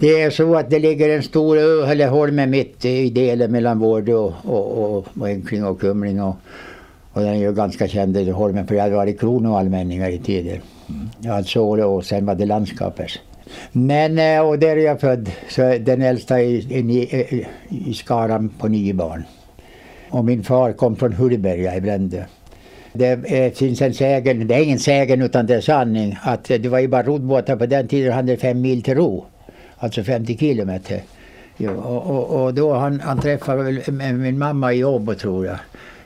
Det 0.00 0.22
är 0.22 0.30
så 0.30 0.54
att 0.56 0.70
det 0.70 0.78
ligger 0.78 1.08
en 1.08 1.22
stor 1.22 1.58
ö, 1.58 1.86
eller 1.86 2.08
holme 2.08 2.46
mitt 2.46 2.84
i 2.84 3.10
delen 3.10 3.52
mellan 3.52 3.78
Vårdö 3.78 4.14
och, 4.14 4.34
och, 4.44 4.96
och, 4.96 5.06
och 5.20 5.28
Enkling 5.28 5.64
och 5.64 5.80
Kumling. 5.80 6.22
Och, 6.22 6.36
och 7.12 7.20
den 7.20 7.34
är 7.34 7.38
ju 7.38 7.52
ganska 7.52 7.88
känd, 7.88 8.14
den 8.14 8.32
holmen, 8.32 8.66
för 8.66 8.74
det 8.74 8.80
hade 8.80 8.94
varit 8.94 9.20
kronoallmänningar 9.20 10.10
i 10.10 10.18
tider. 10.18 10.60
Mm. 10.88 11.34
Alltså, 11.36 11.60
och 11.60 12.04
sen 12.04 12.26
var 12.26 12.34
det 12.34 12.46
landskapet. 12.46 13.10
Men, 13.72 14.18
eh, 14.18 14.48
och 14.48 14.58
där 14.58 14.76
är 14.76 14.84
jag 14.84 15.00
född, 15.00 15.30
så 15.48 15.78
den 15.80 16.02
äldsta 16.02 16.40
i, 16.40 16.54
i, 16.54 17.46
i 17.68 17.94
skaran 17.94 18.48
på 18.48 18.68
nio 18.68 18.94
barn. 18.94 19.24
Och 20.10 20.24
min 20.24 20.42
far 20.42 20.72
kom 20.72 20.96
från 20.96 21.12
Hullberga 21.12 21.76
i 21.76 21.80
Brändö. 21.80 22.24
Det 22.92 23.56
finns 23.56 23.82
en 23.82 23.94
sägen, 23.94 24.46
det 24.48 24.54
är 24.54 24.62
ingen 24.62 24.78
sägen 24.78 25.22
utan 25.22 25.46
det 25.46 25.54
är 25.54 25.60
sanning, 25.60 26.18
att 26.22 26.44
det 26.44 26.68
var 26.68 26.78
ju 26.78 26.88
bara 26.88 27.02
roddbåtar 27.02 27.56
på 27.56 27.66
den 27.66 27.88
tiden 27.88 28.12
hade 28.12 28.36
fem 28.36 28.60
mil 28.60 28.82
till 28.82 28.94
ro. 28.94 29.24
Alltså 29.82 30.02
50 30.02 30.36
kilometer. 30.36 31.02
Jo, 31.56 31.72
och, 31.72 32.16
och, 32.16 32.42
och, 32.42 32.54
då 32.54 32.74
han, 32.74 33.00
han 33.00 33.20
träffade 33.20 33.82
min 34.12 34.38
mamma 34.38 34.72
i 34.72 34.84
Åbo 34.84 35.14
tror 35.14 35.46
jag. 35.46 35.58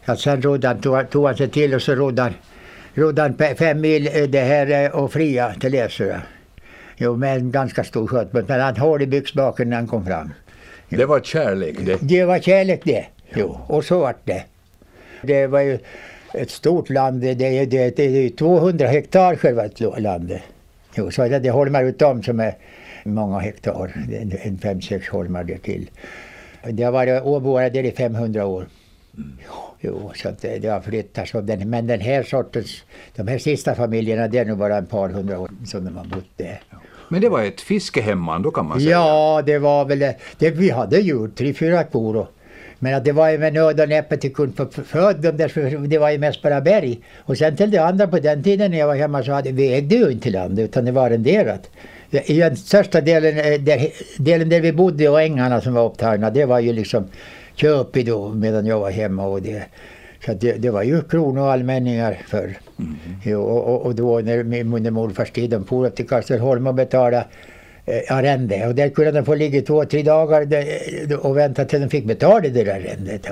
Ja, 0.05 0.17
sen 0.17 0.43
rodde 0.43 0.69
han, 0.69 0.81
tog, 0.81 1.11
tog 1.11 1.27
han 1.27 1.37
sig 1.37 1.49
till 1.49 1.75
och 1.75 1.83
så 1.83 1.95
rodde 1.95 2.23
han, 2.23 2.35
rodde 2.95 3.23
han 3.23 3.57
fem 3.57 3.81
mil 3.81 4.07
eh, 4.07 4.23
det 4.23 4.41
här 4.41 4.85
eh, 4.85 4.91
och 4.91 5.13
fria 5.13 5.55
till 5.61 5.73
Läsöa. 5.73 6.23
Jo, 6.97 7.17
med 7.17 7.37
en 7.37 7.51
ganska 7.51 7.85
stor 7.85 8.07
skötbåt. 8.07 8.49
Men 8.49 8.61
han 8.61 8.77
hål 8.77 9.03
i 9.03 9.07
byxbaken 9.07 9.71
när 9.71 9.77
han 9.77 9.87
kom 9.87 10.07
fram. 10.07 10.33
Jo. 10.89 10.99
Det 10.99 11.07
var 11.07 11.21
kärlek 11.21 11.77
det? 11.81 11.99
Det 12.01 12.25
var 12.25 12.39
kärlek 12.39 12.81
det. 12.85 13.07
Jo, 13.35 13.59
och 13.67 13.85
så 13.85 13.99
vart 13.99 14.25
det. 14.25 14.45
Det 15.23 15.47
var 15.47 15.61
ju 15.61 15.79
ett 16.35 16.51
stort 16.51 16.91
land. 16.91 17.21
Det, 17.21 17.35
det, 17.35 17.65
det, 17.65 17.97
det 17.97 18.03
är 18.03 18.29
200 18.29 18.87
hektar 18.87 19.37
själva 19.37 19.63
landet. 19.99 20.43
Jo, 20.95 21.11
så 21.11 21.29
det, 21.29 21.39
det 21.39 21.51
holmar 21.51 21.85
utom 21.85 22.23
som 22.23 22.41
är 22.41 22.55
många 23.05 23.39
hektar. 23.39 23.93
En 24.43 24.59
fem, 24.59 24.81
sex 24.81 25.09
holmar 25.09 25.59
till. 25.63 25.91
Det 26.71 26.83
har 26.83 26.93
varit 26.93 27.23
åboare 27.23 27.71
där 27.71 27.85
i 27.85 27.93
500 27.93 28.47
år. 28.47 28.69
Mm. 29.17 29.39
Jo, 29.81 30.13
så 30.15 30.29
att 30.29 30.43
det, 30.43 30.59
det 30.59 30.69
har 30.69 30.81
flyttats. 30.81 31.33
Den, 31.33 31.71
men 31.71 31.87
den 31.87 32.01
här 32.01 32.23
sortens, 32.23 32.85
de 33.17 33.29
här 33.29 33.39
sista 33.39 33.75
familjerna, 33.75 34.29
det 34.29 34.39
är 34.39 34.45
nog 34.45 34.59
bara 34.59 34.79
ett 34.79 34.91
par 34.91 35.09
hundra 35.09 35.39
år 35.39 35.51
som 35.67 35.85
de 35.85 35.97
har 35.97 36.05
bott 36.05 36.31
där. 36.37 36.63
Men 37.09 37.21
det 37.21 37.29
var 37.29 37.43
ett 37.43 37.61
fiskehemman 37.61 38.43
då 38.43 38.51
kan 38.51 38.67
man 38.67 38.81
säga? 38.81 38.91
Ja, 38.91 39.43
det 39.47 39.59
var 39.59 39.85
väl 39.85 39.99
det. 40.39 40.51
Vi 40.51 40.71
hade 40.71 41.01
djur, 41.01 41.29
tre, 41.29 41.55
fyra 41.55 41.85
kor 41.85 42.17
och 42.17 42.29
men 42.85 42.95
att 42.95 43.05
det 43.05 43.13
var 43.13 43.31
ju 43.31 43.39
med 43.39 43.55
nöd 43.55 43.81
och 43.81 43.89
näppe 43.89 44.17
till 44.17 44.35
kunde 44.35 44.67
föda 44.85 45.13
dem 45.13 45.37
där, 45.37 45.49
för 45.49 45.87
det 45.87 45.99
var 45.99 46.11
ju 46.11 46.19
mest 46.19 46.43
bara 46.43 46.61
berg. 46.61 47.01
Och 47.17 47.39
sen 47.39 47.57
till 47.57 47.71
det 47.71 47.79
andra 47.79 48.07
på 48.07 48.19
den 48.19 48.43
tiden 48.43 48.71
när 48.71 48.79
jag 48.79 48.87
var 48.87 48.97
hemma 48.97 49.23
så 49.23 49.33
hade 49.33 49.53
vi 49.53 49.75
ägde 49.75 49.95
ju 49.97 50.11
inte 50.11 50.31
landet 50.31 50.65
utan 50.65 50.85
det 50.85 50.93
var 50.93 51.07
arrenderat. 51.07 51.71
I 52.11 52.39
den 52.39 52.57
största 52.57 53.01
delen 53.01 53.39
eh, 53.39 53.61
där, 53.61 53.89
delen 54.19 54.49
där 54.49 54.61
vi 54.61 54.73
bodde 54.73 55.09
och 55.09 55.23
ängarna 55.23 55.61
som 55.61 55.75
var 55.75 55.87
upptagna 55.87 56.31
det 56.31 56.45
var 56.45 56.61
ju 56.61 56.73
liksom 56.73 57.05
Köpi 57.55 58.03
då 58.03 58.29
medan 58.29 58.67
jag 58.67 58.81
var 58.81 58.91
hemma 58.91 59.27
och 59.27 59.43
det. 59.43 59.63
Så 60.27 60.33
det, 60.33 60.53
det 60.53 60.71
var 60.71 60.83
ju 60.83 61.03
kronoallmänningar 61.03 62.19
förr. 62.29 62.57
Mm. 62.79 62.97
Jo, 63.25 63.43
och, 63.43 63.87
och 63.87 63.95
då 63.95 64.21
när 64.21 64.43
min 64.43 64.93
morfars 64.93 65.31
tid 65.31 65.51
de 65.51 65.65
for 65.65 65.87
upp 65.87 65.97
till 65.97 66.09
Kastelholm 66.09 66.67
och 66.67 66.75
betalade 66.75 67.25
arrende. 68.09 68.67
Och 68.67 68.75
där 68.75 68.89
kunde 68.89 69.13
de 69.13 69.25
få 69.25 69.35
ligga 69.35 69.63
två, 69.63 69.85
tre 69.85 70.03
dagar 70.03 70.49
och 71.21 71.37
vänta 71.37 71.65
till 71.65 71.81
de 71.81 71.89
fick 71.89 72.05
betala 72.05 72.41
det 72.41 72.49
där 72.49 72.67
arrendet. 72.67 73.27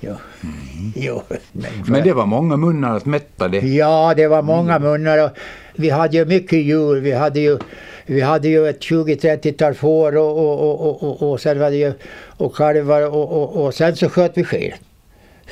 Jo. 0.00 0.10
Mm. 0.42 0.92
Jo. 0.96 1.22
Men, 1.52 1.70
Men, 1.86 2.04
det 2.04 2.12
var 2.12 2.26
många 2.26 2.56
munnar 2.56 2.96
att 2.96 3.06
mätta 3.06 3.48
det. 3.48 3.58
Ja, 3.58 4.14
det 4.16 4.26
var 4.26 4.42
många 4.42 4.74
mm. 4.74 4.90
munnar. 4.90 5.24
Och 5.24 5.30
vi 5.76 5.90
hade 5.90 6.16
ju 6.16 6.24
mycket 6.24 6.58
djur. 6.58 7.00
Vi 7.00 7.12
hade 7.12 7.40
ju 7.40 7.58
vi 8.06 8.20
hade 8.20 8.48
ju 8.48 8.68
ett 8.68 8.80
20-30-tal 8.80 9.74
får 9.74 10.16
och, 10.16 10.38
och, 10.38 10.80
och, 10.80 11.02
och, 11.02 11.30
och 11.30 11.40
sen 11.40 11.60
var 11.60 11.70
det 11.70 11.76
ju 11.76 11.92
och 12.26 12.56
kalvar 12.56 13.02
och, 13.02 13.32
och, 13.32 13.64
och 13.64 13.74
sen 13.74 13.96
så 13.96 14.08
sköt 14.08 14.38
vi 14.38 14.44
skäl. 14.44 14.74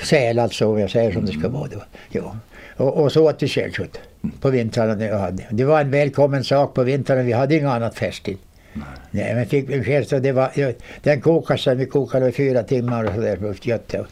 Säl 0.03 0.39
alltså 0.39 0.67
om 0.67 0.79
jag 0.79 0.91
säger 0.91 1.13
som 1.13 1.25
det 1.25 1.33
ska 1.33 1.49
vara 1.49 1.69
då. 1.69 1.83
Ja. 2.11 2.37
Och, 2.77 3.03
och 3.03 3.13
så 3.13 3.29
åt 3.29 3.43
vi 3.43 3.49
sälkött 3.49 4.01
på 4.41 4.51
vintrarna. 4.51 5.31
Det 5.51 5.65
var 5.65 5.81
en 5.81 5.91
välkommen 5.91 6.45
sak 6.45 6.75
på 6.75 6.83
vintrarna. 6.83 7.23
Vi 7.23 7.33
hade 7.33 7.55
inget 7.55 7.69
annat 7.71 7.95
färstigt. 7.95 8.41
Nej. 8.73 8.85
Nej, 9.11 9.35
men 9.35 9.47
fick 9.47 9.69
vi 9.69 10.05
så 10.05 10.19
det 10.19 10.33
var, 10.33 10.51
den 11.03 11.21
kokade 11.21 11.61
sen, 11.61 11.79
vi 11.79 11.87
kokade 11.87 12.29
i 12.29 12.33
fyra 12.33 12.63
timmar 12.63 13.05
och 13.05 13.15
sådär 13.15 13.37
på. 13.37 14.07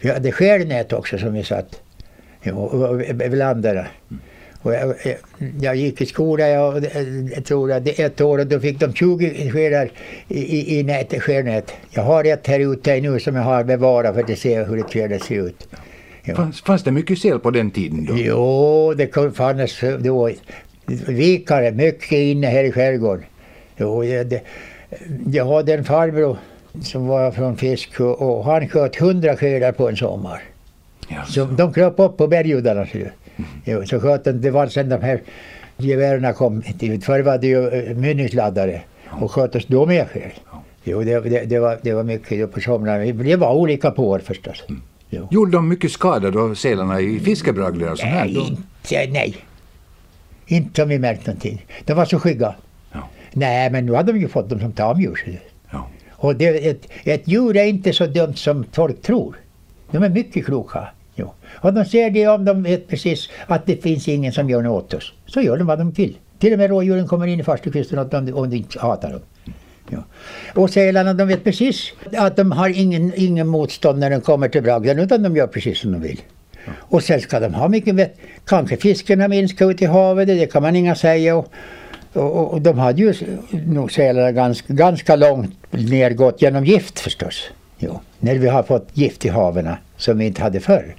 Vi 0.00 0.10
hade 0.10 0.32
skärnät 0.32 0.92
också 0.92 1.18
som 1.18 1.34
vi 1.34 1.44
satt 1.44 1.80
blandade. 3.30 3.86
Mm. 4.10 4.20
Och 4.62 4.74
jag, 4.74 4.94
jag, 5.60 5.76
gick 5.76 6.00
i 6.00 6.06
skolan, 6.06 6.50
jag, 6.50 6.86
jag 7.34 7.44
tror 7.44 7.70
jag, 7.70 7.88
ett 7.88 8.20
år 8.20 8.38
och 8.38 8.46
då 8.46 8.60
fick 8.60 8.80
de 8.80 8.94
20 8.94 9.50
skedar 9.50 9.90
i, 10.28 10.40
i, 10.40 10.78
i 10.78 10.82
nät, 10.82 11.22
skärnät. 11.22 11.72
Jag 11.90 12.02
har 12.02 12.24
ett 12.24 12.46
här 12.46 12.72
ute 12.72 13.00
nu 13.00 13.20
som 13.20 13.36
jag 13.36 13.42
har 13.42 13.64
bevarat 13.64 14.14
för 14.14 14.32
att 14.32 14.38
se 14.38 14.62
hur 14.62 14.78
ett 14.78 14.92
skärnät 14.92 15.22
ser 15.22 15.46
ut. 15.46 15.68
Ja. 16.24 16.34
Fanns, 16.34 16.60
fanns 16.60 16.82
det 16.82 16.92
mycket 16.92 17.18
säl 17.18 17.38
på 17.38 17.50
den 17.50 17.70
tiden 17.70 18.04
då? 18.04 18.14
Jo, 18.16 18.94
det 18.94 19.34
fanns 19.34 19.80
då 19.98 20.30
vikare 21.06 21.70
mycket 21.70 22.12
inne 22.12 22.46
här 22.46 22.64
i 22.64 22.72
skärgården. 22.72 23.24
Jo, 23.76 24.04
jag, 24.04 24.26
det, 24.26 24.42
jag 25.26 25.46
hade 25.46 25.74
en 25.74 25.84
farbror 25.84 26.36
som 26.82 27.06
var 27.06 27.30
från 27.30 27.56
fisk 27.56 28.00
och 28.00 28.44
han 28.44 28.68
sköt 28.68 28.96
hundra 28.96 29.36
skedar 29.36 29.72
på 29.72 29.88
en 29.88 29.96
sommar. 29.96 30.42
Ja, 31.08 31.24
så. 31.26 31.32
så 31.32 31.44
de 31.44 31.72
kröp 31.72 32.00
upp 32.00 32.16
på 32.16 32.26
berguddarna. 32.26 32.86
Jo, 33.64 33.86
så 33.86 34.00
sköt 34.00 34.24
de, 34.24 34.32
det 34.32 34.50
var 34.50 34.66
sen 34.66 34.88
de 34.88 35.02
här 35.02 35.20
gevären 35.76 36.34
kom. 36.34 36.62
Förr 37.02 37.22
var 37.22 37.38
det 37.38 37.46
ju 37.46 37.68
eh, 37.68 37.96
mynningsladdare 37.96 38.80
och 39.08 39.32
sköt 39.32 39.54
oss 39.54 39.66
då 39.66 39.86
med 39.86 40.08
själv. 40.08 40.30
Jo, 40.84 41.02
det, 41.02 41.20
det, 41.20 41.44
det, 41.44 41.58
var, 41.58 41.78
det 41.82 41.92
var 41.92 42.02
mycket 42.02 42.52
på 42.52 42.60
somrarna. 42.60 43.12
Det 43.12 43.36
var 43.36 43.54
olika 43.54 43.90
på 43.90 44.08
år 44.08 44.18
förstås. 44.18 44.64
Mm. 44.68 44.82
Jo. 45.14 45.28
Gjorde 45.30 45.52
de 45.52 45.68
mycket 45.68 45.92
skada 45.92 46.30
då, 46.30 46.54
sälarna 46.54 47.00
i 47.00 47.20
fiskebragler 47.20 47.92
och 47.92 47.98
sånt 47.98 48.10
här? 48.10 48.24
Nej, 48.24 48.36
inte, 48.36 49.12
nej. 49.12 49.36
Inte 50.46 50.80
som 50.80 50.88
vi 50.88 50.98
märkt 50.98 51.26
någonting. 51.26 51.66
De 51.84 51.94
var 51.94 52.04
så 52.04 52.18
skygga. 52.18 52.54
Ja. 52.92 53.08
Nej, 53.32 53.70
men 53.70 53.86
nu 53.86 53.94
hade 53.94 54.12
de 54.12 54.18
ju 54.18 54.28
fått 54.28 54.48
dem 54.48 54.60
som 54.60 54.72
tamdjur. 54.72 55.40
Ja. 55.70 55.88
Och 56.10 56.36
det, 56.36 56.68
ett, 56.68 56.88
ett 57.04 57.28
djur 57.28 57.56
är 57.56 57.64
inte 57.64 57.92
så 57.92 58.06
dumt 58.06 58.34
som 58.34 58.64
folk 58.72 59.02
tror. 59.02 59.36
De 59.90 60.02
är 60.02 60.08
mycket 60.08 60.44
kloka. 60.44 60.88
Jo. 61.14 61.32
Och 61.60 61.74
de 61.74 61.84
ser 61.84 62.10
det 62.10 62.28
om 62.28 62.44
de 62.44 62.62
vet 62.62 62.88
precis 62.88 63.30
att 63.46 63.66
det 63.66 63.82
finns 63.82 64.08
ingen 64.08 64.32
som 64.32 64.50
gör 64.50 64.62
något 64.62 64.84
åt 64.84 64.94
oss. 64.94 65.12
Så 65.26 65.40
gör 65.40 65.56
de 65.58 65.66
vad 65.66 65.78
de 65.78 65.90
vill. 65.90 66.16
Till 66.38 66.52
och 66.52 66.58
med 66.58 66.70
rådjuren 66.70 67.08
kommer 67.08 67.26
in 67.26 67.40
i 67.40 67.44
farstukvisten 67.44 67.98
om 67.98 68.34
om 68.34 68.50
de 68.50 68.56
inte 68.56 68.80
hatar 68.80 69.10
dem. 69.10 69.20
Ja. 69.90 70.04
Och 70.54 70.70
sälarna 70.70 71.14
de 71.14 71.28
vet 71.28 71.44
precis 71.44 71.92
att 72.16 72.36
de 72.36 72.52
har 72.52 72.68
ingen, 72.68 73.12
ingen 73.16 73.48
motstånd 73.48 73.98
när 73.98 74.10
de 74.10 74.20
kommer 74.20 74.48
till 74.48 74.62
bragden 74.62 74.98
utan 74.98 75.22
de 75.22 75.36
gör 75.36 75.46
precis 75.46 75.78
som 75.78 75.92
de 75.92 76.02
vill. 76.02 76.20
Ja. 76.64 76.72
Och 76.78 77.02
sen 77.02 77.20
ska 77.20 77.40
de 77.40 77.54
ha 77.54 77.68
mycket 77.68 77.94
vett. 77.94 78.16
Kanske 78.46 78.76
fisken 78.76 79.20
har 79.20 79.28
minskat 79.28 79.70
ut 79.70 79.82
i 79.82 79.84
havet, 79.84 80.28
det 80.28 80.52
kan 80.52 80.62
man 80.62 80.76
inga 80.76 80.94
säga. 80.94 81.36
Och, 81.36 81.52
och, 82.12 82.52
och 82.52 82.62
de 82.62 82.78
hade 82.78 83.02
ju 83.02 83.14
nog 83.66 83.92
sälarna 83.92 84.32
ganska, 84.32 84.72
ganska 84.72 85.16
långt 85.16 85.56
nergått 85.70 86.42
genom 86.42 86.64
gift 86.64 87.00
förstås. 87.00 87.50
Jo. 87.78 88.00
När 88.18 88.34
vi 88.34 88.48
har 88.48 88.62
fått 88.62 88.88
gift 88.92 89.24
i 89.24 89.28
haven 89.28 89.68
som 89.96 90.18
vi 90.18 90.26
inte 90.26 90.42
hade 90.42 90.60
förr. 90.60 90.94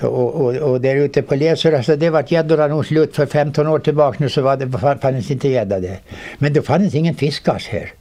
Och, 0.00 0.34
och, 0.34 0.54
och 0.54 0.80
där 0.80 0.96
ute 0.96 1.22
på 1.22 1.34
Läsöra, 1.34 1.76
alltså 1.76 1.96
det 1.96 2.10
vart 2.10 2.30
gäddorna 2.30 2.66
nog 2.66 2.86
slut 2.86 3.16
för 3.16 3.26
15 3.26 3.66
år 3.66 3.78
tillbaka 3.78 4.16
nu 4.20 4.28
så 4.28 4.42
var 4.42 4.56
det, 4.56 4.98
fanns 5.00 5.30
inte 5.30 5.48
gädda 5.48 5.80
där. 5.80 5.98
Men 6.38 6.52
då 6.52 6.62
fanns 6.62 6.94
ingen 6.94 7.14
fiskas 7.14 7.66
här. 7.66 7.92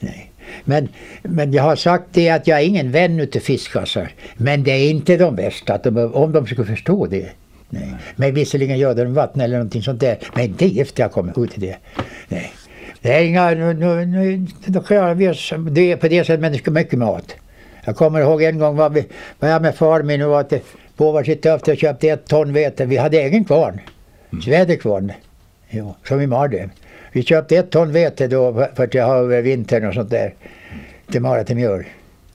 Nej. 0.00 0.32
Men, 0.64 0.88
men 1.22 1.52
jag 1.52 1.62
har 1.62 1.76
sagt 1.76 2.04
det 2.12 2.30
att 2.30 2.46
jag 2.46 2.60
är 2.60 2.64
ingen 2.64 2.90
vän 2.90 3.20
utav 3.20 3.40
fiskkassar. 3.40 4.12
Men 4.36 4.64
det 4.64 4.70
är 4.70 4.90
inte 4.90 5.16
de 5.16 5.36
värsta, 5.36 5.78
de, 5.78 6.14
om 6.14 6.32
de 6.32 6.46
skulle 6.46 6.64
förstå 6.64 7.06
det. 7.06 7.28
Nej. 7.70 7.94
Men 8.16 8.34
visserligen 8.34 8.78
gör 8.78 8.94
de 8.94 9.14
vatten 9.14 9.40
eller 9.40 9.56
någonting 9.56 9.82
sånt 9.82 10.00
där. 10.00 10.18
Men 10.34 10.44
inte 10.44 10.66
gift 10.66 10.98
jag 10.98 11.12
kommer 11.12 11.44
ut 11.44 11.58
i 11.58 11.60
det. 11.60 11.76
Nej. 12.28 12.52
Det 13.02 13.12
är 13.12 13.24
inga, 13.24 13.50
nu, 13.50 13.74
nu, 13.74 14.06
nu, 14.06 14.46
då 14.66 14.80
klarar 14.80 15.14
vi 15.14 15.28
oss 15.28 15.52
det 15.70 15.96
på 15.96 16.08
det 16.08 16.24
sättet 16.24 16.40
men 16.40 16.52
det 16.52 16.58
ska 16.58 16.70
mycket 16.70 16.98
mat. 16.98 17.34
Jag 17.84 17.96
kommer 17.96 18.20
ihåg 18.20 18.42
en 18.42 18.58
gång 18.58 18.76
var, 18.76 18.90
vi, 18.90 19.06
var 19.38 19.48
jag 19.48 19.62
med 19.62 19.74
far 19.74 20.02
min 20.02 20.22
och 20.22 20.30
var 20.30 20.42
till 20.42 20.60
på 20.96 21.12
varsitt 21.12 21.44
löfte 21.44 21.72
och 21.72 21.78
köpte 21.78 22.08
ett 22.08 22.26
ton 22.26 22.52
vete. 22.52 22.86
Vi 22.86 22.96
hade 22.96 23.16
egen 23.16 23.44
kvarn. 23.44 23.80
Mm. 24.32 24.42
Sväderkvarn. 24.42 25.12
Som 26.04 26.20
i 26.20 26.26
Mardem. 26.26 26.70
Vi 27.12 27.22
köpte 27.22 27.56
ett 27.56 27.70
ton 27.70 27.92
vete 27.92 28.28
då 28.28 28.68
för 28.74 28.84
att 28.84 28.94
ha 28.94 29.16
över 29.16 29.42
vintern 29.42 29.86
och 29.86 29.94
sånt 29.94 30.10
där. 30.10 30.34
Till 31.10 31.22
Mara 31.22 31.44
till 31.44 31.56
mjöl. 31.56 31.84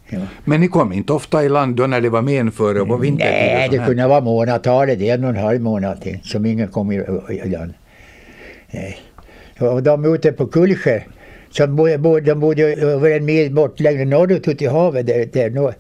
Ja. 0.10 0.20
Men 0.46 0.62
ni 0.62 0.68
kom 0.68 0.94
inte 0.94 1.14
ofta 1.14 1.44
i 1.44 1.50
land 1.50 1.76
då 1.76 1.88
när 1.88 2.02
det 2.02 2.10
var 2.10 2.22
menföre 2.22 2.82
och 2.82 2.88
på 2.88 2.98
vintern? 2.98 3.28
Nej, 3.32 3.70
det 3.72 3.78
kunde 3.78 4.08
vara 4.08 4.22
månadtalet, 4.22 5.02
en 5.02 5.24
och 5.24 5.30
en 5.30 5.36
halv 5.36 5.62
månad 5.62 6.02
till, 6.02 6.20
som 6.24 6.46
ingen 6.46 6.68
kom 6.68 6.92
i, 6.92 6.96
i 7.30 7.50
land. 7.50 7.74
Nej. 8.72 8.98
Och 9.60 9.84
de 9.84 10.16
ute 10.16 10.32
på 10.32 10.48
Kullskär, 10.48 11.08
som 11.50 11.76
bodde, 11.76 12.22
de 12.22 12.40
bodde 12.40 12.64
över 12.64 13.12
en 13.12 13.26
mil 13.26 13.54
bort 13.54 13.80
längre 13.80 14.06
norrut 14.06 14.48
ute 14.48 14.64
i 14.64 14.68
havet. 14.68 15.08
Där, 15.08 15.26
där, 15.34 15.74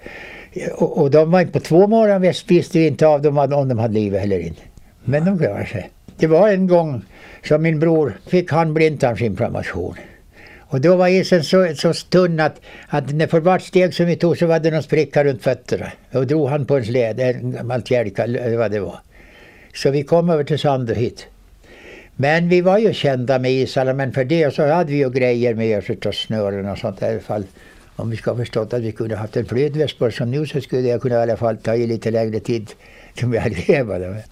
och, 0.72 0.98
och 0.98 1.12
de 1.12 1.32
var 1.32 1.42
inte 1.42 1.54
på 1.54 1.60
två 1.60 1.88
månader 1.88 2.20
visste 2.48 2.80
vi 2.80 2.88
inte 2.88 3.08
av 3.08 3.22
dem 3.22 3.38
om 3.38 3.68
de 3.68 3.80
hade 3.80 3.94
livet 3.94 4.24
eller 4.24 4.40
inte. 4.40 4.62
Men 5.04 5.26
de 5.26 5.38
klarade 5.38 5.66
sig. 5.66 5.90
Det 6.18 6.28
var 6.28 6.50
en 6.50 6.68
gång 6.68 7.02
som 7.44 7.62
min 7.62 7.80
bror 7.80 8.18
fick 8.28 8.52
han 8.52 8.74
blindtarmsinflammation. 8.74 9.96
Och 10.60 10.82
då 10.82 10.96
var 10.96 11.08
isen 11.08 11.44
så, 11.44 11.76
så 11.76 11.94
tunn 11.94 12.40
att, 12.40 12.62
att 12.88 13.14
när 13.14 13.28
för 13.28 13.40
vart 13.40 13.62
steg 13.62 13.94
som 13.94 14.06
vi 14.06 14.16
tog 14.16 14.38
så 14.38 14.46
var 14.46 14.60
det 14.60 14.72
någon 14.72 14.84
spricka 14.84 15.24
runt 15.24 15.44
fötterna. 15.44 15.92
Och 16.12 16.28
drog 16.28 16.50
han 16.50 16.66
på 16.66 16.78
en 16.78 16.86
släd, 16.86 17.20
en 17.20 17.52
gammal 17.52 17.84
kälka 17.84 18.24
eller 18.24 18.58
vad 18.58 18.72
det 18.72 18.80
var. 18.80 19.00
Så 19.74 19.92
vi 19.92 20.04
kom 20.04 20.30
över 20.30 20.44
till 20.44 20.60
Sandö 20.60 20.94
hit. 20.94 21.28
Men 22.16 22.50
vi 22.50 22.62
var 22.62 22.78
ju 22.78 22.94
kända 22.94 23.40
med 23.40 23.52
isarna 23.52 23.94
men 23.94 24.12
för 24.14 24.24
det 24.24 24.54
så 24.54 24.68
hade 24.68 24.92
vi 24.92 24.98
ju 24.98 25.10
grejer 25.10 25.54
med 25.54 25.78
oss 25.78 25.90
utav 25.90 26.12
snören 26.12 26.70
och 26.70 26.78
sånt 26.78 27.02
i 27.02 27.06
alla 27.06 27.20
fall. 27.20 27.44
Om 27.96 28.10
vi 28.10 28.18
ska 28.18 28.32
ha 28.32 28.38
förstått 28.38 28.74
att 28.74 28.82
vi 28.82 28.92
kunde 28.92 29.16
haft 29.16 29.38
en 29.38 29.46
flytväst 29.46 30.18
som 30.18 30.32
nu 30.32 30.46
så 30.46 30.62
skulle 30.62 30.88
jag 30.88 31.02
kunna 31.02 31.16
i 31.16 31.22
alla 31.22 31.38
fall 31.38 31.58
ta 31.58 31.76
i 31.76 31.88
lite 31.88 32.12
längre 32.12 32.40
tid 32.40 32.72
som 33.20 33.34
jag 33.34 33.68
levade. 33.68 34.24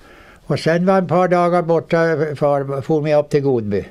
Och 0.46 0.60
sen 0.60 0.86
var 0.86 0.98
en 0.98 1.08
par 1.08 1.28
dagar 1.28 1.62
borta, 1.62 1.98
far, 2.36 2.82
for 2.82 3.02
mig 3.02 3.16
upp 3.16 3.30
till 3.30 3.42
Godby. 3.42 3.86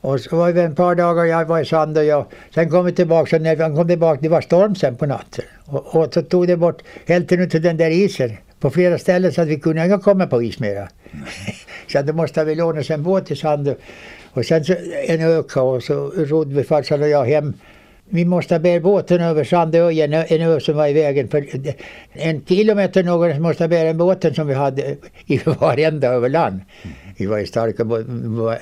Och 0.00 0.20
så 0.20 0.36
var 0.36 0.52
vi 0.52 0.60
en 0.60 0.74
par 0.74 0.94
dagar, 0.94 1.24
jag 1.24 1.44
var 1.44 1.60
i 1.60 1.64
sand 1.64 1.98
och 1.98 2.04
jag. 2.04 2.26
Sen 2.54 2.70
kom 2.70 2.84
vi 2.84 2.92
tillbaka, 2.92 3.36
och 3.36 3.42
när 3.42 3.56
vi 3.56 3.76
kom 3.76 3.88
tillbaka, 3.88 4.20
det 4.22 4.28
var 4.28 4.40
storm 4.40 4.74
sen 4.74 4.96
på 4.96 5.06
natten. 5.06 5.44
Och, 5.64 5.96
och 5.96 6.14
så 6.14 6.22
tog 6.22 6.46
det 6.46 6.56
bort 6.56 6.82
hälften 7.06 7.42
av 7.42 7.48
den 7.48 7.76
där 7.76 7.90
isen 7.90 8.30
på 8.60 8.70
flera 8.70 8.98
ställen 8.98 9.32
så 9.32 9.42
att 9.42 9.48
vi 9.48 9.60
kunde 9.60 9.84
inte 9.84 9.98
komma 9.98 10.26
på 10.26 10.42
is 10.42 10.58
mera. 10.58 10.88
så 11.92 12.02
då 12.02 12.12
måste 12.12 12.44
vi 12.44 12.54
låna 12.54 12.80
oss 12.80 12.90
en 12.90 13.02
båt 13.02 13.26
till 13.26 13.36
Sandö. 13.36 13.74
Och 14.32 14.44
sen 14.44 14.64
så 14.64 14.74
en 15.06 15.20
öka 15.20 15.62
och 15.62 15.82
så 15.82 15.94
rodde 16.16 16.54
vi 16.54 16.64
farsan 16.64 17.02
och 17.02 17.08
jag 17.08 17.24
hem. 17.24 17.54
Vi 18.12 18.24
måste 18.24 18.58
bära 18.58 18.80
båten 18.80 19.20
över 19.20 19.44
Sandö, 19.44 19.90
en, 19.90 20.42
ö, 20.42 20.60
som 20.60 20.76
var 20.76 20.86
i 20.86 20.92
vägen. 20.92 21.28
För 21.28 21.46
en 22.12 22.44
kilometer 22.44 23.04
någon 23.04 23.42
måste 23.42 23.68
bära 23.68 23.88
en 23.88 23.98
båten 23.98 24.34
som 24.34 24.46
vi 24.46 24.54
hade 24.54 24.96
i 25.26 25.40
varenda 25.60 26.08
över 26.08 26.28
land. 26.28 26.60
Vi 27.16 27.26
var 27.26 27.38
ju 27.38 27.46
starka, 27.46 27.84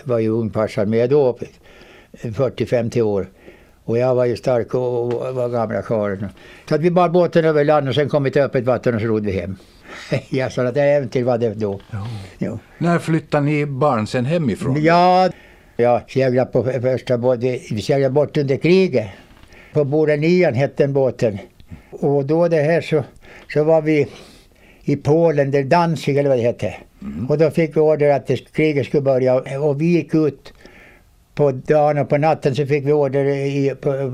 var, 0.04 0.18
ju 0.18 0.28
ungfarsan 0.28 0.90
med 0.90 1.10
då, 1.10 1.38
40-50 2.22 3.02
år. 3.02 3.26
Och 3.84 3.98
jag 3.98 4.14
var 4.14 4.24
ju 4.24 4.36
stark 4.36 4.74
och, 4.74 5.34
var 5.34 5.48
gamla 5.48 5.82
karlen. 5.82 6.28
Så 6.68 6.74
att 6.74 6.80
vi 6.80 6.90
bar 6.90 7.08
båten 7.08 7.44
över 7.44 7.64
land 7.64 7.88
och 7.88 7.94
sen 7.94 8.08
kom 8.08 8.24
vi 8.24 8.30
till 8.30 8.42
öppet 8.42 8.64
vatten 8.64 8.94
och 8.94 9.00
så 9.00 9.06
rodde 9.06 9.26
vi 9.26 9.40
hem. 9.40 9.56
ja, 10.28 10.50
sådana 10.50 10.72
där 10.72 10.86
äventyr 10.86 11.24
var 11.24 11.38
det 11.38 11.54
då. 11.54 11.80
Ja. 11.90 12.06
Ja. 12.38 12.58
När 12.78 12.98
flyttade 12.98 13.44
ni 13.44 13.66
barn 13.66 14.06
sen 14.06 14.24
hemifrån? 14.24 14.82
Ja, 14.82 15.30
jag 15.76 16.10
seglade 16.10 16.50
på 16.52 16.64
första 16.64 17.18
båten. 17.18 17.58
Vi 17.70 17.82
seglade 17.82 18.14
bort 18.14 18.36
under 18.36 18.56
kriget. 18.56 19.08
På 19.72 19.84
Borenian 19.84 20.54
hette 20.54 20.82
den 20.82 20.92
båten. 20.92 21.38
Och 21.90 22.24
då 22.24 22.48
det 22.48 22.62
här 22.62 22.80
så, 22.80 23.04
så 23.52 23.64
var 23.64 23.82
vi 23.82 24.06
i 24.84 24.96
Polen, 24.96 25.50
där 25.50 25.64
Danzig 25.64 26.16
eller 26.16 26.28
vad 26.28 26.38
det 26.38 26.42
hette. 26.42 26.74
Mm. 27.02 27.26
Och 27.30 27.38
då 27.38 27.50
fick 27.50 27.76
vi 27.76 27.80
order 27.80 28.10
att 28.10 28.30
kriget 28.52 28.86
skulle 28.86 29.00
börja 29.00 29.34
och 29.60 29.80
vi 29.80 29.86
gick 29.86 30.14
ut 30.14 30.52
på 31.34 31.52
dagen 31.52 31.98
och 31.98 32.08
på 32.08 32.16
natten 32.16 32.54
så 32.54 32.66
fick 32.66 32.86
vi 32.86 32.92
order 32.92 33.24
i, 33.24 33.74
på 33.80 34.10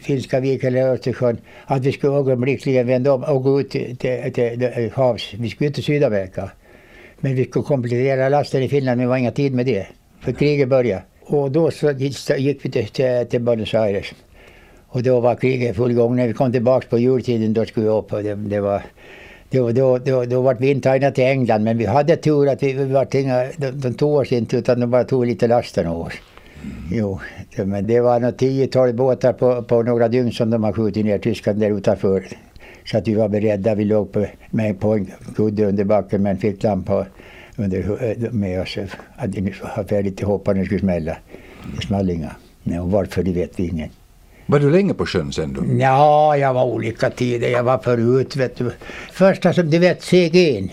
Finska 0.00 0.40
viken 0.40 0.68
eller 0.68 0.88
Östersjön 0.88 1.38
att 1.66 1.82
vi 1.82 1.92
skulle 1.92 2.12
ögonblickligen 2.12 2.86
vända 2.86 3.12
om 3.12 3.24
och 3.24 3.42
gå 3.42 3.60
ut 3.60 3.70
till, 3.70 3.96
till, 3.96 4.32
till 4.32 4.90
havs. 4.94 5.34
Vi 5.34 5.50
skulle 5.50 5.68
ut 5.68 5.74
till 5.74 5.84
Sydamerika. 5.84 6.50
Men 7.20 7.34
vi 7.34 7.44
skulle 7.44 7.62
komplettera 7.62 8.28
lasten 8.28 8.62
i 8.62 8.68
Finland 8.68 8.96
men 8.96 9.06
det 9.06 9.08
var 9.08 9.16
inga 9.16 9.30
tid 9.30 9.54
med 9.54 9.66
det. 9.66 9.86
För 10.20 10.32
kriget 10.32 10.68
började. 10.68 11.02
Och 11.20 11.50
då 11.50 11.70
så 11.70 11.90
gick 11.90 12.64
vi 12.64 12.70
till, 12.70 12.88
till, 12.88 13.26
till 13.30 13.40
Buenos 13.40 13.74
Aires. 13.74 14.14
Och 14.94 15.02
då 15.02 15.20
var 15.20 15.34
kriget 15.34 15.70
i 15.70 15.74
full 15.74 15.92
gång. 15.92 16.16
När 16.16 16.26
vi 16.26 16.32
kom 16.32 16.52
tillbaka 16.52 16.86
på 16.90 16.98
jultiden 16.98 17.52
då 17.52 17.64
skulle 17.64 17.86
vi 17.86 17.92
upp 17.92 18.12
och 18.12 18.22
det, 18.22 18.34
det 18.34 18.60
var 18.60 18.82
då, 19.50 19.70
då, 19.70 19.98
då, 19.98 20.24
då 20.24 20.40
var 20.40 20.54
vi 20.54 20.70
intagna 20.70 21.10
till 21.10 21.24
England 21.24 21.64
men 21.64 21.78
vi 21.78 21.86
hade 21.86 22.16
tur 22.16 22.48
att 22.48 22.62
vi, 22.62 22.72
vi 22.72 22.84
var 22.84 23.16
inga, 23.16 23.44
de, 23.56 23.70
de 23.70 23.94
tog 23.94 24.14
oss 24.14 24.32
inte 24.32 24.56
utan 24.56 24.80
de 24.80 24.90
bara 24.90 25.04
tog 25.04 25.26
lite 25.26 25.46
lasten 25.46 25.86
av 25.86 26.00
oss. 26.00 26.12
Jo, 26.92 27.20
men 27.56 27.86
det 27.86 28.00
var 28.00 28.20
nog 28.20 28.30
10-12 28.30 28.92
båtar 28.92 29.32
på, 29.32 29.62
på 29.62 29.82
några 29.82 30.08
dygn 30.08 30.32
som 30.32 30.50
de 30.50 30.64
har 30.64 30.72
skjutit 30.72 31.04
ner 31.04 31.18
tyskarna 31.18 31.58
där 31.58 31.78
utanför. 31.78 32.26
Så 32.84 32.98
att 32.98 33.08
vi 33.08 33.14
var 33.14 33.28
beredda. 33.28 33.74
Vi 33.74 33.84
låg 33.84 34.12
på, 34.12 34.26
med 34.50 34.80
på 34.80 34.94
en 34.94 35.10
kudde 35.36 35.66
under 35.66 35.84
backen 35.84 36.22
med 36.22 36.30
en 36.30 36.38
ficklampa 36.38 37.06
under, 37.56 37.78
eh, 37.78 38.32
med 38.32 38.62
oss. 38.62 38.78
Att 39.16 39.34
vi 39.34 39.54
var 39.76 39.84
färdigt 39.84 40.16
till 40.16 40.26
hoppa 40.26 40.52
när 40.52 40.60
det 40.60 40.66
skulle 40.66 40.80
smälla. 40.80 41.16
Det 41.76 41.86
small 41.86 42.10
inga. 42.10 42.30
Nej, 42.62 42.80
och 42.80 42.90
varför 42.90 43.22
det 43.22 43.32
vet 43.32 43.60
vi 43.60 43.68
ingen. 43.68 43.88
Var 44.46 44.60
du 44.60 44.70
länge 44.70 44.94
på 44.94 45.06
sjön 45.06 45.32
sen 45.32 45.52
då? 45.52 45.82
Ja, 45.82 46.36
jag 46.36 46.54
var 46.54 46.64
olika 46.64 47.10
tider. 47.10 47.48
Jag 47.48 47.62
var 47.62 47.78
förut, 47.78 48.36
vet 48.36 48.56
du. 48.56 48.72
Första 49.12 49.52
som 49.52 49.70
du 49.70 49.78
vet, 49.78 50.00
CG'n. 50.00 50.70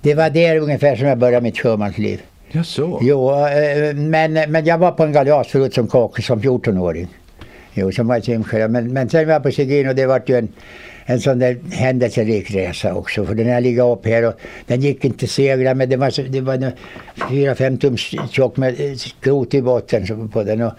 Det 0.00 0.14
var 0.14 0.30
där 0.30 0.56
ungefär 0.56 0.96
som 0.96 1.06
jag 1.06 1.18
började 1.18 1.42
mitt 1.42 1.58
sjömansliv. 1.58 2.20
Ja, 2.50 2.64
så. 2.64 2.98
Jo, 3.02 3.30
eh, 3.30 3.94
men, 3.94 4.32
men 4.32 4.64
jag 4.64 4.78
var 4.78 4.92
på 4.92 5.02
en 5.04 5.12
galeas 5.12 5.48
förut 5.48 5.74
som 5.74 5.86
kock 5.86 6.22
som 6.22 6.40
14-åring. 6.40 7.08
Jo, 7.74 7.92
som 7.92 8.06
var 8.06 8.20
simsjö. 8.20 8.68
Men, 8.68 8.92
men 8.92 9.08
sen 9.08 9.26
var 9.26 9.32
jag 9.32 9.42
på 9.42 9.50
Segin 9.50 9.88
och 9.88 9.94
det 9.94 10.06
var 10.06 10.22
ju 10.26 10.36
en, 10.36 10.48
en 11.04 11.20
sån 11.20 11.38
där 11.38 11.58
händelserik 11.72 12.50
resa 12.50 12.94
också. 12.94 13.24
För 13.24 13.34
den 13.34 13.46
här 13.46 13.60
ligger 13.60 13.92
upp 13.92 14.06
här 14.06 14.26
och 14.26 14.34
den 14.66 14.80
gick 14.80 15.04
inte 15.04 15.26
segla 15.26 15.74
men 15.74 15.88
det 15.88 15.96
var, 15.96 16.28
det 16.28 16.40
var 16.40 16.72
4-5 17.16 17.78
tum 17.78 17.96
tjock 18.30 18.56
med 18.56 19.00
skrot 19.00 19.54
i 19.54 19.62
botten 19.62 20.28
på 20.28 20.42
den. 20.42 20.62
Och, 20.62 20.72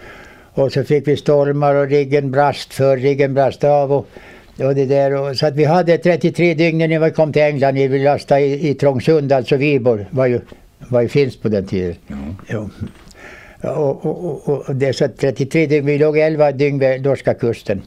och 0.54 0.72
så 0.72 0.84
fick 0.84 1.08
vi 1.08 1.16
stormar 1.16 1.74
och 1.74 1.88
riggen 1.88 2.30
brast 2.30 2.74
för, 2.74 2.96
riggen 2.96 3.34
brast 3.34 3.64
av. 3.64 3.92
Och, 3.92 4.08
och 4.58 4.74
det 4.74 4.86
där. 4.86 5.14
Och, 5.14 5.36
så 5.36 5.46
att 5.46 5.54
vi 5.54 5.64
hade 5.64 5.98
33 5.98 6.54
dygn 6.54 6.78
när 6.78 6.98
vi 6.98 7.10
kom 7.10 7.32
till 7.32 7.42
England. 7.42 7.74
Vi 7.74 8.04
lastade 8.04 8.40
i, 8.40 8.68
i 8.68 8.74
Trångsund, 8.74 9.32
alltså 9.32 9.56
Viborg 9.56 10.06
var 10.10 10.26
ju 10.26 10.40
var 10.88 11.00
ju 11.00 11.08
finsk 11.08 11.42
på 11.42 11.48
den 11.48 11.66
tiden. 11.66 11.94
Mm. 12.08 12.34
Ja. 12.46 12.68
Och, 13.70 14.06
och, 14.06 14.48
och, 14.48 14.68
och 14.68 14.76
det 14.76 14.92
så 14.92 15.08
33 15.08 15.66
dygn, 15.66 15.86
vi 15.86 15.98
låg 15.98 16.18
11 16.18 16.52
dygn 16.52 16.78
vid 16.78 17.02
norska 17.02 17.34
kusten. 17.34 17.82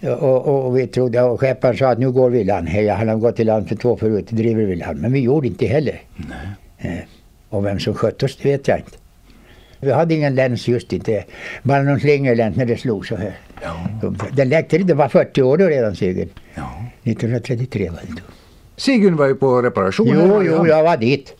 Och, 0.00 0.66
och, 0.66 0.78
vi 0.78 0.86
trodde, 0.86 1.22
och 1.22 1.40
skepparen 1.40 1.76
sa 1.76 1.86
att 1.86 1.98
nu 1.98 2.10
går 2.10 2.30
vi 2.30 2.40
i 2.40 2.44
land. 2.44 2.68
Hej, 2.68 2.88
han 2.88 3.08
har 3.08 3.16
gått 3.16 3.40
i 3.40 3.44
land 3.44 3.68
för 3.68 3.76
två 3.76 3.96
förut, 3.96 4.26
driver 4.30 4.62
vi 4.62 4.72
i 4.72 4.76
land. 4.76 5.00
Men 5.00 5.12
vi 5.12 5.20
gjorde 5.20 5.46
inte 5.46 5.66
heller. 5.66 6.00
Nej. 6.16 6.96
Eh, 6.96 7.04
och 7.48 7.66
vem 7.66 7.78
som 7.78 7.94
skötte 7.94 8.24
oss, 8.24 8.36
det 8.36 8.48
vet 8.48 8.68
jag 8.68 8.78
inte. 8.78 9.01
Vi 9.84 9.92
hade 9.92 10.14
ingen 10.14 10.34
läns 10.34 10.68
just 10.68 10.92
inte. 10.92 11.24
Bara 11.62 11.82
någon 11.82 12.00
slingerläns 12.00 12.56
när 12.56 12.66
det 12.66 12.76
slog 12.76 13.06
så 13.06 13.16
här. 13.16 13.38
Ja. 13.62 13.86
Den 14.32 14.48
läckte, 14.48 14.78
det 14.78 14.94
var 14.94 15.08
40 15.08 15.42
år 15.42 15.58
då 15.58 15.66
redan 15.66 15.96
segern. 15.96 16.28
Ja. 16.54 16.84
1933 17.02 17.90
var 17.90 17.96
det 17.96 18.12
då. 18.12 18.22
Sigyn 18.76 19.16
var 19.16 19.26
ju 19.26 19.34
på 19.34 19.62
reparation. 19.62 20.08
Jo, 20.10 20.42
jo, 20.42 20.66
jag 20.66 20.82
var 20.82 20.96
dit. 20.96 21.34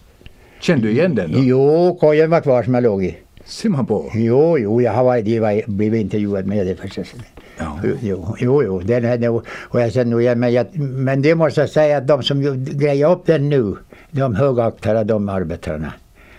Kände 0.60 0.86
du 0.86 0.92
igen 0.92 1.14
den 1.14 1.32
då? 1.32 1.38
Jo, 1.38 1.96
kojen 2.00 2.30
var 2.30 2.40
kvar 2.40 2.62
som 2.62 2.74
jag 2.74 2.82
låg 2.82 3.04
i. 3.04 3.16
Ser 3.44 3.68
man 3.68 3.86
på? 3.86 4.10
Jo, 4.14 4.58
jo, 4.58 4.80
jag 4.80 4.92
har 4.92 5.04
varit, 5.04 5.40
var, 5.40 5.70
blivit 5.70 6.00
intervjuad 6.00 6.46
med 6.46 6.66
det 6.66 6.76
förstås. 6.76 7.14
Ja. 7.58 7.78
Jo, 8.00 8.36
jo, 8.38 8.62
jo, 8.62 8.80
den 8.80 9.04
hade, 9.04 9.28
och 9.28 9.80
jag 9.80 9.92
känner 9.92 10.20
igen 10.20 10.40
men, 10.40 10.52
jag, 10.52 10.78
men 10.78 11.22
det 11.22 11.34
måste 11.34 11.60
jag 11.60 11.70
säga 11.70 11.96
att 11.98 12.06
de 12.06 12.22
som 12.22 12.64
grejer 12.64 13.10
upp 13.10 13.26
den 13.26 13.48
nu, 13.48 13.76
de 14.10 14.34
högaktade 14.34 15.04
de 15.04 15.28
arbetarna. 15.28 15.92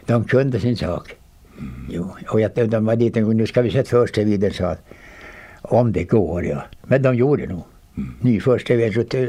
De 0.05 0.23
kunde 0.23 0.59
sin 0.59 0.77
sak. 0.77 1.15
Jo, 1.89 2.15
och 2.29 2.41
jag, 2.41 2.51
de 2.69 2.85
var 2.85 2.95
dit 2.95 3.17
en 3.17 3.23
gång, 3.23 3.37
nu 3.37 3.47
ska 3.47 3.61
vi 3.61 3.71
sätta 3.71 3.89
första 3.89 4.23
vid 4.23 4.55
sa 4.55 4.75
om 5.61 5.91
det 5.91 6.03
går 6.03 6.45
ja. 6.45 6.63
Men 6.83 7.01
de 7.01 7.15
gjorde 7.15 7.47
nog. 7.47 7.63
Mm. 7.97 8.13
Ny 8.21 8.39
första 8.39 8.75
vid, 8.75 8.93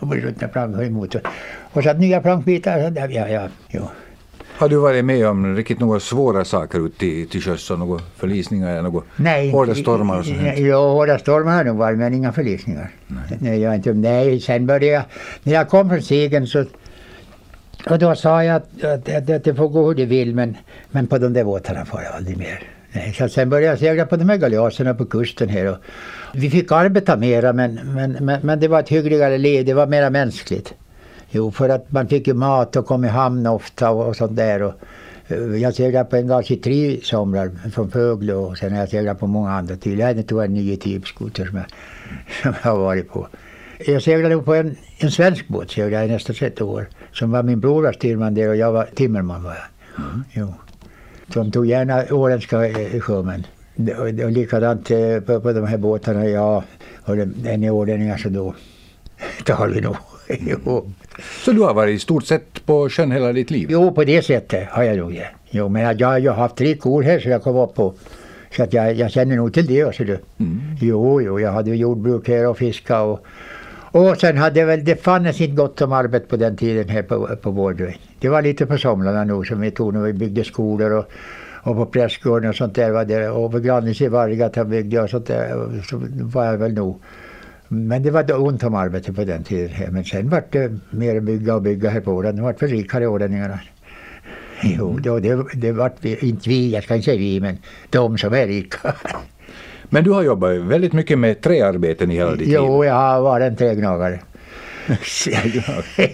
ruttna 0.00 0.48
fram 0.48 0.80
emot. 0.80 1.14
Och 1.72 1.82
så 1.82 1.90
att 1.90 2.00
nya 2.00 2.20
plankbitar, 2.20 2.92
ja, 3.10 3.28
ja, 3.28 3.48
jo. 3.68 3.82
Har 4.56 4.68
du 4.68 4.76
varit 4.76 5.04
med 5.04 5.28
om 5.28 5.56
riktigt 5.56 5.80
några 5.80 6.00
svåra 6.00 6.44
saker 6.44 6.86
ute 6.86 6.98
till, 6.98 7.28
till 7.28 7.42
sjöss? 7.42 7.70
Några 7.70 8.00
förlisningar 8.16 8.70
eller 8.70 8.82
några 8.82 9.04
nej, 9.16 9.50
hårda 9.50 9.74
stormar? 9.74 10.18
Och 10.18 10.26
sånt? 10.26 10.38
Jo, 10.56 10.76
hårda 10.76 11.18
stormar 11.18 11.56
har 11.56 11.64
det 11.64 11.72
varit 11.72 11.98
men 11.98 12.14
inga 12.14 12.32
förlisningar. 12.32 12.90
Nej. 13.06 13.38
Nej, 13.40 13.60
jag 13.60 13.74
inte, 13.74 13.92
nej, 13.92 14.40
sen 14.40 14.66
började 14.66 14.86
jag, 14.86 15.02
när 15.42 15.52
jag 15.52 15.68
kom 15.68 15.88
från 15.88 16.02
Sigen 16.02 16.46
så 16.46 16.64
och 17.90 17.98
då 17.98 18.14
sa 18.14 18.44
jag 18.44 18.56
att, 18.56 18.84
att, 18.84 19.08
att, 19.08 19.30
att 19.30 19.44
det 19.44 19.54
får 19.54 19.68
gå 19.68 19.86
hur 19.86 19.94
det 19.94 20.04
vill 20.04 20.34
men, 20.34 20.56
men 20.90 21.06
på 21.06 21.18
de 21.18 21.32
där 21.32 21.44
båtarna 21.44 21.84
får 21.84 22.02
jag 22.02 22.14
aldrig 22.14 22.36
mer. 22.36 22.62
Nej, 22.92 23.14
så 23.18 23.28
sen 23.28 23.50
började 23.50 23.72
jag 23.72 23.78
segla 23.78 24.06
på 24.06 24.16
de 24.16 24.28
här 24.28 24.36
galeaserna 24.36 24.94
på 24.94 25.04
kusten 25.04 25.48
här. 25.48 25.66
Och 25.66 25.76
vi 26.32 26.50
fick 26.50 26.72
arbeta 26.72 27.16
mera 27.16 27.52
men, 27.52 27.80
men, 27.84 28.12
men, 28.12 28.40
men 28.42 28.60
det 28.60 28.68
var 28.68 28.80
ett 28.80 28.88
hyggligare 28.88 29.38
liv, 29.38 29.66
det 29.66 29.74
var 29.74 29.86
mera 29.86 30.10
mänskligt. 30.10 30.74
Jo, 31.30 31.50
för 31.50 31.68
att 31.68 31.92
man 31.92 32.08
fick 32.08 32.26
ju 32.26 32.34
mat 32.34 32.76
och 32.76 32.86
kom 32.86 33.04
i 33.04 33.08
hamn 33.08 33.46
ofta 33.46 33.90
och, 33.90 34.08
och 34.08 34.16
sånt 34.16 34.36
där. 34.36 34.62
Och, 34.62 34.74
eh, 35.28 35.38
jag 35.38 35.74
seglade 35.74 36.04
på 36.04 36.16
en 36.16 36.26
gas 36.26 36.50
i 36.50 36.56
tre 36.56 37.00
somrar 37.02 37.50
från 37.72 37.90
Fögle 37.90 38.34
och 38.34 38.58
sen 38.58 38.72
har 38.72 38.78
jag 38.78 38.88
seglat 38.88 39.18
på 39.18 39.26
många 39.26 39.50
andra 39.50 39.76
till. 39.76 39.98
Jag 39.98 40.06
hade 40.06 40.22
tror 40.22 40.42
jag 40.42 40.50
nio 40.50 40.76
tipskoter 40.76 41.46
som 41.46 41.56
jag, 41.56 41.66
som 42.42 42.54
jag 42.62 42.70
har 42.70 42.78
varit 42.78 43.08
på. 43.08 43.28
Jag 43.86 44.02
seglade 44.02 44.38
på 44.38 44.54
en, 44.54 44.76
en 44.98 45.10
svensk 45.10 45.48
båt 45.48 45.70
seglade 45.70 45.96
jag 45.96 46.10
i 46.10 46.12
nästan 46.12 46.36
30 46.36 46.64
år. 46.64 46.88
Som 47.14 47.30
var 47.30 47.42
min 47.42 47.60
bror 47.60 47.82
var 47.82 47.92
styrman 47.92 48.34
där 48.34 48.48
och 48.48 48.56
jag 48.56 48.72
var 48.72 48.88
timmerman. 48.94 49.42
Var 49.42 49.54
jag. 49.54 50.04
Mm. 50.04 50.24
Jo. 50.32 50.54
De 51.26 51.50
tog 51.50 51.66
gärna 51.66 52.04
åländska 52.10 52.66
eh, 52.66 53.00
sjömän. 53.00 53.46
Och, 53.98 54.30
likadant 54.30 54.90
eh, 54.90 55.20
på, 55.20 55.40
på 55.40 55.52
de 55.52 55.66
här 55.66 55.78
båtarna, 55.78 56.26
ja, 56.26 56.64
och 57.04 57.16
det, 57.16 57.50
är 57.50 57.56
ni 57.56 57.70
ålänningar 57.70 58.16
så 58.16 58.28
då 58.28 58.54
tar 59.44 59.68
vi 59.68 59.80
nog. 59.80 59.96
jo. 60.28 60.92
Så 61.44 61.52
du 61.52 61.60
har 61.60 61.74
varit 61.74 61.96
i 61.96 61.98
stort 61.98 62.24
sett 62.24 62.66
på 62.66 62.88
sjön 62.88 63.10
hela 63.12 63.32
ditt 63.32 63.50
liv? 63.50 63.68
Jo, 63.70 63.92
på 63.92 64.04
det 64.04 64.22
sättet 64.22 64.68
har 64.68 64.82
jag 64.82 64.96
nog 64.96 65.12
det. 65.12 65.28
Jo, 65.50 65.68
men 65.68 65.98
jag 65.98 66.08
har 66.08 66.18
ju 66.18 66.30
haft 66.30 66.56
tre 66.56 66.76
kor 66.76 67.02
här 67.02 67.20
så 67.20 67.28
jag 67.28 67.42
kom 67.42 67.56
upp 67.56 67.74
på 67.74 67.94
Så 68.56 68.62
att 68.62 68.72
jag, 68.72 68.94
jag 68.94 69.10
känner 69.10 69.36
nog 69.36 69.54
till 69.54 69.66
det. 69.66 69.98
Du. 69.98 70.18
Mm. 70.38 70.60
Jo, 70.80 71.22
jo, 71.22 71.40
jag 71.40 71.52
hade 71.52 71.76
jordbruk 71.76 72.28
här 72.28 72.46
och 72.46 72.58
fiska 72.58 73.00
och, 73.00 73.26
och 73.94 74.16
sen 74.20 74.36
hade 74.38 74.64
väl, 74.64 74.84
det 74.84 75.02
fanns 75.02 75.40
inte 75.40 75.56
gott 75.56 75.82
om 75.82 75.92
arbete 75.92 76.26
på 76.26 76.36
den 76.36 76.56
tiden 76.56 76.88
här 76.88 77.02
på, 77.02 77.36
på 77.42 77.50
Vårdvägen. 77.50 77.98
Det 78.18 78.28
var 78.28 78.42
lite 78.42 78.66
på 78.66 78.78
somrarna 78.78 79.24
nog 79.24 79.46
som 79.46 79.60
vi 79.60 79.70
tog 79.70 79.94
när 79.94 80.00
vi 80.00 80.12
byggde 80.12 80.44
skolor 80.44 80.92
och, 80.92 81.04
och 81.62 81.76
på 81.76 81.86
prästgården 81.86 82.50
och 82.50 82.56
sånt 82.56 82.74
där 82.74 82.90
var 82.90 83.04
det. 83.04 83.28
Och 83.30 83.52
på 83.52 83.58
Grannes 83.58 84.00
i 84.00 84.06
han 84.56 84.70
byggde 84.70 85.00
och 85.00 85.10
sånt 85.10 85.26
där. 85.26 85.82
Så 85.90 86.02
var 86.22 86.44
jag 86.44 86.58
väl 86.58 86.72
nog. 86.72 87.02
Men 87.68 88.02
det 88.02 88.10
var 88.10 88.42
ont 88.42 88.62
om 88.62 88.74
arbete 88.74 89.12
på 89.12 89.24
den 89.24 89.44
tiden. 89.44 89.68
Här. 89.68 89.90
Men 89.90 90.04
sen 90.04 90.28
var 90.28 90.42
det 90.50 90.72
mer 90.90 91.20
bygga 91.20 91.54
och 91.54 91.62
bygga 91.62 91.90
här 91.90 92.00
på 92.00 92.12
åren. 92.12 92.36
Det 92.36 92.42
var 92.42 92.52
för 92.52 92.68
rikare 92.68 93.06
ålänningarna. 93.06 93.60
Jo, 94.62 94.98
det, 94.98 95.20
det, 95.20 95.44
det 95.54 95.72
var 95.72 95.92
inte 96.02 96.48
vi, 96.48 96.70
jag 96.70 96.84
ska 96.84 96.94
inte 96.94 97.04
säga 97.04 97.18
vi, 97.18 97.40
men 97.40 97.58
de 97.90 98.18
som 98.18 98.34
är 98.34 98.46
rika. 98.46 98.94
Men 99.94 100.04
du 100.04 100.10
har 100.10 100.22
jobbat 100.22 100.56
väldigt 100.56 100.92
mycket 100.92 101.18
med 101.18 101.40
träarbeten 101.40 102.10
i 102.10 102.14
hela 102.14 102.30
ditt 102.30 102.40
liv. 102.40 102.54
Jo, 102.54 102.84
jag 102.84 102.94
har 102.94 103.20
varit 103.20 103.44
en 103.44 103.56
trägnagare. 103.56 104.20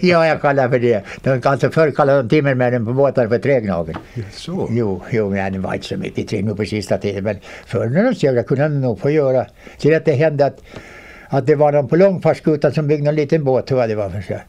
ja, 0.01 0.27
jag 0.27 0.41
kallar 0.41 0.69
för 0.69 0.79
det. 0.79 1.03
De, 1.23 1.41
alltså 1.43 1.69
förr 1.69 1.91
kallade 1.91 2.21
de 2.21 2.29
timmermännen 2.29 2.85
på 2.85 2.93
båtar 2.93 3.27
för 3.27 3.39
trägnagel. 3.39 3.95
Så. 4.31 4.67
Jo, 4.71 5.01
jo 5.11 5.29
men 5.29 5.53
det 5.53 5.59
var 5.59 5.73
inte 5.73 5.85
så 5.85 5.97
mycket 5.97 6.27
trim 6.27 6.45
nu 6.45 6.55
på 6.55 6.65
sista 6.65 6.97
tiden. 6.97 7.23
Men 7.23 7.37
förr 7.65 7.89
när 7.89 8.03
de 8.03 8.15
seglade 8.15 8.43
kunde 8.43 8.63
de 8.63 8.81
nog 8.81 8.99
få 8.99 9.09
göra. 9.09 9.45
Så 9.77 9.95
att 9.95 10.05
det 10.05 10.13
hände 10.13 10.45
att, 10.45 10.61
att 11.29 11.47
det 11.47 11.55
var 11.55 11.71
någon 11.71 11.87
på 11.87 11.95
långfartsskutan 11.95 12.71
som 12.71 12.87
byggde 12.87 13.09
en 13.09 13.15
liten 13.15 13.43
båt, 13.43 13.67
tror 13.67 13.79
jag 13.79 13.89
det 13.89 13.95
var 13.95 14.09
för 14.09 14.21
sig. 14.21 14.43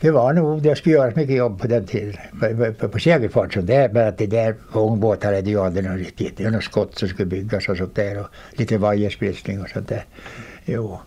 Det 0.00 0.10
var 0.10 0.32
nog, 0.32 0.62
det 0.62 0.76
skulle 0.76 0.94
göras 0.94 1.16
mycket 1.16 1.36
jobb 1.36 1.60
på 1.60 1.66
den 1.66 1.86
tiden. 1.86 2.14
På, 2.40 2.72
på, 2.72 2.88
på 2.88 2.98
segelfart 2.98 3.52
som 3.52 3.66
det 3.66 3.74
är, 3.74 3.88
men 3.88 4.08
att 4.08 4.18
det 4.18 4.26
där 4.26 4.54
ångbåtar 4.72 5.34
hade 5.34 5.50
ju 5.50 5.60
aldrig 5.60 5.84
någon 5.84 5.98
riktigt. 5.98 6.36
Det 6.36 6.44
var 6.44 6.50
något 6.50 6.64
skott 6.64 6.98
som 6.98 7.08
skulle 7.08 7.26
byggas 7.26 7.68
och 7.68 7.76
sånt 7.76 7.94
där 7.94 8.20
och 8.20 8.26
lite 8.52 8.78
vajerspritsning 8.78 9.60
och 9.60 9.68
sånt 9.68 9.88
där. 9.88 10.04
Jo. 10.64 10.98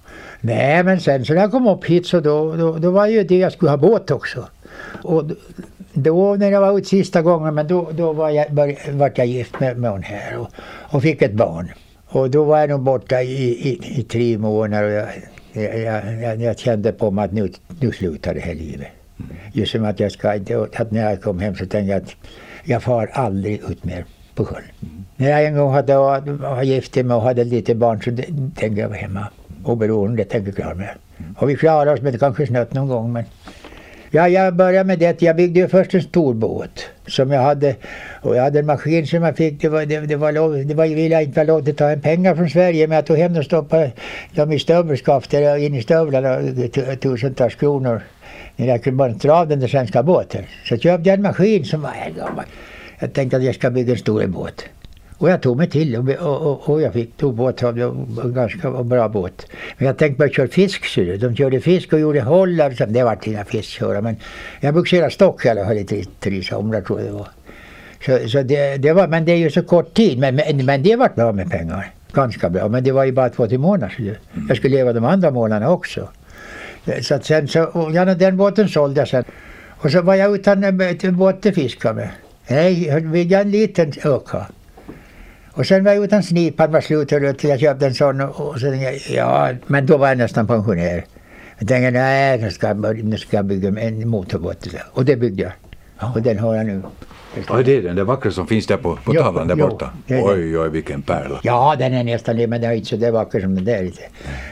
Nej 0.41 0.83
men 0.83 0.99
sen 0.99 1.25
så 1.25 1.33
när 1.33 1.41
jag 1.41 1.51
kom 1.51 1.67
upp 1.67 1.85
hit 1.85 2.07
så 2.07 2.19
då, 2.19 2.55
då, 2.55 2.77
då 2.77 2.91
var 2.91 3.07
ju 3.07 3.23
det 3.23 3.37
jag 3.37 3.51
skulle 3.51 3.71
ha 3.71 3.77
båt 3.77 4.11
också. 4.11 4.47
Och 5.03 5.23
då 5.93 6.35
när 6.35 6.51
jag 6.51 6.61
var 6.61 6.77
ute 6.77 6.87
sista 6.87 7.21
gången 7.21 7.55
men 7.55 7.67
då, 7.67 7.89
då 7.91 8.13
var 8.13 8.29
jag, 8.29 8.49
var 8.91 9.11
jag 9.15 9.27
gift 9.27 9.59
med, 9.59 9.77
med 9.77 9.91
hon 9.91 10.03
här 10.03 10.37
och, 10.37 10.49
och 10.93 11.01
fick 11.01 11.21
ett 11.21 11.33
barn. 11.33 11.71
Och 12.05 12.29
då 12.29 12.43
var 12.43 12.59
jag 12.59 12.69
nog 12.69 12.81
borta 12.81 13.21
i, 13.21 13.69
i, 13.69 13.99
i 13.99 14.03
tre 14.03 14.37
månader 14.37 14.83
och 14.83 14.91
jag, 14.91 15.07
jag, 15.53 16.21
jag, 16.21 16.41
jag 16.41 16.59
kände 16.59 16.91
på 16.91 17.11
mig 17.11 17.25
att 17.25 17.31
nu, 17.31 17.51
nu 17.79 17.91
slutar 17.91 18.33
det 18.33 18.39
här 18.39 18.53
livet. 18.53 18.87
Just 19.53 19.71
som 19.71 19.85
att 19.85 19.99
jag 19.99 20.11
ska, 20.11 20.31
att 20.75 20.91
när 20.91 21.09
jag 21.09 21.21
kom 21.21 21.39
hem 21.39 21.55
så 21.55 21.65
tänkte 21.65 21.91
jag 21.91 22.01
att 22.01 22.15
jag 22.63 22.83
far 22.83 23.09
aldrig 23.13 23.61
ut 23.69 23.83
mer 23.83 24.05
på 24.35 24.45
sjön. 24.45 24.63
Mm. 24.81 25.05
När 25.15 25.29
jag 25.29 25.45
en 25.45 25.57
gång 25.57 25.73
hade, 25.73 25.97
var 25.97 26.63
gift 26.63 26.95
mig 26.95 27.15
och 27.15 27.21
hade 27.21 27.43
lite 27.43 27.75
barn 27.75 28.01
så 28.01 28.11
tänkte 28.55 28.81
jag 28.81 28.89
vara 28.89 28.97
hemma 28.97 29.27
oberoende, 29.63 30.23
tänker 30.23 30.47
jag 30.47 30.55
klara 30.55 30.75
mig. 30.75 30.89
Och 31.37 31.49
vi 31.49 31.55
klarade 31.55 31.91
oss 31.91 32.01
med 32.01 32.19
kanske 32.19 32.47
snött 32.47 32.73
någon 32.73 32.87
gång 32.87 33.13
men 33.13 33.23
Ja, 34.15 34.27
jag 34.27 34.55
började 34.55 34.87
med 34.87 34.99
det. 34.99 35.21
Jag 35.21 35.35
byggde 35.35 35.59
ju 35.59 35.67
först 35.67 35.93
en 35.93 36.01
stor 36.01 36.33
båt 36.33 36.85
som 37.07 37.31
jag 37.31 37.41
hade. 37.41 37.75
Och 38.21 38.35
jag 38.35 38.43
hade 38.43 38.59
en 38.59 38.65
maskin 38.65 39.07
som 39.07 39.23
jag 39.23 39.37
fick. 39.37 39.61
Det 39.61 39.69
var, 39.69 39.85
det, 39.85 39.99
det 39.99 40.15
var, 40.15 40.31
lov, 40.31 40.65
det 40.65 40.73
var, 40.73 40.87
ville 40.87 41.15
jag 41.15 41.23
inte 41.23 41.39
vara 41.39 41.47
lov 41.47 41.69
att 41.69 41.77
ta 41.77 41.89
en 41.89 42.01
pengar 42.01 42.35
från 42.35 42.49
Sverige 42.49 42.87
men 42.87 42.95
jag 42.95 43.05
tog 43.05 43.17
hem 43.17 43.37
och 43.37 43.45
stoppade 43.45 43.91
dem 44.35 44.51
i 44.51 44.59
stövelskaftet 44.59 45.59
in 45.59 45.75
i 45.75 45.81
stövlarna. 45.81 46.39
Tusentals 47.01 47.55
kronor. 47.55 48.01
Jag 48.55 48.83
kunde 48.83 48.97
bara 48.97 49.09
dra 49.09 49.33
av 49.33 49.47
den 49.47 49.59
där 49.59 49.67
svenska 49.67 50.03
båten. 50.03 50.43
Så 50.65 50.77
köpte 50.77 51.09
jag 51.09 51.17
en 51.17 51.21
maskin 51.21 51.65
som 51.65 51.81
var 51.81 51.93
gammal. 52.17 52.45
Jag 52.99 53.13
tänkte 53.13 53.37
att 53.37 53.43
jag 53.43 53.55
ska 53.55 53.69
bygga 53.69 53.93
en 53.93 53.99
stor 53.99 54.27
båt. 54.27 54.65
Och 55.23 55.29
jag 55.29 55.41
tog 55.41 55.57
mig 55.57 55.69
till 55.69 55.95
och, 55.95 56.41
och, 56.41 56.69
och 56.69 56.81
jag 56.81 56.93
fick 56.93 57.17
tog 57.17 57.35
båt 57.35 57.63
av 57.63 57.79
en 57.79 58.33
ganska 58.33 58.83
bra 58.83 59.09
båt. 59.09 59.47
Men 59.77 59.87
jag 59.87 59.97
tänkte 59.97 60.19
bara 60.19 60.29
köra 60.29 60.47
fisk. 60.47 60.85
Så 60.85 61.01
de 61.01 61.35
körde 61.35 61.59
fisk 61.59 61.93
och 61.93 61.99
gjorde 61.99 62.21
hållar. 62.21 62.85
Det 62.87 63.03
var 63.03 63.17
inga 63.23 63.45
fiskköra 63.45 64.01
men 64.01 64.15
jag 64.59 64.73
bogserade 64.73 65.11
stock 65.11 65.45
i 65.45 65.49
alla 65.49 65.65
fall 65.65 65.77
i 65.77 65.83
tre, 65.83 66.03
tre 66.19 66.43
somrar 66.43 66.81
tror 66.81 66.99
jag 66.99 67.07
det 67.07 67.13
var. 67.13 67.27
Så, 68.05 68.29
så 68.29 68.41
det, 68.41 68.77
det, 68.77 68.93
var, 68.93 69.07
men 69.07 69.25
det 69.25 69.31
är 69.31 69.37
ju 69.37 69.49
så 69.49 69.63
kort 69.63 69.93
tid. 69.93 70.19
Men, 70.19 70.35
men, 70.35 70.65
men 70.65 70.83
det 70.83 70.95
vart 70.95 71.15
bra 71.15 71.31
med 71.31 71.51
pengar. 71.51 71.91
Ganska 72.13 72.49
bra. 72.49 72.67
Men 72.67 72.83
det 72.83 72.91
var 72.91 73.03
ju 73.03 73.11
bara 73.11 73.29
två, 73.29 73.47
tre 73.47 73.57
månader. 73.57 73.93
Så 73.97 74.03
jag 74.49 74.57
skulle 74.57 74.75
leva 74.75 74.93
de 74.93 75.05
andra 75.05 75.31
månaderna 75.31 75.71
också. 75.71 76.09
Så 77.01 77.15
att 77.15 77.25
sen 77.25 77.47
så, 77.47 77.91
ja, 77.93 78.05
den 78.05 78.37
båten 78.37 78.69
sålde 78.69 79.01
jag 79.01 79.07
sen. 79.07 79.23
Och 79.67 79.91
så 79.91 80.01
var 80.01 80.15
jag 80.15 80.35
utan 80.35 80.63
eh, 80.63 80.95
en 81.01 81.17
båt 81.17 81.41
till 81.41 81.53
fiska 81.53 81.93
med. 81.93 82.09
Nej, 82.47 82.87
jag 82.87 83.41
en 83.41 83.51
liten 83.51 83.93
öka. 84.03 84.47
Och 85.53 85.65
sen 85.65 85.83
var 85.83 85.91
jag 85.91 86.03
utan 86.03 86.23
snipan 86.23 86.71
var 86.71 86.81
slut 86.81 87.11
och 87.11 87.21
jag 87.21 87.59
köpte 87.59 87.85
en 87.85 87.93
sån 87.93 88.21
och 88.21 88.59
så 88.59 88.69
tänkte 88.71 89.13
jag, 89.13 89.27
ja, 89.27 89.57
men 89.67 89.85
då 89.85 89.97
var 89.97 90.07
jag 90.07 90.17
nästan 90.17 90.47
pensionär. 90.47 91.05
Jag 91.59 91.67
tänkte 91.67 91.91
nej, 91.91 92.41
nu 92.41 92.51
ska 92.51 92.67
jag, 92.67 93.03
nu 93.03 93.17
ska 93.17 93.37
jag 93.37 93.45
bygga 93.45 93.69
en 93.69 94.07
motorbåt. 94.07 94.67
Och 94.93 95.05
det 95.05 95.15
byggde 95.15 95.43
jag. 95.43 95.51
Ja. 95.99 96.11
Och 96.15 96.21
den 96.21 96.39
har 96.39 96.55
jag 96.55 96.65
nu. 96.65 96.81
Ja, 97.47 97.63
det 97.63 97.77
är 97.77 97.81
den 97.81 97.95
där 97.95 98.03
vackra 98.03 98.31
som 98.31 98.47
finns 98.47 98.67
där 98.67 98.77
på, 98.77 98.95
på 98.95 99.13
tavlan 99.13 99.47
där 99.47 99.55
jo, 99.55 99.67
borta. 99.67 99.89
Oj, 100.07 100.57
oj, 100.57 100.69
vilken 100.69 101.01
pärla. 101.01 101.39
Ja, 101.43 101.75
den 101.79 101.93
är 101.93 102.03
nästan 102.03 102.37
det, 102.37 102.47
men 102.47 102.61
den 102.61 102.71
är 102.71 102.75
inte 102.75 102.87
så 102.87 102.95
där 102.95 103.11
vacker 103.11 103.39
som 103.39 103.55
den 103.55 103.65
där. 103.65 103.91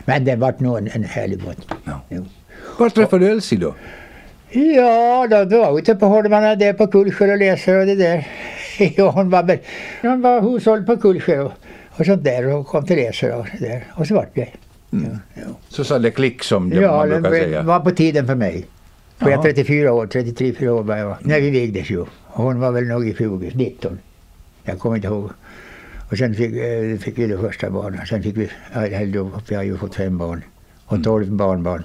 Men 0.05 0.25
den 0.25 0.39
vart 0.39 0.59
nog 0.59 0.77
en, 0.77 0.89
en 0.93 1.03
härlig 1.03 1.43
båt. 1.43 1.57
Ja. 1.83 2.01
Var 2.77 2.89
träffade 2.89 3.25
du 3.25 3.31
Elsie 3.31 3.59
då? 3.59 3.75
Ja, 4.51 5.27
då, 5.29 5.45
då 5.45 5.57
var 5.57 5.79
ute 5.79 5.95
på 5.95 6.05
Holmarna 6.05 6.55
där 6.55 6.73
på 6.73 6.87
Kullsjö 6.87 7.31
och 7.31 7.37
läser 7.37 7.79
och 7.79 7.85
det 7.85 7.95
där. 7.95 8.27
Ja, 8.95 9.09
hon 9.09 9.29
var, 9.29 9.59
hon 10.01 10.21
var 10.21 10.41
hushåll 10.41 10.83
på 10.83 10.97
Kullsjö 10.97 11.39
och, 11.39 11.51
och 11.89 12.05
sånt 12.05 12.23
där 12.23 12.47
och 12.47 12.67
kom 12.67 12.85
till 12.85 12.95
resor 12.95 13.35
och 13.35 13.47
så 13.47 13.63
där. 13.63 13.83
Och 13.95 14.07
så 14.07 14.15
vart 14.15 14.35
det. 14.35 14.47
Mm. 14.93 15.05
Ja, 15.11 15.41
ja. 15.41 15.47
Så 15.69 15.83
sa 15.83 15.99
det 15.99 16.11
klick 16.11 16.43
som 16.43 16.69
det 16.69 16.75
ja, 16.75 16.97
man 16.97 17.09
brukar 17.09 17.29
säga? 17.29 17.49
Ja, 17.49 17.59
det 17.59 17.67
var 17.67 17.79
på 17.79 17.91
tiden 17.91 18.27
för 18.27 18.35
mig. 18.35 18.65
För 19.17 19.29
jag 19.29 19.43
34 19.43 19.93
år, 19.93 20.05
33-4 20.05 20.67
år 20.67 20.83
var 20.83 20.97
jag 20.97 21.17
när 21.21 21.41
vi 21.41 21.49
vigdes 21.49 21.89
ju. 21.89 22.05
Hon 22.27 22.59
var 22.59 22.71
väl 22.71 22.83
nog 22.83 23.07
i 23.07 23.15
20, 23.15 23.51
19. 23.55 23.99
Jag 24.63 24.79
kommer 24.79 24.95
inte 24.95 25.07
ihåg. 25.07 25.29
Och 26.11 26.17
sen 26.17 26.35
fick, 26.35 26.55
äh, 26.55 26.97
fick 26.97 27.17
vi 27.17 27.27
det 27.27 27.37
första 27.37 27.69
barnet. 27.69 28.07
Sen 28.07 28.23
fick 28.23 28.37
vi, 28.37 28.49
äh, 28.73 29.29
vi 29.49 29.55
har 29.55 29.63
ju 29.63 29.77
fått 29.77 29.95
fem 29.95 30.17
barn 30.17 30.43
och 30.85 31.03
12 31.03 31.23
mm. 31.23 31.37
barnbarn. 31.37 31.83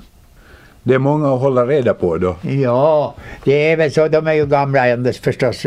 Det 0.86 0.94
är 0.94 0.98
många 0.98 1.34
att 1.34 1.40
hålla 1.40 1.66
reda 1.66 1.94
på 1.94 2.18
då. 2.18 2.36
Ja, 2.42 3.14
det 3.44 3.72
är 3.72 3.76
väl 3.76 3.92
så. 3.92 4.08
De 4.08 4.26
är 4.26 4.32
ju 4.32 4.46
gamla 4.46 4.86
ändå 4.86 5.12
förstås. 5.12 5.62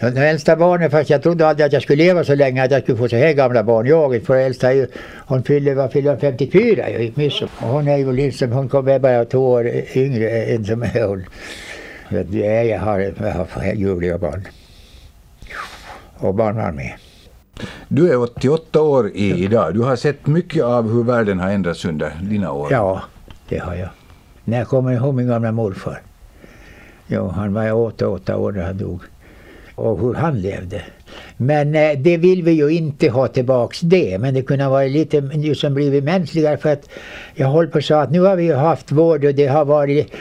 Den 0.00 0.16
äldsta 0.16 0.56
barnet, 0.56 0.90
fast 0.90 1.10
jag 1.10 1.22
trodde 1.22 1.48
aldrig 1.48 1.66
att 1.66 1.72
jag 1.72 1.82
skulle 1.82 2.04
leva 2.04 2.24
så 2.24 2.34
länge 2.34 2.64
att 2.64 2.70
jag 2.70 2.82
skulle 2.82 2.98
få 2.98 3.08
så 3.08 3.16
här 3.16 3.32
gamla 3.32 3.62
barn. 3.62 3.86
Jag, 3.86 4.22
för 4.22 4.36
äldsta 4.36 4.70
är 4.70 4.74
ju, 4.74 4.86
hon 5.26 5.42
fyller, 5.42 5.74
vad 5.74 5.92
fyller 5.92 6.16
54 6.16 6.90
i 6.90 7.12
midsommar. 7.14 7.50
Hon 7.58 7.88
är 7.88 7.96
ju 7.96 8.12
liksom, 8.12 8.52
hon 8.52 8.68
kommer 8.68 8.98
bara 8.98 9.24
två 9.24 9.50
år 9.50 9.70
yngre 9.94 10.30
än 10.30 10.64
som 10.64 10.82
är 10.82 11.06
hon. 11.06 11.24
Ja, 12.08 12.46
jag 12.62 12.78
har, 12.78 12.98
jag 12.98 13.46
har 13.50 13.72
ljuvliga 13.74 14.18
barn. 14.18 14.48
Och 16.18 16.34
barnbarn 16.34 16.74
med. 16.76 16.92
Du 17.88 18.12
är 18.12 18.22
88 18.22 18.82
år 18.82 19.10
i, 19.14 19.44
idag. 19.44 19.74
Du 19.74 19.80
har 19.80 19.96
sett 19.96 20.26
mycket 20.26 20.64
av 20.64 20.92
hur 20.92 21.02
världen 21.02 21.40
har 21.40 21.50
ändrats 21.50 21.84
under 21.84 22.12
dina 22.22 22.52
år. 22.52 22.68
Ja, 22.72 23.02
det 23.48 23.58
har 23.58 23.74
jag. 23.74 23.88
När 24.50 24.58
jag 24.58 24.68
kommer 24.68 24.92
ihåg 24.92 25.14
min 25.14 25.28
gamla 25.28 25.52
morfar. 25.52 26.02
Jo, 27.06 27.28
han 27.28 27.54
var 27.54 27.72
88 27.72 28.36
år 28.36 28.52
när 28.52 28.62
han 28.62 28.78
dog. 28.78 29.00
Och 29.74 30.00
hur 30.00 30.14
han 30.14 30.40
levde. 30.40 30.82
Men 31.36 31.74
eh, 31.74 31.98
det 31.98 32.16
vill 32.16 32.42
vi 32.42 32.52
ju 32.52 32.68
inte 32.68 33.08
ha 33.08 33.28
tillbaks 33.28 33.80
det. 33.80 34.18
Men 34.18 34.34
det 34.34 34.42
kunde 34.42 34.64
ha 34.64 34.70
varit 34.70 34.92
lite 34.92 35.16
just 35.34 35.60
som 35.60 35.74
blivit 35.74 36.04
mänskligare 36.04 36.56
för 36.56 36.72
att 36.72 36.88
jag 37.34 37.48
håller 37.48 37.68
på 37.68 37.82
så 37.82 37.94
att 37.94 38.10
nu 38.10 38.20
har 38.20 38.36
vi 38.36 38.44
ju 38.44 38.54
haft 38.54 38.92
vård 38.92 39.24
och 39.24 39.34
det 39.34 39.46
har 39.46 39.64
varit 39.64 40.12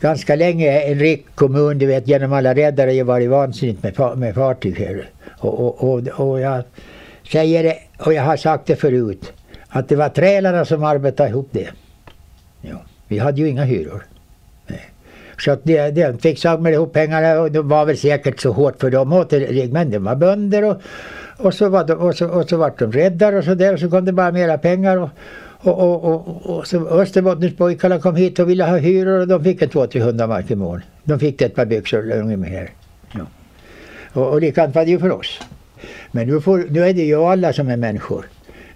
ganska 0.00 0.36
länge 0.36 0.80
en 0.80 0.98
rik 0.98 1.26
kommun, 1.34 1.78
du 1.78 1.86
vet 1.86 2.08
genom 2.08 2.32
alla 2.32 2.54
räddare 2.54 2.98
har 2.98 3.04
varit 3.04 3.30
vansinnigt 3.30 3.82
med, 3.82 4.18
med 4.18 4.34
fartyg 4.34 4.78
här. 4.78 5.10
Och, 5.38 5.60
och, 5.60 5.92
och, 5.92 6.30
och 6.30 6.40
jag 6.40 6.62
säger 7.32 7.62
det, 7.62 7.76
och 7.98 8.12
jag 8.12 8.22
har 8.22 8.36
sagt 8.36 8.66
det 8.66 8.76
förut, 8.76 9.32
att 9.68 9.88
det 9.88 9.96
var 9.96 10.08
trälarna 10.08 10.64
som 10.64 10.84
arbetade 10.84 11.28
ihop 11.28 11.48
det. 11.52 11.68
Ja. 12.60 12.87
Vi 13.08 13.18
hade 13.18 13.40
ju 13.40 13.48
inga 13.48 13.64
hyror. 13.64 14.02
Så 15.38 15.50
att 15.50 15.64
de, 15.64 15.90
de 15.90 16.18
fick 16.18 16.38
samla 16.38 16.70
ihop 16.70 16.92
pengarna 16.92 17.40
och 17.40 17.52
det 17.52 17.62
var 17.62 17.84
väl 17.84 17.96
säkert 17.96 18.40
så 18.40 18.52
hårt 18.52 18.80
för 18.80 18.90
dem 18.90 19.12
åt 19.12 19.32
men 19.72 19.90
de 19.90 19.98
var 19.98 20.16
bönder 20.16 20.64
och, 20.64 20.76
och 21.36 21.54
så 21.54 21.68
var 21.68 21.84
de, 21.84 21.92
och 21.92 22.14
så, 22.14 22.28
och 22.28 22.48
så 22.48 22.56
var 22.56 22.72
de 22.78 22.92
räddare 22.92 23.38
och 23.38 23.44
så 23.44 23.54
där 23.54 23.72
och 23.72 23.80
så 23.80 23.90
kom 23.90 24.04
det 24.04 24.12
bara 24.12 24.32
mera 24.32 24.58
pengar 24.58 24.96
och, 24.96 25.10
och, 25.60 25.78
och, 25.78 26.04
och, 26.04 26.56
och 26.56 26.66
så 26.66 26.88
Österbottenspojkarna 26.88 27.98
kom 27.98 28.16
hit 28.16 28.38
och 28.38 28.50
ville 28.50 28.64
ha 28.64 28.76
hyror 28.76 29.20
och 29.20 29.28
de 29.28 29.44
fick 29.44 29.62
en 29.62 29.68
200-300 29.68 30.26
mark 30.26 30.50
i 30.50 30.54
månaden. 30.54 30.82
De 31.04 31.18
fick 31.18 31.42
ett 31.42 31.54
par 31.54 31.66
byxor 31.66 32.10
ungefär. 32.10 32.70
Ja. 33.12 33.26
Och, 34.12 34.28
och 34.28 34.40
likadant 34.40 34.74
var 34.74 34.84
det 34.84 34.90
ju 34.90 34.98
för 34.98 35.10
oss. 35.10 35.40
Men 36.10 36.28
nu, 36.28 36.40
får, 36.40 36.66
nu 36.70 36.84
är 36.84 36.94
det 36.94 37.02
ju 37.02 37.16
alla 37.16 37.52
som 37.52 37.68
är 37.68 37.76
människor. 37.76 38.26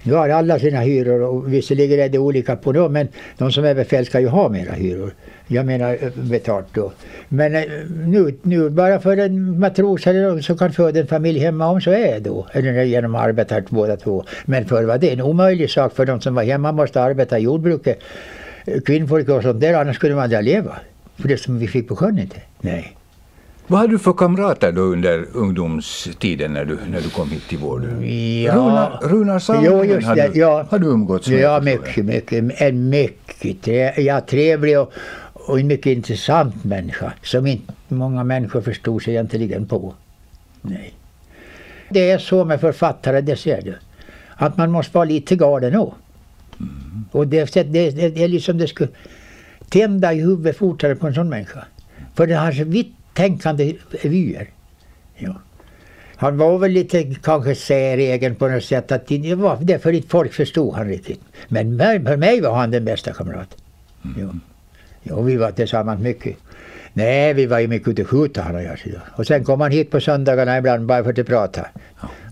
Nu 0.02 0.14
har 0.14 0.28
alla 0.28 0.58
sina 0.58 0.80
hyror 0.80 1.20
och 1.22 1.52
visserligen 1.52 2.00
är 2.00 2.08
det 2.08 2.18
olika 2.18 2.56
på 2.56 2.72
dem 2.72 2.92
men 2.92 3.08
de 3.38 3.52
som 3.52 3.64
är 3.64 3.74
befäl 3.74 4.06
ska 4.06 4.20
ju 4.20 4.28
ha 4.28 4.48
mera 4.48 4.72
hyror. 4.72 5.14
Jag 5.46 5.66
menar 5.66 5.98
eh, 6.00 6.10
betalt 6.14 6.66
då. 6.74 6.92
Men 7.28 7.54
eh, 7.54 7.62
nu, 8.06 8.34
nu 8.42 8.70
bara 8.70 9.00
för 9.00 9.16
en 9.16 9.58
matros 9.58 10.06
eller 10.06 10.22
någon 10.22 10.42
som 10.42 10.58
kan 10.58 10.72
föda 10.72 11.00
en 11.00 11.06
familj 11.06 11.38
hemma 11.38 11.66
om 11.66 11.80
så 11.80 11.90
är 11.90 12.14
det 12.14 12.18
då. 12.20 12.46
Eller 12.52 12.82
genom 12.82 13.14
att 13.14 13.22
arbeta 13.22 13.62
båda 13.68 13.96
två. 13.96 14.24
Men 14.44 14.64
förr 14.64 14.84
var 14.84 14.98
det 14.98 15.12
en 15.12 15.20
omöjlig 15.20 15.70
sak 15.70 15.94
för 15.94 16.06
de 16.06 16.20
som 16.20 16.34
var 16.34 16.42
hemma 16.42 16.72
måste 16.72 17.02
arbeta 17.02 17.38
i 17.38 17.42
jordbruket. 17.42 17.98
Eh, 18.64 18.80
kvinnfolk 18.80 19.28
och 19.28 19.42
sånt 19.42 19.60
där 19.60 19.74
annars 19.74 19.96
skulle 19.96 20.14
man 20.14 20.24
aldrig 20.24 20.44
leva. 20.44 20.76
För 21.16 21.28
det 21.28 21.36
som 21.36 21.58
vi 21.58 21.68
fick 21.68 21.88
på 21.88 21.96
sjön 21.96 22.18
inte. 22.18 22.36
Nej. 22.60 22.96
Vad 23.66 23.80
hade 23.80 23.92
du 23.92 23.98
för 23.98 24.12
kamrater 24.12 24.72
då 24.72 24.80
under 24.80 25.26
ungdomstiden 25.32 26.52
när 26.52 26.64
du, 26.64 26.78
när 26.90 27.00
du 27.00 27.10
kom 27.10 27.30
hit 27.30 27.48
till 27.48 27.58
Vård? 27.58 27.82
Ja. 27.82 29.00
Runar, 29.02 29.84
just 29.84 30.14
det, 30.14 30.30
ja. 30.34 30.66
har 30.70 30.78
du 30.78 30.86
umgåtts 30.86 31.28
med? 31.28 31.40
Ja, 31.40 31.60
mycket, 31.60 32.04
mycket. 32.04 32.60
En 32.60 32.88
mycket 32.88 33.66
ja, 33.96 34.20
trevlig 34.20 34.78
och, 34.80 34.92
och 35.32 35.60
en 35.60 35.66
mycket 35.66 35.86
intressant 35.86 36.64
människa 36.64 37.12
som 37.22 37.46
inte 37.46 37.72
många 37.88 38.24
människor 38.24 38.60
förstod 38.60 39.02
sig 39.02 39.14
egentligen 39.14 39.66
på. 39.66 39.94
Nej. 40.62 40.94
Det 41.90 42.10
är 42.10 42.18
så 42.18 42.44
med 42.44 42.60
författare, 42.60 43.20
det 43.20 43.36
ser 43.36 43.62
du. 43.62 43.74
Att 44.34 44.56
man 44.56 44.70
måste 44.70 44.94
vara 44.94 45.04
lite 45.04 45.36
galen 45.36 45.76
också. 45.76 45.96
Mm. 46.60 47.04
Och 47.12 47.26
det, 47.26 47.54
det, 47.54 47.62
det, 47.62 47.90
det 47.90 48.24
är 48.24 48.28
liksom 48.28 48.58
det 48.58 48.66
skulle 48.68 48.90
tända 49.68 50.12
i 50.12 50.20
huvudet 50.20 50.56
fortare 50.56 50.94
på 50.94 51.06
en 51.06 51.14
sån 51.14 51.28
människa. 51.28 51.64
För 52.14 52.26
den 52.26 52.38
har 52.38 52.52
så 52.52 52.64
vitt 52.64 52.96
tänkande 53.14 53.74
vyer. 54.02 54.50
Ja. 55.16 55.34
Han 56.16 56.38
var 56.38 56.58
väl 56.58 56.70
lite 56.70 57.14
kanske 57.22 57.54
säregen 57.54 58.34
på 58.34 58.48
något 58.48 58.64
sätt. 58.64 58.92
Att 58.92 59.06
det 59.06 59.34
var 59.34 59.58
det 59.60 59.78
för 59.78 59.92
inte 59.92 60.08
folk 60.08 60.32
förstod 60.32 60.74
han 60.74 60.88
riktigt. 60.88 61.20
Men 61.48 61.78
för 61.78 62.16
mig 62.16 62.40
var 62.40 62.54
han 62.54 62.70
den 62.70 62.84
bästa 62.84 63.12
kamrat. 63.12 63.56
Mm. 64.04 64.20
Ja. 64.20 64.34
ja, 65.02 65.20
vi 65.20 65.36
var 65.36 65.50
tillsammans 65.50 66.00
mycket. 66.00 66.36
Nej, 66.92 67.34
vi 67.34 67.46
var 67.46 67.58
ju 67.58 67.68
mycket 67.68 67.88
ute 67.88 68.02
och 68.02 68.08
skjuta 68.08 68.42
han 68.42 68.54
och 68.54 68.62
jag. 68.62 68.78
Och 69.16 69.26
sen 69.26 69.44
kom 69.44 69.60
han 69.60 69.70
hit 69.70 69.90
på 69.90 70.00
söndagarna 70.00 70.58
ibland 70.58 70.86
bara 70.86 71.04
för 71.04 71.20
att 71.20 71.26
prata. 71.26 71.66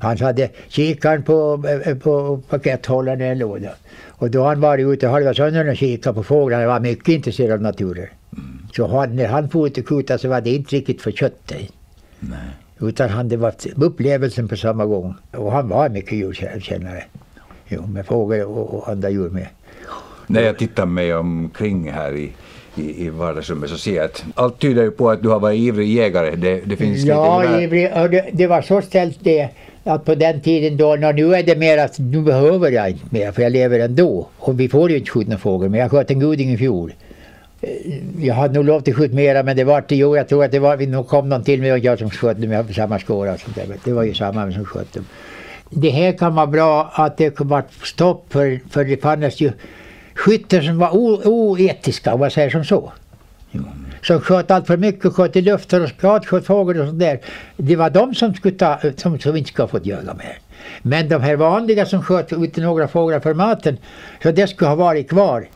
Han 0.01 0.19
hade 0.19 0.49
kikaren 0.69 1.23
på, 1.23 1.65
eh, 1.85 1.97
på 1.97 2.43
pakethållaren 2.49 3.21
i 3.21 3.25
en 3.25 3.39
låda. 3.39 3.71
Och 4.07 4.31
då 4.31 4.45
han 4.45 4.61
varit 4.61 4.87
ute 4.87 5.09
halva 5.09 5.35
söndagen 5.35 5.69
och 5.69 5.77
kikat 5.77 6.15
på 6.15 6.23
fåglarna. 6.23 6.63
Han 6.63 6.73
var 6.73 6.81
mycket 6.81 7.09
intresserad 7.09 7.53
av 7.53 7.63
naturen. 7.63 8.07
Mm. 8.33 8.60
Så 8.77 8.87
han, 8.87 9.17
när 9.17 9.29
han 9.29 9.51
for 9.51 9.67
ut 9.67 9.79
och 9.79 9.89
skjuta 9.89 10.19
så 10.19 10.29
var 10.29 10.41
det 10.41 10.51
inte 10.51 10.77
riktigt 10.77 11.03
för 11.03 11.11
köttet. 11.11 11.73
Nej. 12.21 12.39
Utan 12.81 13.09
han, 13.09 13.29
det 13.29 13.37
var 13.37 13.55
upplevelsen 13.77 14.49
på 14.49 14.57
samma 14.57 14.87
gång. 14.87 15.15
Och 15.33 15.53
han 15.53 15.69
var 15.69 15.89
mycket 15.89 16.13
djurkännare. 16.13 17.05
Jo, 17.69 17.87
med 17.87 18.07
fågel 18.07 18.47
och, 18.47 18.75
och 18.75 18.89
andra 18.89 19.11
djur 19.11 19.31
med. 19.31 19.47
När 20.27 20.43
jag 20.43 20.59
tittar 20.59 20.87
mig 20.87 21.15
omkring 21.15 21.93
här 21.93 22.17
i 22.17 22.33
i, 22.75 23.07
i 23.07 23.11
vardagsrummet 23.11 23.71
så 23.71 23.79
ser 23.79 23.97
jag 23.97 24.05
att 24.05 24.25
allt 24.35 24.59
tyder 24.59 24.83
ju 24.83 24.91
på 24.91 25.11
att 25.11 25.23
du 25.23 25.29
har 25.29 25.41
varit 25.41 25.59
ivrig 25.59 25.89
jägare. 25.89 26.37
Det, 26.37 26.61
det 26.65 26.77
finns 26.77 27.05
ja, 27.05 27.43
lite 27.43 27.63
ivrig. 27.63 27.93
Och 27.97 28.11
det, 28.11 28.31
det, 28.33 28.47
var 28.47 28.63
så 28.63 28.83
ställt 28.83 29.19
det 29.21 29.49
att 29.85 30.05
på 30.05 30.15
den 30.15 30.41
tiden 30.41 30.77
då, 30.77 30.97
nu 30.97 31.35
är 31.35 31.43
det 31.43 31.57
mer 31.57 31.79
att 31.79 31.99
nu 31.99 32.23
behöver 32.23 32.71
jag 32.71 32.91
inte 32.91 33.05
mer 33.11 33.33
för 33.33 33.43
jag 33.43 33.53
lever 33.53 33.81
ändå. 33.81 34.29
Och 34.39 34.61
vi 34.61 34.69
får 34.69 34.91
ju 34.91 34.99
inte 34.99 35.11
skjuta 35.11 35.31
någon 35.31 35.39
fågel 35.39 35.71
men 35.71 35.81
jag 35.81 35.91
sköt 35.91 36.11
en 36.11 36.21
guding 36.21 36.53
i 36.53 36.57
fjol. 36.57 36.93
Eh, 37.61 38.25
jag 38.25 38.35
hade 38.35 38.55
nog 38.55 38.65
lov 38.65 38.81
till 38.81 38.95
skjuta 38.95 39.15
mera 39.15 39.43
men 39.43 39.57
det 39.57 39.65
var 39.65 39.79
inte, 39.79 39.97
jo 39.97 40.17
jag 40.17 40.29
tror 40.29 40.45
att 40.45 40.53
det 40.53 40.59
var, 40.59 40.77
nu 40.77 41.03
kom 41.03 41.29
någon 41.29 41.45
till 41.45 41.61
mig 41.61 41.73
och 41.73 41.79
jag 41.79 41.99
som 41.99 42.11
sköt 42.11 42.41
dem, 42.41 42.53
jag 42.53 42.75
samma 42.75 42.99
skåra 42.99 43.33
och 43.33 43.41
sånt 43.41 43.57
där. 43.57 43.67
Det 43.85 43.93
var 43.93 44.03
ju 44.03 44.15
samma 44.15 44.53
som 44.53 44.65
sköt 44.65 44.93
dem. 44.93 45.05
Det 45.71 45.91
här 45.91 46.13
kan 46.13 46.35
vara 46.35 46.47
bra 46.47 46.91
att 46.95 47.17
det 47.17 47.41
var 47.41 47.65
stopp 47.83 48.33
för, 48.33 48.61
för 48.71 48.85
det 48.85 48.97
fanns 49.03 49.41
ju 49.41 49.53
skyttar 50.15 50.61
som 50.61 50.79
var 50.79 50.91
oetiska, 51.27 52.15
om 52.15 52.21
man 52.21 52.31
säger 52.31 52.51
som 52.51 52.65
så. 52.65 52.93
Som 54.03 54.21
sköt 54.21 54.51
allt 54.51 54.67
för 54.67 54.77
mycket, 54.77 55.13
sköt 55.13 55.37
i 55.37 55.41
luften 55.41 55.83
och 55.83 55.89
skadesköt 55.89 56.47
fågel 56.47 56.81
och 56.81 56.87
sånt 56.87 56.99
där. 56.99 57.21
Det 57.57 57.77
var 57.77 57.91
de 57.91 58.15
som, 58.15 58.35
skulle 58.35 58.57
ta, 58.57 58.79
som, 58.97 59.19
som 59.19 59.37
inte 59.37 59.49
skulle 59.49 59.63
ha 59.63 59.69
fått 59.69 59.87
jaga 59.87 60.15
med. 60.15 60.35
Men 60.83 61.09
de 61.09 61.23
här 61.23 61.37
vanliga 61.37 61.87
som 61.87 62.03
sköt 62.03 62.33
ut 62.33 62.57
några 62.57 62.89
fåglar 62.89 63.21
för 63.21 63.35
maten, 63.35 63.79
så 64.23 64.31
det 64.31 64.47
skulle 64.47 64.69
ha 64.69 64.77
varit 64.77 65.09
kvar. 65.09 65.47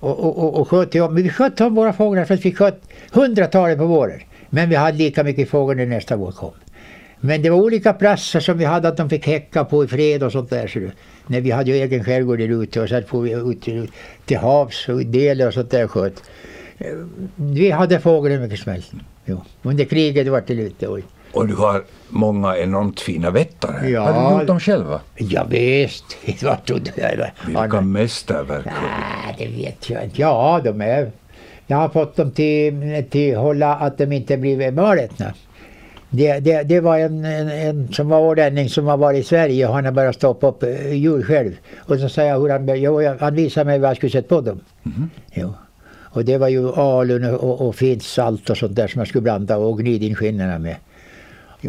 Och, 0.00 0.18
och, 0.18 0.38
och, 0.38 0.60
och 0.60 0.68
sköt 0.68 0.94
om. 0.94 1.14
Men 1.14 1.22
vi 1.22 1.28
sköt 1.28 1.60
om 1.60 1.74
våra 1.74 1.92
fåglar 1.92 2.24
för 2.24 2.34
att 2.34 2.44
vi 2.44 2.54
sköt 2.54 2.80
hundratalet 3.12 3.78
på 3.78 3.86
våren. 3.86 4.20
Men 4.50 4.68
vi 4.68 4.76
hade 4.76 4.98
lika 4.98 5.24
mycket 5.24 5.48
fåglar 5.48 5.74
när 5.74 5.86
nästa 5.86 6.16
vår 6.16 6.32
kom. 6.32 6.52
Men 7.20 7.42
det 7.42 7.50
var 7.50 7.58
olika 7.58 7.92
platser 7.92 8.40
som 8.40 8.58
vi 8.58 8.64
hade 8.64 8.88
att 8.88 8.96
de 8.96 9.10
fick 9.10 9.26
häcka 9.26 9.64
på 9.64 9.84
i 9.84 9.86
fred 9.86 10.22
och 10.22 10.32
sånt 10.32 10.50
där. 10.50 10.66
Så 10.66 10.80
när 11.26 11.40
vi 11.40 11.50
hade 11.50 11.70
ju 11.70 11.76
egen 11.76 12.04
skärgård 12.04 12.38
där 12.38 12.62
ute 12.62 12.80
och 12.80 12.88
sen 12.88 13.04
får 13.04 13.22
vi 13.22 13.32
ut 13.32 13.62
till, 13.62 13.90
till 14.24 14.36
havs 14.36 14.88
och 14.88 15.06
delar 15.06 15.46
och 15.46 15.54
sånt 15.54 15.70
där 15.70 15.86
sköt. 15.86 16.22
Eh, 16.78 16.86
vi 17.36 17.70
hade 17.70 18.00
fåglar 18.00 18.38
mycket 18.38 18.58
smält. 18.58 18.90
Jo. 19.24 19.42
Under 19.62 19.84
kriget 19.84 20.28
var 20.28 20.42
det 20.46 20.54
lite. 20.54 20.86
Och 21.36 21.48
du 21.48 21.54
har 21.54 21.82
många 22.08 22.56
enormt 22.56 23.00
fina 23.00 23.30
vättare. 23.30 23.88
Ja, 23.88 24.00
har 24.00 24.30
du 24.30 24.38
gjort 24.38 24.46
dem 24.46 24.60
själva? 24.60 25.00
Ja, 25.16 25.46
visst. 25.50 26.04
Vad 26.42 26.64
trodde 26.64 26.90
jag? 26.96 27.30
Vilka 27.46 27.80
mästerverk 27.80 28.66
Nej, 28.66 29.34
det 29.38 29.46
vet 29.46 29.90
jag 29.90 30.04
inte. 30.04 30.20
Ja, 30.20 30.60
de 30.64 30.80
är... 30.80 31.10
Jag 31.66 31.76
har 31.76 31.88
fått 31.88 32.16
dem 32.16 32.30
till, 32.30 33.04
till 33.10 33.36
hålla 33.36 33.74
att 33.74 33.98
de 33.98 34.12
inte 34.12 34.36
blir 34.36 34.70
mörätna. 34.70 35.34
Det, 36.10 36.38
det, 36.38 36.62
det 36.62 36.80
var 36.80 36.98
en, 36.98 37.24
en, 37.24 37.48
en, 37.48 37.92
som 37.92 38.08
var 38.08 38.20
ålänning 38.20 38.68
som 38.68 38.86
har 38.86 38.96
varit 38.96 39.20
i 39.20 39.24
Sverige 39.24 39.68
och 39.68 39.74
han 39.74 39.84
har 39.84 39.92
bara 39.92 40.12
stoppat 40.12 40.54
upp 40.54 40.62
uh, 40.62 40.92
djur 40.94 41.22
själv. 41.22 41.52
Och 41.76 41.98
så 41.98 42.08
sa 42.08 42.22
jag 42.22 42.40
hur 42.40 42.48
han, 42.48 42.80
jo, 42.80 43.16
han 43.20 43.34
visade 43.34 43.64
mig 43.64 43.78
vad 43.78 43.90
jag 43.90 43.96
skulle 43.96 44.12
sätta 44.12 44.28
på 44.28 44.40
dem. 44.40 44.60
Mm. 44.84 45.10
Jo. 45.34 45.54
Och 46.16 46.24
det 46.24 46.38
var 46.38 46.48
ju 46.48 46.72
alun 46.72 47.34
och, 47.34 47.66
och 47.68 47.74
fint 47.74 48.02
salt 48.02 48.50
och 48.50 48.56
sånt 48.56 48.76
där 48.76 48.86
som 48.86 48.98
jag 48.98 49.08
skulle 49.08 49.22
blanda 49.22 49.56
och 49.56 49.78
gnida 49.78 50.04
in 50.06 50.14
skinnen 50.14 50.62
med. 50.62 50.76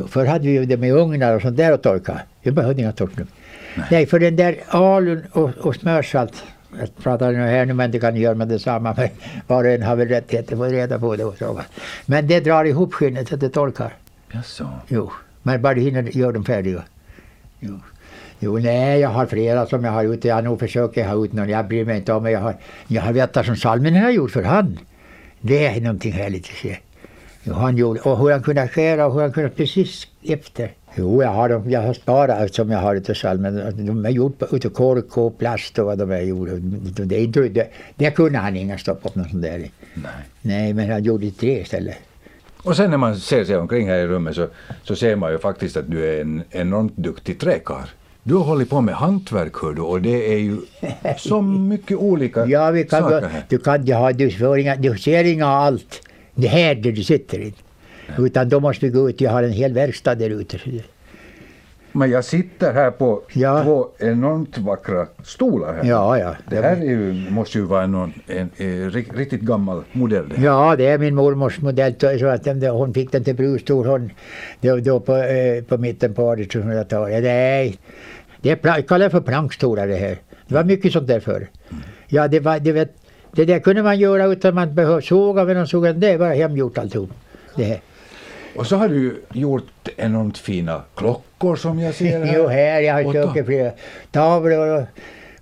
Förr 0.08 0.26
hade 0.26 0.48
vi 0.48 0.66
det 0.66 0.78
med 0.78 0.94
ugnar 0.94 1.36
och 1.36 1.42
sånt 1.42 1.58
där 1.58 1.72
att 1.72 1.84
torka. 1.84 2.22
Jag 2.42 2.54
behövde 2.54 2.82
inga 2.82 2.92
torkning. 2.92 3.28
Nej. 3.76 3.88
Nej, 3.92 4.06
för 4.06 4.20
den 4.20 4.36
där 4.36 4.56
alun 4.68 5.24
och, 5.32 5.50
och 5.58 5.76
smörsalt 5.76 6.44
jag 6.80 6.96
pratar 7.04 7.32
nu 7.32 7.40
här 7.40 7.66
nu 7.66 7.74
men 7.74 7.92
det 7.92 8.00
kan 8.00 8.16
göra 8.16 8.36
med 8.36 8.48
detsamma. 8.48 8.94
Men 8.98 9.10
var 9.48 9.64
och 9.64 9.70
en 9.70 9.84
har 9.84 9.96
väl 9.96 10.08
rättighet 10.08 10.52
att 10.52 10.58
få 10.58 10.66
reda 10.66 11.00
på 11.00 11.16
det. 11.16 11.26
Och 11.26 11.38
så. 11.38 11.62
Men 12.06 12.28
det 12.28 12.40
drar 12.40 12.66
ihop 12.66 12.94
skinnet 12.94 13.28
så 13.28 13.36
att 13.36 13.42
det 13.42 13.50
torkar. 13.50 13.94
Jaså? 14.32 14.70
Jo, 14.88 15.12
men 15.44 15.62
bara 15.62 15.74
du 15.74 15.82
hinner 15.82 16.04
göra 16.04 16.32
dem 16.32 16.46
färdiga. 16.46 16.84
Jo. 17.60 17.80
Jo, 18.40 18.58
nej, 18.58 19.00
jag 19.00 19.10
har 19.10 19.26
flera 19.26 19.66
som 19.66 19.84
jag 19.84 19.92
har 19.92 20.04
gjort. 20.04 20.26
Jag 20.26 20.36
har 20.36 20.42
nog 20.42 20.60
försökt 20.60 20.98
ha 20.98 21.26
ut 21.26 21.34
någon. 21.34 21.50
Jag 21.50 21.68
bryr 21.68 21.86
mig 21.86 21.98
inte 21.98 22.14
om 22.14 22.24
det. 22.24 22.32
Jag 22.32 22.40
har, 22.40 22.56
jag 22.88 23.02
har 23.02 23.14
vetat 23.14 23.46
som 23.46 23.56
Salminen 23.56 24.04
har 24.04 24.12
gjort 24.12 24.32
för 24.32 24.44
han. 24.44 24.80
Det 25.42 25.68
är 25.68 25.82
någonting 25.82 26.12
härligt 26.12 26.46
att 26.46 26.58
se. 26.58 26.78
Han 27.54 27.78
gjorde, 27.78 28.00
och 28.00 28.18
hur 28.18 28.32
han 28.32 28.44
kunde 28.44 28.68
skära 28.68 29.06
och 29.06 29.14
hur 29.14 29.22
han 29.22 29.32
kunde 29.32 29.50
precis 29.50 30.08
efter. 30.24 30.72
Jo, 30.96 31.24
jag 31.24 31.30
har 31.30 31.50
dem. 31.50 31.70
Jag 31.70 31.82
har 31.82 31.94
sparat 31.94 32.54
som 32.54 32.72
jag 32.72 32.80
har 32.80 32.96
utav 32.96 33.14
Salmen. 33.14 33.86
De 33.86 34.06
är 34.06 34.10
gjorda 34.10 34.46
utav 34.52 34.70
kork 34.70 35.18
och 35.18 35.38
plast 35.38 35.80
och 35.80 35.86
vad 35.86 35.98
de 35.98 36.12
är 36.12 36.22
gjorda. 36.22 36.52
Det, 37.06 37.28
det, 37.28 37.72
det 37.96 38.12
kunde 38.12 38.40
han 38.40 38.56
inga 38.56 38.78
stoppa 38.78 39.10
upp 39.10 39.16
något 39.16 39.30
sånt 39.30 39.42
där 39.42 39.58
Nej. 39.58 39.72
Nej, 40.42 40.74
men 40.74 40.92
han 40.92 41.04
gjorde 41.04 41.32
tre 41.32 41.62
istället. 41.62 41.98
Och 42.64 42.76
sen 42.76 42.90
när 42.90 42.98
man 42.98 43.16
ser 43.16 43.46
sig 43.46 43.58
omkring 43.58 43.88
här 43.88 43.98
i 43.98 44.08
rummet 44.08 44.36
så, 44.36 44.48
så 44.84 44.96
ser 44.96 45.16
man 45.16 45.32
ju 45.32 45.38
faktiskt 45.38 45.78
att 45.78 45.92
du 45.92 46.06
är 46.06 46.22
en 46.22 46.44
enormt 46.50 46.98
duktig 46.98 47.40
träkar. 47.40 47.90
Du 48.24 48.34
har 48.34 48.44
hållit 48.44 48.70
på 48.70 48.82
med 48.82 48.96
hantverk 48.96 49.54
hör 49.62 49.74
du, 49.74 49.82
och 49.82 50.02
det 50.02 50.34
är 50.34 50.38
ju 50.38 50.58
så 51.18 51.42
mycket 51.72 51.98
olika 51.98 52.46
ja, 52.46 52.72
vi 52.72 52.84
kan 52.84 53.04
saker 53.04 53.28
här. 53.28 53.44
Du 53.50 53.58
kan 53.58 53.86
ju 53.86 53.94
ha, 53.94 54.12
du, 54.12 54.62
inga, 54.62 54.76
du 54.76 54.98
ser 54.98 55.24
inga 55.24 55.48
allt 55.48 56.07
det 56.38 56.48
här 56.48 56.76
där 56.76 56.92
du 56.92 57.04
sitter 57.04 57.40
i. 57.40 57.54
Utan 58.18 58.50
då 58.50 58.60
måste 58.60 58.86
vi 58.86 58.92
gå 58.92 59.10
ut, 59.10 59.22
jag 59.22 59.32
har 59.32 59.44
en 59.44 59.52
hel 59.52 59.74
verkstad 59.74 60.16
där 60.16 60.30
ute. 60.30 60.60
Men 61.92 62.12
jag 62.12 62.26
sitter 62.26 62.74
här 62.74 62.92
på 62.92 63.22
ja. 63.34 63.64
två 63.64 63.88
enormt 64.00 64.58
vackra 64.58 65.08
stolar. 65.24 65.74
Här. 65.74 65.90
Ja, 65.90 66.20
ja. 66.20 66.36
Det 66.50 66.62
här 66.62 66.76
ju, 66.76 67.30
måste 67.30 67.58
ju 67.58 67.64
vara 67.64 67.84
en, 67.84 67.96
en, 67.96 68.14
en, 68.28 68.50
en, 68.58 68.92
riktigt 68.92 69.42
gammal 69.42 69.84
modell. 69.92 70.30
Det. 70.30 70.42
Ja, 70.42 70.76
det 70.76 70.88
är 70.88 70.98
min 70.98 71.16
mormors 71.16 71.62
modell. 71.62 71.96
Så 72.20 72.28
att 72.28 72.44
den, 72.44 72.64
hon 72.64 72.94
fick 72.94 73.12
den 73.12 73.24
till 73.24 73.36
brukstol 73.36 73.86
hon, 73.86 74.12
då, 74.62 74.78
då 74.78 75.00
på, 75.00 75.16
eh, 75.16 75.64
på 75.64 75.78
mitten 75.78 76.14
på 76.14 76.36
1800-talet. 76.36 77.24
Nej, 77.24 77.78
det 78.42 78.66
är, 78.66 78.82
kallar 78.82 79.06
jag 79.06 79.12
för 79.12 79.22
plankstolar 79.22 79.88
det 79.88 79.96
här. 79.98 80.18
Det 80.48 80.56
var 80.56 80.64
mycket 80.64 80.94
sånt 80.94 81.08
där 81.08 81.20
förr. 81.20 81.48
Mm. 81.70 81.84
Ja, 82.08 82.28
det, 82.28 82.40
var, 82.40 82.60
det, 82.60 82.72
vet, 82.72 82.96
det 83.32 83.46
där 83.46 83.60
kunde 83.60 83.84
man 83.84 84.00
göra 84.00 84.26
utan 84.26 84.56
man 84.56 84.76
behövde 84.76 85.02
såga 85.02 85.44
med 85.44 85.56
någon 85.56 85.68
såg 85.68 85.96
Det 85.96 86.18
var 86.18 86.34
hemgjort 86.34 86.78
alltihop. 86.78 87.10
Det 87.56 87.64
här. 87.64 87.82
Och 88.56 88.68
så 88.68 88.76
har 88.76 88.90
du 88.90 89.22
gjort 89.34 89.90
enormt 89.98 90.38
fina 90.38 90.82
klockor 90.96 91.56
som 91.56 91.80
jag 91.80 91.96
ser 91.96 92.26
här. 92.26 92.36
jo, 92.36 92.48
här 92.48 92.82
jag 92.82 92.94
har 92.94 93.14
köpt 93.14 93.46
flera 93.46 93.72
tavlor 94.12 94.68
och 94.68 94.84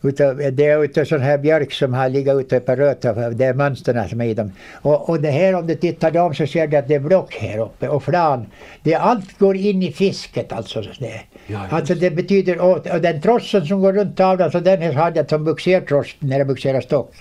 Utav, 0.06 0.38
det 0.52 0.66
är 0.66 0.84
utav 0.84 1.06
sån 1.06 1.22
här 1.22 1.38
björk 1.38 1.74
som 1.74 1.94
har 1.94 2.10
legat 2.10 2.40
ute 2.40 2.60
på 2.60 2.76
röta. 2.76 3.30
Det 3.30 3.46
är 3.46 3.54
mönstren 3.54 4.10
som 4.10 4.22
är 4.22 4.26
i 4.26 4.34
dem. 4.34 4.52
Och, 4.74 5.10
och 5.10 5.22
det 5.22 5.32
här 5.32 5.56
om 5.56 5.68
du 5.68 5.76
tittar 5.76 6.12
dem 6.12 6.34
så 6.34 6.48
ser 6.48 6.68
du 6.68 6.78
att 6.78 6.88
det 6.88 6.96
är 6.96 7.00
block 7.00 7.36
här 7.36 7.60
uppe 7.60 7.88
och 7.88 8.04
flan. 8.04 8.46
Det 8.84 8.96
allt 8.96 9.38
går 9.38 9.56
in 9.56 9.84
i 9.84 9.92
fisket 9.92 10.52
alltså. 10.52 10.82
Det. 10.82 11.22
Ja, 11.48 11.68
alltså 11.72 11.96
det 11.96 12.12
betyder, 12.12 12.60
och, 12.60 12.88
och 12.88 13.02
den 13.02 13.22
trossen 13.22 13.66
som 13.66 13.82
går 13.82 13.94
runt 13.94 14.18
tavlan 14.18 14.52
så 14.52 14.60
den 14.60 14.82
här 14.82 14.94
hade 14.94 15.20
jag 15.20 15.30
som 15.30 15.44
bugsertross 15.44 16.16
när 16.20 16.38
jag 16.38 16.48
bugserar 16.48 16.82
stock. 16.82 17.16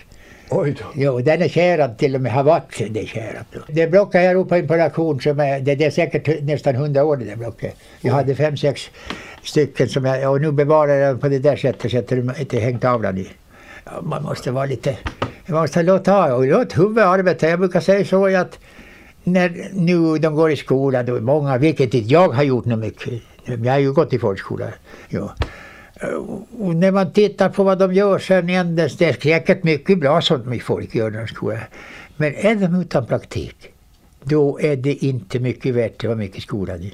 Oj 0.50 0.76
då. 0.78 0.85
Jo, 0.94 1.20
den 1.20 1.42
är 1.42 1.48
kärad 1.48 1.98
till 1.98 2.14
och 2.14 2.20
med, 2.20 2.33
har 2.33 2.42
varit 2.42 2.83
det 2.90 3.07
kärat. 3.07 3.46
Det 3.68 3.87
blocket 3.87 4.20
här 4.20 4.35
uppe 4.35 4.62
på 4.62 4.74
auktion 4.74 5.20
som 5.20 5.40
är, 5.40 5.61
det, 5.61 5.74
det 5.74 5.85
är 5.85 5.90
säkert 5.90 6.42
nästan 6.42 6.74
hundra 6.74 7.04
år 7.04 7.16
det 7.16 7.24
där 7.24 7.37
blocket. 7.37 7.76
Jag 8.00 8.12
hade 8.12 8.35
fem, 8.35 8.57
sex 8.57 8.90
stycken 9.42 9.88
som 9.88 10.04
jag, 10.04 10.30
och 10.33 10.40
nu 10.40 10.52
bevarar 10.52 10.94
jag 10.94 11.20
på 11.20 11.28
det 11.28 11.38
där 11.38 11.57
sättet 11.57 11.90
så 11.90 11.98
att 11.98 12.09
de 12.09 12.33
inte 12.38 12.59
hängt 12.59 12.83
tavlan 12.83 13.18
i. 13.18 13.28
Ja, 13.85 14.00
man 14.02 14.22
måste 14.22 14.50
vara 14.50 14.66
lite, 14.66 14.96
man 15.46 15.61
måste 15.61 15.83
låta 15.83 16.35
och 16.35 16.46
låt 16.46 16.78
huvudet 16.78 17.04
arbeta. 17.04 17.48
Jag 17.48 17.59
brukar 17.59 17.80
säga 17.80 18.04
så 18.04 18.37
att 18.37 18.59
när 19.24 19.68
nu 19.72 20.18
de 20.18 20.35
går 20.35 20.50
i 20.50 20.57
skolan, 20.57 21.07
då 21.07 21.20
många, 21.20 21.59
vilket 21.59 21.94
inte 21.94 21.98
jag 21.98 22.28
har 22.28 22.42
gjort 22.42 22.64
något 22.64 22.78
mycket. 22.78 23.22
Jag 23.44 23.72
har 23.72 23.78
ju 23.78 23.92
gått 23.92 24.12
i 24.12 24.18
folkskola. 24.18 24.66
Ja. 25.09 25.35
Och 26.59 26.76
när 26.76 26.90
man 26.90 27.12
tittar 27.12 27.48
på 27.48 27.64
vad 27.64 27.78
de 27.78 27.94
gör 27.94 28.18
sen 28.18 28.48
ändes, 28.48 28.96
det 28.96 29.04
är 29.04 29.12
säkert 29.12 29.62
mycket 29.62 29.98
bra 29.98 30.20
som 30.20 30.61
folk 30.61 30.94
gör 30.94 31.11
när 31.11 31.18
de 31.18 31.26
skolar. 31.26 31.68
Men 32.16 32.35
är 32.35 32.54
de 32.54 32.80
utan 32.80 33.07
praktik, 33.07 33.57
då 34.22 34.61
är 34.61 34.76
det 34.76 35.04
inte 35.04 35.38
mycket 35.38 35.74
värt 35.74 36.04
vad 36.04 36.16
mycket 36.16 36.42
skolan 36.42 36.83
är. 36.83 36.92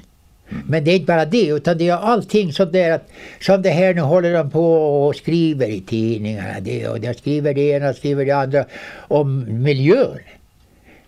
Men 0.67 0.83
det 0.83 0.91
är 0.91 0.95
inte 0.95 1.05
bara 1.05 1.25
det, 1.25 1.47
utan 1.47 1.77
det 1.77 1.89
är 1.89 1.93
allting 1.93 2.53
sånt 2.53 2.73
där 2.73 2.91
att, 2.91 3.07
som 3.39 3.61
det 3.61 3.69
här 3.69 3.93
nu 3.93 4.01
håller 4.01 4.33
de 4.33 4.51
på 4.51 4.73
och 5.07 5.15
skriver 5.15 5.67
i 5.67 5.81
tidningarna. 5.81 6.59
Det, 6.59 6.87
och 6.87 6.99
de 6.99 7.13
skriver 7.13 7.53
det 7.53 7.61
ena 7.61 7.89
och 7.89 7.95
skriver 7.95 8.25
det 8.25 8.31
andra 8.31 8.65
om 9.07 9.45
miljön. 9.63 10.19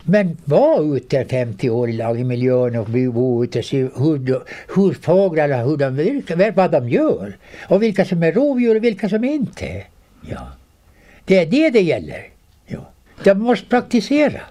Men 0.05 0.37
var 0.45 0.95
ute 0.95 1.25
50 1.25 1.69
år 1.69 1.89
i 1.89 2.23
miljön 2.23 2.75
och 2.75 2.85
bo 3.13 3.43
ute 3.43 3.59
och 3.59 3.65
se 3.65 3.77
hur, 3.77 4.41
hur 4.75 4.93
fåglarna, 4.93 5.57
hur 5.57 5.77
de, 5.77 6.51
vad 6.55 6.71
de 6.71 6.89
gör. 6.89 7.37
Och 7.69 7.83
vilka 7.83 8.05
som 8.05 8.23
är 8.23 8.31
rovdjur 8.31 8.75
och 8.75 8.83
vilka 8.83 9.09
som 9.09 9.23
inte 9.23 9.65
är. 9.65 9.87
Ja. 10.29 10.47
Det 11.25 11.37
är 11.37 11.45
det 11.45 11.69
det 11.69 11.81
gäller. 11.81 12.27
Ja. 12.65 12.89
De 13.23 13.33
måste 13.33 13.65
praktisera. 13.65 14.41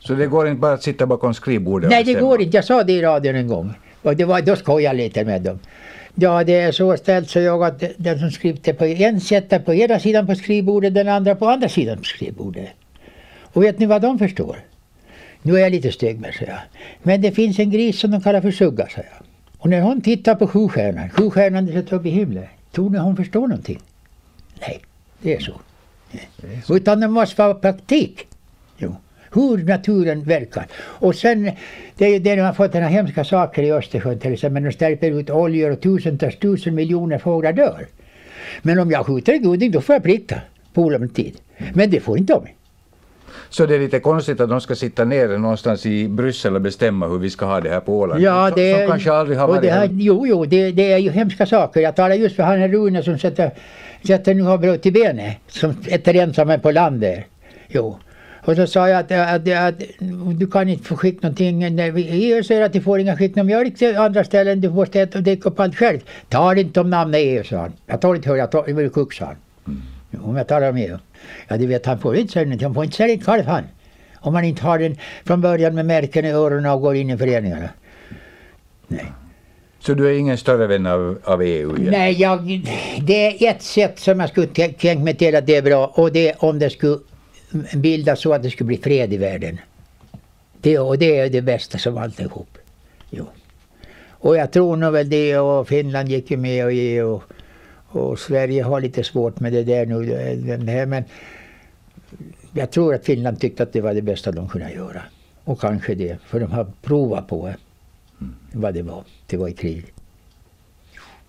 Så 0.00 0.14
det 0.14 0.26
går 0.26 0.48
inte 0.48 0.60
bara 0.60 0.72
att 0.72 0.82
sitta 0.82 1.06
bakom 1.06 1.34
skrivbordet? 1.34 1.90
Nej, 1.90 2.04
det 2.04 2.14
går 2.14 2.42
inte. 2.42 2.56
Jag 2.56 2.64
sa 2.64 2.84
det 2.84 2.92
i 2.92 3.02
radion 3.02 3.34
en 3.34 3.48
gång. 3.48 3.74
Och 4.02 4.16
det 4.16 4.24
var, 4.24 4.40
då 4.40 4.56
skojade 4.56 4.82
jag 4.82 4.96
lite 4.96 5.24
med 5.24 5.42
dem. 5.42 5.58
Ja, 6.14 6.44
det 6.44 6.54
är 6.54 6.72
så 6.72 6.96
ställt 6.96 7.30
så 7.30 7.38
jag 7.38 7.64
att 7.64 7.82
den 7.96 8.18
som 8.18 8.30
skriver 8.30 8.72
på 8.72 8.84
en 8.84 9.20
sätter 9.20 9.58
på 9.58 9.74
ena 9.74 10.00
sidan 10.00 10.26
på 10.26 10.34
skrivbordet, 10.34 10.94
den 10.94 11.08
andra 11.08 11.34
på 11.34 11.48
andra 11.48 11.68
sidan 11.68 11.98
på 11.98 12.04
skrivbordet. 12.04 12.68
Och 13.40 13.62
vet 13.62 13.78
ni 13.78 13.86
vad 13.86 14.02
de 14.02 14.18
förstår? 14.18 14.56
Nu 15.46 15.56
är 15.56 15.58
jag 15.58 15.72
lite 15.72 15.92
stygg 15.92 16.20
med 16.20 16.34
säger 16.34 16.52
jag. 16.52 16.60
Men 17.02 17.20
det 17.20 17.32
finns 17.32 17.58
en 17.58 17.70
gris 17.70 17.98
som 17.98 18.10
de 18.10 18.20
kallar 18.20 18.40
för 18.40 18.50
Sugga, 18.50 18.86
säger 18.86 19.08
jag. 19.18 19.26
Och 19.58 19.70
när 19.70 19.80
hon 19.80 20.00
tittar 20.00 20.34
på 20.34 20.46
sjustjärnan, 20.46 21.10
sjustjärnan 21.10 21.66
sitter 21.66 21.96
uppe 21.96 22.08
i 22.08 22.10
himlen. 22.10 22.44
Tror 22.72 22.90
ni 22.90 22.98
hon 22.98 23.16
förstår 23.16 23.40
någonting? 23.40 23.80
Nej, 24.60 24.80
det 25.22 25.34
är 25.34 25.40
så. 25.40 25.52
Det 26.12 26.18
är 26.56 26.60
så. 26.64 26.76
Utan 26.76 27.00
det 27.00 27.08
måste 27.08 27.42
vara 27.42 27.54
praktik. 27.54 28.26
Jo. 28.78 28.96
Hur 29.32 29.64
naturen 29.64 30.24
verkar. 30.24 30.66
Och 30.76 31.14
sen, 31.14 31.50
det 31.96 32.04
är 32.04 32.10
ju 32.10 32.18
det 32.18 32.36
de 32.36 32.42
har 32.42 32.52
fått 32.52 32.72
den 32.72 32.88
hemska 32.88 33.24
saker 33.24 33.62
i 33.62 33.72
Östersjön 33.72 34.18
till 34.18 34.32
exempel. 34.32 34.62
De 34.64 34.72
släpper 34.72 35.10
ut 35.10 35.30
oljor 35.30 35.70
och 35.70 35.80
tusentals, 35.80 36.38
tusen 36.38 36.74
miljoner 36.74 37.18
fåglar 37.18 37.52
dör. 37.52 37.86
Men 38.62 38.78
om 38.78 38.90
jag 38.90 39.06
skjuter 39.06 39.32
en 39.32 39.42
goding 39.42 39.70
då 39.70 39.80
får 39.80 39.94
jag 39.94 40.02
pricka 40.02 40.40
på 40.72 40.82
olämplig 40.82 41.14
tid. 41.14 41.36
Men 41.74 41.90
det 41.90 42.00
får 42.00 42.18
inte 42.18 42.32
de. 42.32 42.46
Så 43.50 43.66
det 43.66 43.74
är 43.74 43.78
lite 43.78 44.00
konstigt 44.00 44.40
att 44.40 44.48
de 44.48 44.60
ska 44.60 44.74
sitta 44.74 45.04
nere 45.04 45.38
någonstans 45.38 45.86
i 45.86 46.08
Bryssel 46.08 46.54
och 46.54 46.60
bestämma 46.60 47.08
hur 47.08 47.18
vi 47.18 47.30
ska 47.30 47.46
ha 47.46 47.60
det 47.60 47.70
här 47.70 47.80
på 47.80 47.98
Åland. 47.98 48.22
Ja, 48.22 48.50
det, 48.56 48.72
som, 48.72 48.80
som 48.80 48.90
kanske 48.90 49.12
aldrig 49.12 49.38
har 49.38 49.48
varit 49.48 49.62
det 49.62 49.70
här, 49.70 49.88
Jo, 49.92 50.26
jo, 50.26 50.44
det, 50.44 50.70
det, 50.70 50.92
är 50.92 50.98
ju 50.98 51.10
hemska 51.10 51.46
saker. 51.46 51.80
Jag 51.80 51.96
talar 51.96 52.14
just 52.14 52.36
för 52.36 52.42
han 52.42 52.68
Rune 52.68 53.02
som 53.02 53.18
sätter, 53.18 53.50
sätter 54.06 54.34
nu 54.34 54.42
har 54.42 54.58
brutit 54.58 54.94
benet. 54.94 55.36
Som 55.48 55.74
är 55.88 56.16
ensam 56.16 56.60
på 56.60 56.70
landet. 56.70 57.24
Jo. 57.68 57.98
Och 58.46 58.56
så 58.56 58.66
sa 58.66 58.88
jag 58.88 58.98
att, 58.98 59.12
att, 59.12 59.48
att, 59.48 59.68
att 59.68 59.74
du 60.38 60.46
kan 60.46 60.68
inte 60.68 60.84
få 60.84 60.96
skicka 60.96 61.18
någonting. 61.22 61.62
EU 61.96 62.42
säger 62.42 62.62
att 62.62 62.72
du 62.72 62.80
får 62.80 63.00
inga 63.00 63.16
skicka 63.16 63.40
någon 63.40 63.46
mjölk 63.46 63.78
till 63.78 63.96
andra 63.96 64.24
ställen. 64.24 64.60
Du 64.60 64.70
måste 64.70 65.00
äta 65.00 65.18
och 65.18 65.24
dricka 65.24 65.48
upp 65.48 65.60
allt 65.60 65.76
själv. 65.76 65.98
Ta 66.28 66.54
inte 66.54 66.80
om 66.80 66.90
namnet 66.90 67.20
EU, 67.24 67.44
sa 67.44 67.56
han. 67.56 67.72
Jag 67.86 68.00
tar 68.00 68.14
inte 68.14 68.28
höra, 68.28 68.38
jag 68.38 68.50
tar, 68.50 68.62
vill 68.62 68.90
kuck, 68.90 69.12
sa 69.12 69.24
han. 69.24 69.36
Mm. 69.66 69.82
Om 70.20 70.36
jag 70.36 70.48
talar 70.48 70.70
om 70.70 70.76
EU. 70.76 70.98
Ja, 71.48 71.56
du 71.56 71.66
vet, 71.66 71.86
han 71.86 71.98
får 71.98 72.16
inte 72.16 72.32
sälja 72.32 72.58
Han 72.62 72.74
får 72.74 72.84
inte 72.84 72.96
sälja 72.96 73.18
kalv 73.18 73.44
han. 73.44 73.64
Om 74.14 74.32
man 74.32 74.44
inte 74.44 74.62
har 74.62 74.78
den 74.78 74.96
från 75.24 75.40
början 75.40 75.74
med 75.74 75.86
märken 75.86 76.24
i 76.24 76.30
öronen 76.30 76.72
och 76.72 76.80
går 76.80 76.96
in 76.96 77.10
i 77.10 77.18
föreningarna. 77.18 77.68
Nej. 78.88 79.12
Så 79.78 79.94
du 79.94 80.08
är 80.08 80.18
ingen 80.18 80.38
större 80.38 80.66
vän 80.66 80.86
av, 80.86 81.18
av 81.24 81.42
EU? 81.42 81.78
Igen? 81.78 81.90
Nej, 81.90 82.12
jag, 82.12 82.66
det 83.00 83.46
är 83.46 83.50
ett 83.50 83.62
sätt 83.62 83.98
som 83.98 84.20
jag 84.20 84.28
skulle 84.28 84.46
tänka 84.46 84.98
mig 84.98 85.14
till 85.14 85.36
att 85.36 85.46
det 85.46 85.56
är 85.56 85.62
bra 85.62 85.86
och 85.86 86.12
det 86.12 86.28
är 86.28 86.44
om 86.44 86.58
det 86.58 86.70
skulle 86.70 86.98
bildas 87.74 88.20
så 88.20 88.32
att 88.32 88.42
det 88.42 88.50
skulle 88.50 88.66
bli 88.66 88.76
fred 88.76 89.12
i 89.12 89.16
världen. 89.16 89.60
Det, 90.60 90.78
och 90.78 90.98
det 90.98 91.18
är 91.18 91.30
det 91.30 91.42
bästa 91.42 91.78
som 91.78 91.98
alltihop. 91.98 92.58
Jo. 93.10 93.26
Och 94.10 94.36
jag 94.36 94.52
tror 94.52 94.76
nog 94.76 94.92
väl 94.92 95.08
det 95.08 95.38
och 95.38 95.68
Finland 95.68 96.08
gick 96.08 96.30
ju 96.30 96.36
med 96.36 96.64
och 96.64 96.72
EU 96.72 97.14
och, 97.14 97.22
och 97.96 98.18
Sverige 98.18 98.62
har 98.62 98.80
lite 98.80 99.04
svårt 99.04 99.40
med 99.40 99.52
det 99.52 99.64
där 99.64 99.86
nu. 99.86 100.16
Här, 100.70 100.86
men 100.86 101.04
jag 102.52 102.70
tror 102.70 102.94
att 102.94 103.04
Finland 103.04 103.40
tyckte 103.40 103.62
att 103.62 103.72
det 103.72 103.80
var 103.80 103.94
det 103.94 104.02
bästa 104.02 104.32
de 104.32 104.48
kunde 104.48 104.72
göra. 104.72 105.02
Och 105.44 105.60
kanske 105.60 105.94
det, 105.94 106.18
för 106.26 106.40
de 106.40 106.52
har 106.52 106.66
provat 106.82 107.28
på 107.28 107.54
vad 108.52 108.74
det 108.74 108.82
var. 108.82 109.04
Det 109.26 109.36
var 109.36 109.48
i 109.48 109.52
krig. 109.52 109.84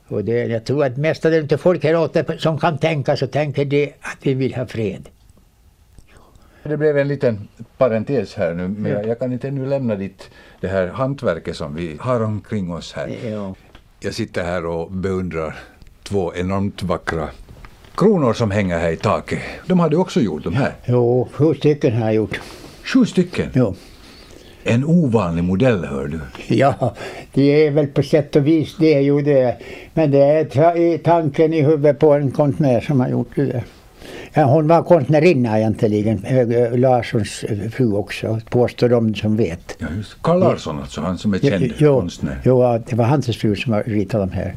Och 0.08 0.23
det, 0.23 0.45
jag 0.45 0.65
tror 0.65 0.86
att 0.86 0.97
mestadels 0.97 1.53
av 1.53 1.58
folk 1.58 1.84
här 1.84 1.95
åter 1.95 2.38
som 2.38 2.60
kan 2.60 2.77
tänka 2.77 3.17
så 3.17 3.27
tänker 3.27 3.65
det 3.65 3.93
att 4.01 4.17
vi 4.21 4.34
vill 4.34 4.56
ha 4.56 4.65
fred. 4.65 5.10
Det 6.63 6.77
blev 6.77 6.97
en 6.97 7.08
liten 7.08 7.47
parentes 7.77 8.36
här 8.36 8.53
nu, 8.53 8.67
men 8.67 8.91
jag, 8.91 9.08
jag 9.08 9.19
kan 9.19 9.34
inte 9.34 9.47
ännu 9.47 9.65
lämna 9.65 9.95
ditt, 9.95 10.30
det 10.62 10.67
här 10.67 10.88
hantverket 10.88 11.56
som 11.56 11.75
vi 11.75 11.97
har 11.99 12.21
omkring 12.21 12.71
oss 12.71 12.93
här. 12.93 13.30
Ja. 13.30 13.56
Jag 13.99 14.13
sitter 14.13 14.43
här 14.43 14.65
och 14.65 14.91
beundrar 14.91 15.56
två 16.07 16.33
enormt 16.35 16.83
vackra 16.83 17.29
kronor 17.95 18.33
som 18.33 18.51
hänger 18.51 18.79
här 18.79 18.91
i 18.91 18.97
taket. 18.97 19.39
De 19.65 19.79
har 19.79 19.89
du 19.89 19.97
också 19.97 20.19
gjort, 20.19 20.43
de 20.43 20.55
här? 20.55 20.71
Jo, 20.85 21.27
sju 21.31 21.53
stycken 21.53 21.93
har 21.93 22.05
jag 22.05 22.15
gjort. 22.15 22.39
Sju 22.83 23.05
stycken? 23.05 23.49
Jo. 23.53 23.75
En 24.63 24.85
ovanlig 24.85 25.43
modell, 25.43 25.85
hör 25.85 26.07
du. 26.07 26.19
Ja, 26.55 26.95
det 27.33 27.67
är 27.67 27.71
väl 27.71 27.87
på 27.87 28.03
sätt 28.03 28.35
och 28.35 28.47
vis 28.47 28.75
det 28.79 29.01
ju 29.01 29.21
det. 29.21 29.57
Men 29.93 30.11
det 30.11 30.23
är 30.23 30.97
tanken 30.97 31.53
i 31.53 31.61
huvudet 31.61 31.99
på 31.99 32.13
en 32.13 32.31
konstnär 32.31 32.81
som 32.81 32.99
har 32.99 33.09
gjort 33.09 33.35
det. 33.35 33.63
Hon 34.33 34.67
var 34.67 34.83
konstnärinna 34.83 35.59
egentligen, 35.59 36.25
Larssons 36.81 37.45
fru 37.71 37.93
också, 37.93 38.39
påstår 38.49 38.89
de 38.89 39.15
som 39.15 39.37
vet. 39.37 39.75
Ja, 39.77 39.87
just. 39.97 40.21
Carl 40.21 40.39
Larsson 40.39 40.79
alltså, 40.79 41.01
han 41.01 41.17
som 41.17 41.33
är 41.33 41.39
känd 41.39 41.73
jo, 41.77 41.99
konstnär. 41.99 42.41
Jo, 42.45 42.79
det 42.89 42.95
var 42.95 43.05
hans 43.05 43.37
fru 43.37 43.55
som 43.55 43.73
har 43.73 43.83
ritat 43.83 44.29
de 44.29 44.35
här. 44.35 44.55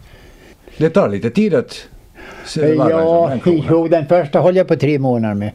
Det 0.81 0.91
tar 0.91 1.09
lite 1.09 1.31
tid 1.31 1.55
att 1.55 1.89
Ja, 2.57 3.39
jo, 3.45 3.89
den 3.89 4.07
första 4.07 4.41
höll 4.41 4.57
jag 4.57 4.69
på 4.69 4.77
tre 4.77 4.99
månader 4.99 5.35
med 5.35 5.51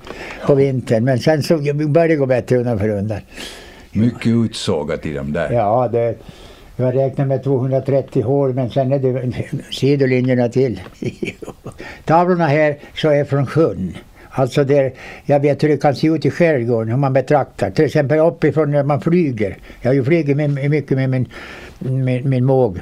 på 0.45 0.55
vintern. 0.55 1.03
Men 1.03 1.19
sen 1.19 1.43
så 1.43 1.57
började 1.57 2.07
det 2.07 2.15
gå 2.15 2.25
bättre 2.25 2.57
undan 2.57 2.79
för 2.79 2.89
undan. 2.89 3.19
Mycket 3.91 4.27
utsågat 4.27 5.05
i 5.05 5.13
de 5.13 5.33
där. 5.33 5.51
Ja, 5.51 5.89
det, 5.91 6.15
jag 6.75 6.95
räknar 6.95 7.25
med 7.25 7.43
230 7.43 8.23
hål 8.23 8.53
men 8.53 8.69
sen 8.69 8.91
är 8.91 8.99
det 8.99 9.33
sidolinjerna 9.71 10.49
till. 10.49 10.81
Tavlorna 12.05 12.47
här 12.47 12.77
så 12.95 13.09
är 13.09 13.25
från 13.25 13.45
sjön. 13.45 13.97
Alltså 14.37 14.63
där, 14.63 14.93
jag 15.25 15.39
vet 15.39 15.63
hur 15.63 15.69
det 15.69 15.77
kan 15.77 15.95
se 15.95 16.07
ut 16.07 16.25
i 16.25 16.31
skärgården 16.31 16.93
om 16.93 17.01
man 17.01 17.13
betraktar. 17.13 17.71
Till 17.71 17.85
exempel 17.85 18.19
uppifrån 18.19 18.71
när 18.71 18.83
man 18.83 19.01
flyger. 19.01 19.57
Jag 19.81 19.89
har 19.89 19.95
ju 19.95 20.03
flugit 20.03 20.37
mycket 20.69 20.97
med 20.97 21.09
min, 21.09 21.27
min, 21.79 22.29
min 22.29 22.45
måg, 22.45 22.79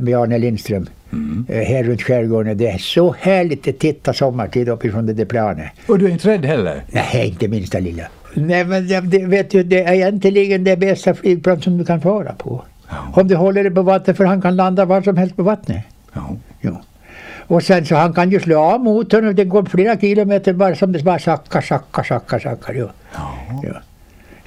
Bjarne 0.00 0.38
Lindström. 0.38 0.86
Mm. 1.12 1.46
Här 1.48 1.84
runt 1.84 2.02
skärgården. 2.02 2.58
Det 2.58 2.68
är 2.68 2.78
så 2.78 3.14
härligt 3.18 3.68
att 3.68 3.78
titta 3.78 4.12
sommartid 4.12 4.68
uppifrån 4.68 5.06
det 5.06 5.12
där 5.12 5.24
planet. 5.24 5.70
Och 5.86 5.98
du 5.98 6.06
är 6.06 6.10
inte 6.10 6.28
rädd 6.28 6.44
heller? 6.44 6.82
Nej, 6.88 7.28
inte 7.28 7.48
minsta 7.48 7.78
lilla. 7.78 8.04
Nej, 8.34 8.64
men 8.64 8.88
det, 8.88 9.26
vet 9.26 9.50
du, 9.50 9.62
det 9.62 9.82
är 9.82 9.92
egentligen 9.92 10.64
det 10.64 10.76
bästa 10.76 11.14
flygplan 11.14 11.62
som 11.62 11.78
du 11.78 11.84
kan 11.84 12.00
fara 12.00 12.32
på. 12.32 12.64
Ja. 12.88 12.96
Om 13.20 13.28
du 13.28 13.36
håller 13.36 13.64
det 13.64 13.70
på 13.70 13.82
vattnet, 13.82 14.16
för 14.16 14.24
han 14.24 14.42
kan 14.42 14.56
landa 14.56 14.84
var 14.84 15.02
som 15.02 15.16
helst 15.16 15.36
på 15.36 15.42
vattnet. 15.42 15.84
Ja. 16.12 16.36
ja. 16.60 16.82
Och 17.48 17.62
sen 17.62 17.86
så 17.86 17.94
han 17.94 18.12
kan 18.12 18.30
ju 18.30 18.40
slå 18.40 18.58
av 18.60 18.80
motorn 18.80 19.28
och 19.28 19.34
det 19.34 19.44
går 19.44 19.64
flera 19.64 19.96
kilometer 19.96 20.52
bara 20.52 20.74
som 20.74 20.92
det 20.92 21.02
bara 21.02 21.18
sackar, 21.18 21.60
sackar, 21.60 22.02
sackar, 22.02 22.38
sackar. 22.38 22.74
Ja. 22.74 22.90
Ja. 23.14 23.62
ja. 23.62 23.80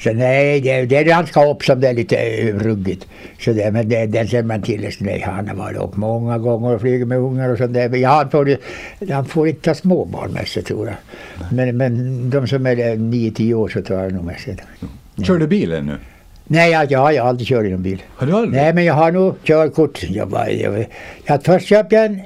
Så 0.03 0.13
nej, 0.13 0.61
det, 0.61 0.85
det 0.85 0.97
är 0.97 1.03
ganska 1.03 1.49
upp 1.49 1.63
som 1.63 1.79
det 1.79 1.89
är 1.89 1.93
lite 1.93 2.15
eh, 2.15 2.55
ruggigt. 2.55 3.07
Så 3.39 3.53
det, 3.53 3.71
men 3.71 3.89
det, 3.89 4.05
den 4.05 4.27
ser 4.27 4.43
man 4.43 4.61
till. 4.61 4.89
Nej, 4.99 5.21
han 5.25 5.47
har 5.47 5.55
varit 5.55 5.77
upp 5.77 5.97
många 5.97 6.37
gånger 6.37 6.75
och 6.75 6.81
flugit 6.81 7.07
med 7.07 7.17
ungar 7.17 7.49
och 7.49 7.57
sånt 7.57 7.73
där. 7.73 7.95
Ja, 7.95 8.09
han, 8.09 8.29
får, 8.29 8.57
han 9.11 9.25
får 9.25 9.47
inte 9.47 9.61
ta 9.61 9.73
småbarn 9.73 10.31
med 10.31 10.47
sig 10.47 10.63
tror 10.63 10.87
jag. 10.87 10.95
Men, 11.51 11.77
men 11.77 12.29
de 12.29 12.47
som 12.47 12.65
är 12.65 12.75
9-10 12.75 13.53
år 13.53 13.67
så 13.69 13.81
tar 13.81 13.95
han 13.95 14.13
nog 14.13 14.23
med 14.23 14.39
sig. 14.39 14.53
Mm. 14.53 15.25
Kör 15.25 15.37
du 15.37 15.47
bilen 15.47 15.85
nu? 15.85 15.97
Nej, 16.47 16.71
jag, 16.71 16.91
jag 16.91 16.99
har 16.99 17.19
aldrig 17.19 17.47
kört 17.47 17.65
i 17.65 17.69
någon 17.69 17.83
bil. 17.83 18.03
Har 18.15 18.27
du 18.27 18.33
aldrig? 18.33 18.61
Nej, 18.61 18.73
men 18.73 18.85
jag 18.85 18.93
har 18.93 19.11
nog 19.11 19.43
körkort. 19.43 20.03
Jag, 20.03 20.27
bara, 20.27 20.51
jag, 20.51 20.85
jag, 21.25 21.43
först 21.43 21.67
köpte 21.67 21.95
jag 21.95 22.05
en, 22.05 22.21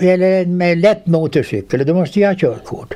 eller 0.00 0.46
med 0.46 0.78
lätt 0.78 1.06
motorcykel 1.06 1.80
och 1.80 1.86
då 1.86 1.94
måste 1.94 2.20
jag 2.20 2.28
ha 2.28 2.38
körkort. 2.38 2.94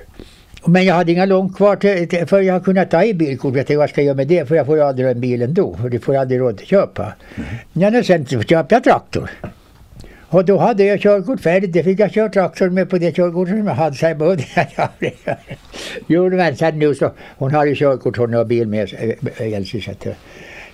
Men 0.66 0.85
jag 0.85 0.94
hade 0.94 1.12
inga 1.12 1.24
långt 1.24 1.57
kvar 1.57 1.77
till, 1.77 2.27
för 2.27 2.40
jag 2.40 2.64
kunde 2.64 2.85
ta 2.85 3.05
i 3.05 3.14
bilkort. 3.14 3.57
Jag 3.57 3.66
tänkte 3.66 3.77
vad 3.77 3.90
ska 3.90 4.00
jag 4.00 4.07
göra 4.07 4.16
med 4.16 4.29
det? 4.29 4.48
För 4.48 4.55
jag 4.55 4.66
får 4.66 4.81
aldrig 4.81 5.09
en 5.09 5.20
bil 5.20 5.42
ändå. 5.42 5.77
För 5.77 5.88
det 5.88 5.98
får 5.98 6.14
jag 6.14 6.22
aldrig 6.22 6.40
råd 6.40 6.55
att 6.55 6.66
köpa. 6.66 7.12
Mm. 7.72 7.92
Men 7.92 8.05
sen 8.05 8.27
köpte 8.27 8.55
jag 8.55 8.85
traktor. 8.85 9.31
Och 10.35 10.44
då 10.44 10.59
hade 10.59 10.85
jag 10.85 11.00
körkort 11.00 11.40
färdigt. 11.40 11.72
Det 11.72 11.83
fick 11.83 12.00
jag 12.00 12.12
köra 12.12 12.29
traktor 12.29 12.70
med 12.70 12.90
på 12.90 12.98
det 12.98 13.12
körkortet 13.12 13.57
som 13.57 13.66
jag 13.66 13.74
hade. 13.74 13.96
Så 13.96 14.07
jag 14.07 14.18
både 14.18 14.44
Jo, 16.07 16.31
men 16.31 16.57
sen 16.57 16.79
nu 16.79 16.94
så. 16.94 17.12
Hon 17.38 17.55
har 17.55 17.66
ju 17.66 17.74
körkort, 17.74 18.16
hon 18.16 18.35
har 18.35 18.44
bil 18.44 18.68
med 18.68 18.88
sig. 18.88 19.18
Elsie, 19.38 19.81
så 19.81 19.90
att, 19.90 20.07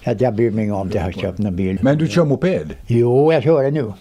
att 0.05 0.21
jag 0.21 0.35
bryr 0.35 0.51
mig 0.51 0.65
inte 0.65 0.75
om 0.75 0.89
det. 0.89 0.99
Jag 0.99 1.03
har 1.03 1.13
köpt 1.13 1.39
någon 1.39 1.57
bil. 1.57 1.79
Men 1.83 1.99
du 1.99 2.09
kör 2.09 2.25
moped? 2.25 2.75
Jo, 2.87 3.33
jag 3.33 3.43
kör 3.43 3.63
det 3.63 3.71
nu. 3.71 3.93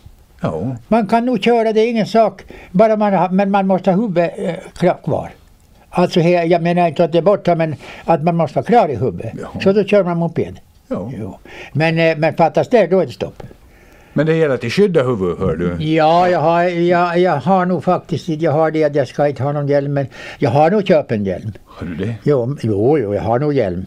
Ja. 0.42 0.76
Man 0.88 1.08
kan 1.08 1.26
nog 1.26 1.44
köra, 1.44 1.74
det 1.74 1.82
är 1.82 1.90
ingen 1.90 2.06
sak. 2.06 2.42
Bara 2.72 2.96
man 2.96 3.14
har, 3.14 3.30
men 3.30 3.52
man 3.52 3.68
måste 3.68 3.92
ha 3.92 4.02
huvudet 4.02 4.34
äh, 4.84 4.96
kvar. 5.04 5.30
Alltså 5.90 6.20
jag 6.20 6.62
menar 6.62 6.88
inte 6.88 7.04
att 7.04 7.12
det 7.12 7.18
är 7.18 7.22
borta 7.22 7.56
men 7.56 7.76
att 8.06 8.24
man 8.24 8.36
måste 8.36 8.56
vara 8.56 8.66
klar 8.66 8.90
i 8.90 8.96
huvudet. 8.96 9.34
Ja. 9.42 9.62
Så 9.62 9.72
då 9.72 9.84
kör 9.84 10.04
man 10.04 10.18
moped. 10.18 10.60
Ja. 10.88 11.12
Jo. 11.18 11.38
Men, 11.74 12.00
eh, 12.00 12.18
men 12.18 12.34
fattas 12.34 12.70
det, 12.70 12.88
då 12.88 13.00
är 13.00 13.06
det 13.06 13.12
stopp. 13.12 13.44
Men 14.14 14.26
det 14.26 14.36
gäller 14.36 14.56
att 14.56 14.64
skydda 14.64 15.04
huvudet 15.04 15.40
hör 15.40 15.56
du? 15.56 15.84
Ja, 15.86 16.30
jag 16.30 16.40
har, 16.40 16.64
jag, 16.64 17.20
jag 17.20 17.36
har 17.36 17.66
nog 17.66 17.84
faktiskt 17.84 18.30
jag 18.30 18.52
har 18.52 18.72
det 18.72 18.84
att 18.84 18.96
jag 18.96 19.08
ska 19.08 19.28
inte 19.28 19.44
ha 19.44 19.52
någon 19.52 19.68
hjälm 19.68 19.94
men 19.94 20.08
jag 20.40 20.50
har 20.50 20.72
nog 20.72 20.88
köpt 20.88 21.12
en 21.12 21.26
hjälm. 21.26 21.52
Har 21.66 21.88
du 21.88 21.96
det? 21.96 22.16
Jo, 22.24 22.58
jo, 22.62 22.98
jo 22.98 23.14
jag 23.14 23.22
har 23.22 23.40
nog 23.40 23.54
hjälm. 23.54 23.86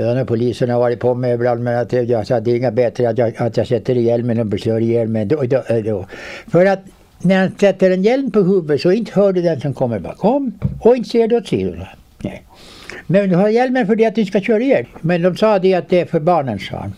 Ja, 0.00 0.24
polisen 0.24 0.70
har 0.70 0.78
varit 0.78 1.00
på 1.00 1.14
mig 1.14 1.34
ibland 1.34 1.62
men 1.62 1.78
att 1.78 1.92
jag 1.92 2.26
sa 2.26 2.40
det 2.40 2.50
är 2.50 2.56
inga 2.56 2.70
bättre 2.70 3.08
att 3.08 3.18
jag, 3.18 3.32
att 3.36 3.56
jag 3.56 3.66
sätter 3.66 3.96
i 3.96 4.02
hjälmen 4.02 4.52
och 4.52 4.58
kör 4.58 4.80
ihjäl 4.80 5.08
mig. 5.08 5.26
Då, 5.26 5.42
då, 5.42 5.62
då. 5.84 6.06
För 6.46 6.66
att 6.66 6.80
när 7.22 7.38
han 7.40 7.50
sätter 7.60 7.90
en 7.90 8.02
hjälm 8.02 8.30
på 8.30 8.40
huvudet 8.40 8.80
så 8.80 8.92
inte 8.92 9.12
hör 9.14 9.32
du 9.32 9.42
den 9.42 9.60
som 9.60 9.74
kommer 9.74 9.98
bakom 9.98 10.52
och 10.80 10.96
inte 10.96 11.08
ser 11.08 11.28
du 11.28 11.36
åt 11.36 11.46
sidorna. 11.46 11.88
Nej. 12.18 12.42
Men 13.06 13.30
du 13.30 13.36
har 13.36 13.48
hjälmen 13.48 13.86
för 13.86 13.96
det 13.96 14.06
att 14.06 14.14
du 14.14 14.24
ska 14.24 14.40
köra 14.40 14.60
ihjäl. 14.60 14.86
Men 15.00 15.22
de 15.22 15.36
sa 15.36 15.58
det 15.58 15.74
att 15.74 15.88
det 15.88 16.00
är 16.00 16.06
för 16.06 16.20
barnen 16.20 16.58
sa 16.58 16.76
han. 16.76 16.92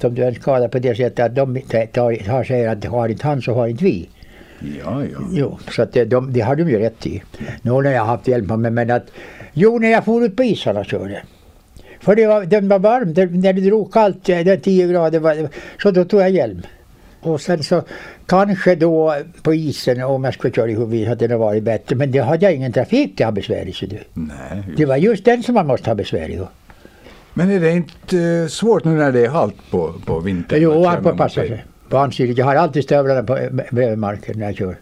Som 0.00 0.14
du 0.14 0.24
är 0.24 0.32
skadad 0.32 0.70
på 0.70 0.78
det 0.78 0.94
sättet 0.94 1.26
att 1.26 1.34
de 1.34 1.60
tar, 1.60 1.86
tar, 1.86 2.44
säger 2.44 2.68
att 2.68 2.84
har 2.84 3.08
inte 3.08 3.26
han 3.26 3.42
så 3.42 3.54
har 3.54 3.66
inte 3.66 3.84
vi. 3.84 4.08
Ja, 4.84 5.04
ja. 5.12 5.18
Jo, 5.32 5.58
så 5.70 5.82
att 5.82 5.92
det, 5.92 6.04
de, 6.04 6.32
det 6.32 6.40
har 6.40 6.56
de 6.56 6.70
ju 6.70 6.78
rätt 6.78 7.06
i. 7.06 7.22
Nu 7.62 7.70
har 7.70 7.84
jag 7.84 8.04
haft 8.04 8.28
hjälm 8.28 8.48
på 8.48 8.56
mig 8.56 8.70
men 8.70 8.90
att 8.90 9.06
Jo, 9.52 9.78
när 9.78 9.88
jag 9.88 10.04
for 10.04 10.24
ut 10.24 10.36
på 10.36 10.44
isarna 10.44 10.84
körde. 10.84 11.22
För 12.02 12.16
det 12.16 12.26
var, 12.26 12.44
den 12.44 12.68
var 12.68 12.78
varm, 12.78 13.12
när 13.40 13.52
det 13.52 13.60
drog 13.60 13.92
kallt, 13.92 14.24
det 14.24 14.56
10 14.56 14.88
grader, 14.88 15.20
var, 15.20 15.48
så 15.82 15.90
då 15.90 16.04
tog 16.04 16.20
jag 16.20 16.30
hjälm. 16.30 16.62
Och 17.20 17.40
sen 17.40 17.62
så 17.62 17.82
kanske 18.26 18.74
då 18.74 19.14
på 19.42 19.54
isen 19.54 20.02
om 20.02 20.24
jag 20.24 20.34
skulle 20.34 20.54
köra 20.54 20.70
i 20.70 20.74
huvudet 20.74 21.08
hade 21.08 21.26
det 21.26 21.36
varit 21.36 21.62
bättre. 21.62 21.96
Men 21.96 22.10
det 22.10 22.18
hade 22.18 22.46
jag 22.46 22.54
ingen 22.54 22.72
trafik 22.72 23.16
till 23.16 23.26
att 23.26 23.28
ha 23.28 23.32
besvär 23.32 23.82
i. 23.82 23.86
du. 23.86 23.98
Nej, 24.14 24.62
det 24.76 24.84
var 24.84 24.96
just 24.96 25.24
den 25.24 25.42
som 25.42 25.54
man 25.54 25.66
måste 25.66 25.90
ha 25.90 25.94
besvär 25.94 26.28
i. 26.28 26.40
Men 27.34 27.50
är 27.50 27.60
det 27.60 27.72
inte 27.72 28.16
uh, 28.16 28.48
svårt 28.48 28.84
nu 28.84 28.90
när 28.90 29.12
det 29.12 29.24
är 29.24 29.28
halt 29.28 29.70
på, 29.70 29.94
på 30.06 30.20
vintern? 30.20 30.62
Jo, 30.62 30.84
han 30.84 31.02
får 31.02 31.12
passa 31.12 31.40
sig. 31.40 31.64
Vansidigt. 31.90 32.38
Jag 32.38 32.46
har 32.46 32.54
alltid 32.54 32.84
stövlarna 32.84 33.22
på, 33.22 33.38
bredvid 33.70 33.98
marken 33.98 34.38
när 34.38 34.46
jag 34.46 34.56
kör. 34.56 34.76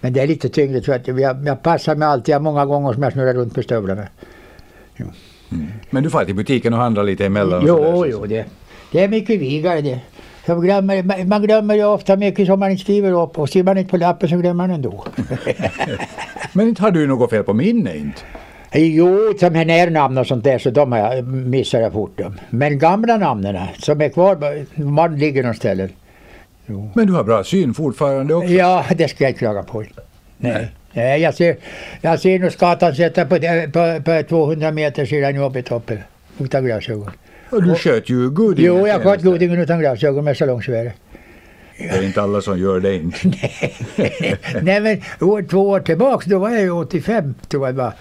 Men 0.00 0.12
det 0.12 0.20
är 0.20 0.26
lite 0.26 0.48
tyngre 0.48 1.00
jag, 1.20 1.46
jag 1.46 1.62
passar 1.62 1.94
mig 1.94 2.08
alltid. 2.08 2.34
Jag 2.34 2.42
många 2.42 2.66
gånger 2.66 2.92
som 2.92 3.02
jag 3.02 3.12
snurrar 3.12 3.34
runt 3.34 3.54
på 3.54 3.62
stövlarna. 3.62 4.06
Mm. 5.52 5.66
Men 5.90 6.02
du 6.02 6.10
får 6.10 6.24
till 6.24 6.34
butiken 6.34 6.74
och 6.74 6.80
handlar 6.80 7.04
lite 7.04 7.26
emellan? 7.26 7.64
Jo, 7.66 7.76
så 7.76 8.06
jo 8.06 8.26
det, 8.26 8.44
det 8.92 9.04
är 9.04 9.08
mycket 9.08 9.40
vigare 9.40 9.80
det. 9.80 10.00
Så 10.46 10.60
glömmer, 10.60 11.24
man 11.24 11.42
glömmer 11.42 11.74
ju 11.74 11.84
ofta 11.84 12.16
mycket 12.16 12.46
som 12.46 12.60
man 12.60 12.70
inte 12.70 12.82
skriver 12.82 13.22
upp 13.22 13.38
och 13.38 13.48
ser 13.48 13.62
man 13.62 13.78
inte 13.78 13.90
på 13.90 13.96
lappen 13.96 14.28
så 14.28 14.36
glömmer 14.36 14.54
man 14.54 14.70
ändå. 14.70 15.04
Men 16.52 16.68
inte 16.68 16.82
har 16.82 16.90
du 16.90 17.06
något 17.06 17.30
fel 17.30 17.42
på 17.42 17.52
minne 17.52 17.96
inte? 17.96 18.20
Jo, 18.74 19.34
som 19.40 19.54
här 19.54 19.64
närnamn 19.64 20.18
och 20.18 20.26
sånt 20.26 20.44
där 20.44 20.58
så 20.58 20.70
de 20.70 20.92
har 20.92 20.98
jag, 20.98 21.26
missar 21.26 21.80
jag 21.80 21.92
fort 21.92 22.18
dem. 22.18 22.40
Men 22.50 22.78
gamla 22.78 23.16
namnen 23.16 23.66
som 23.78 24.00
är 24.00 24.08
kvar, 24.08 24.64
man 24.82 25.18
ligger 25.18 25.42
någonstans. 25.42 25.90
Jo. 26.66 26.90
Men 26.94 27.06
du 27.06 27.12
har 27.12 27.24
bra 27.24 27.44
syn 27.44 27.74
fortfarande 27.74 28.34
också? 28.34 28.48
Ja, 28.48 28.84
det 28.96 29.08
ska 29.08 29.24
jag 29.24 29.30
inte 29.30 29.38
klaga 29.38 29.62
på. 29.62 29.80
Nej. 29.80 29.88
Nej. 30.38 30.68
Jag 30.96 31.34
ser, 31.34 31.56
jag 32.00 32.20
ser 32.20 32.38
nog 32.38 32.52
skatan 32.52 32.94
sätta 32.94 33.24
på, 33.24 33.38
på, 33.72 34.02
på 34.04 34.22
200 34.28 34.70
meter 34.70 35.58
i 35.58 35.62
toppen 35.62 35.98
utan 36.38 36.64
glasögon. 36.64 37.10
Och 37.50 37.62
du 37.62 37.74
sköt 37.74 38.10
ju 38.10 38.30
godingen. 38.30 38.74
Jo, 38.74 38.86
jag 38.86 39.02
sköt 39.02 39.22
godingen 39.22 39.60
utan 39.60 39.80
glasögon 39.80 40.24
med 40.24 40.36
salongsvärd. 40.36 40.92
Det 41.78 41.84
är 41.84 42.02
inte 42.02 42.22
alla 42.22 42.40
som 42.40 42.58
gör 42.58 42.80
det 42.80 42.94
inte. 42.94 43.18
Nej, 43.22 44.36
Nej 44.62 44.80
men 44.80 45.28
år, 45.28 45.42
två 45.42 45.68
år 45.68 45.80
tillbaks, 45.80 46.26
då 46.26 46.38
var 46.38 46.50
jag 46.50 46.60
ju 46.60 46.70
85 46.70 47.34
tror 47.48 47.66
jag 47.66 47.74
det 47.74 47.78
var. 47.78 47.92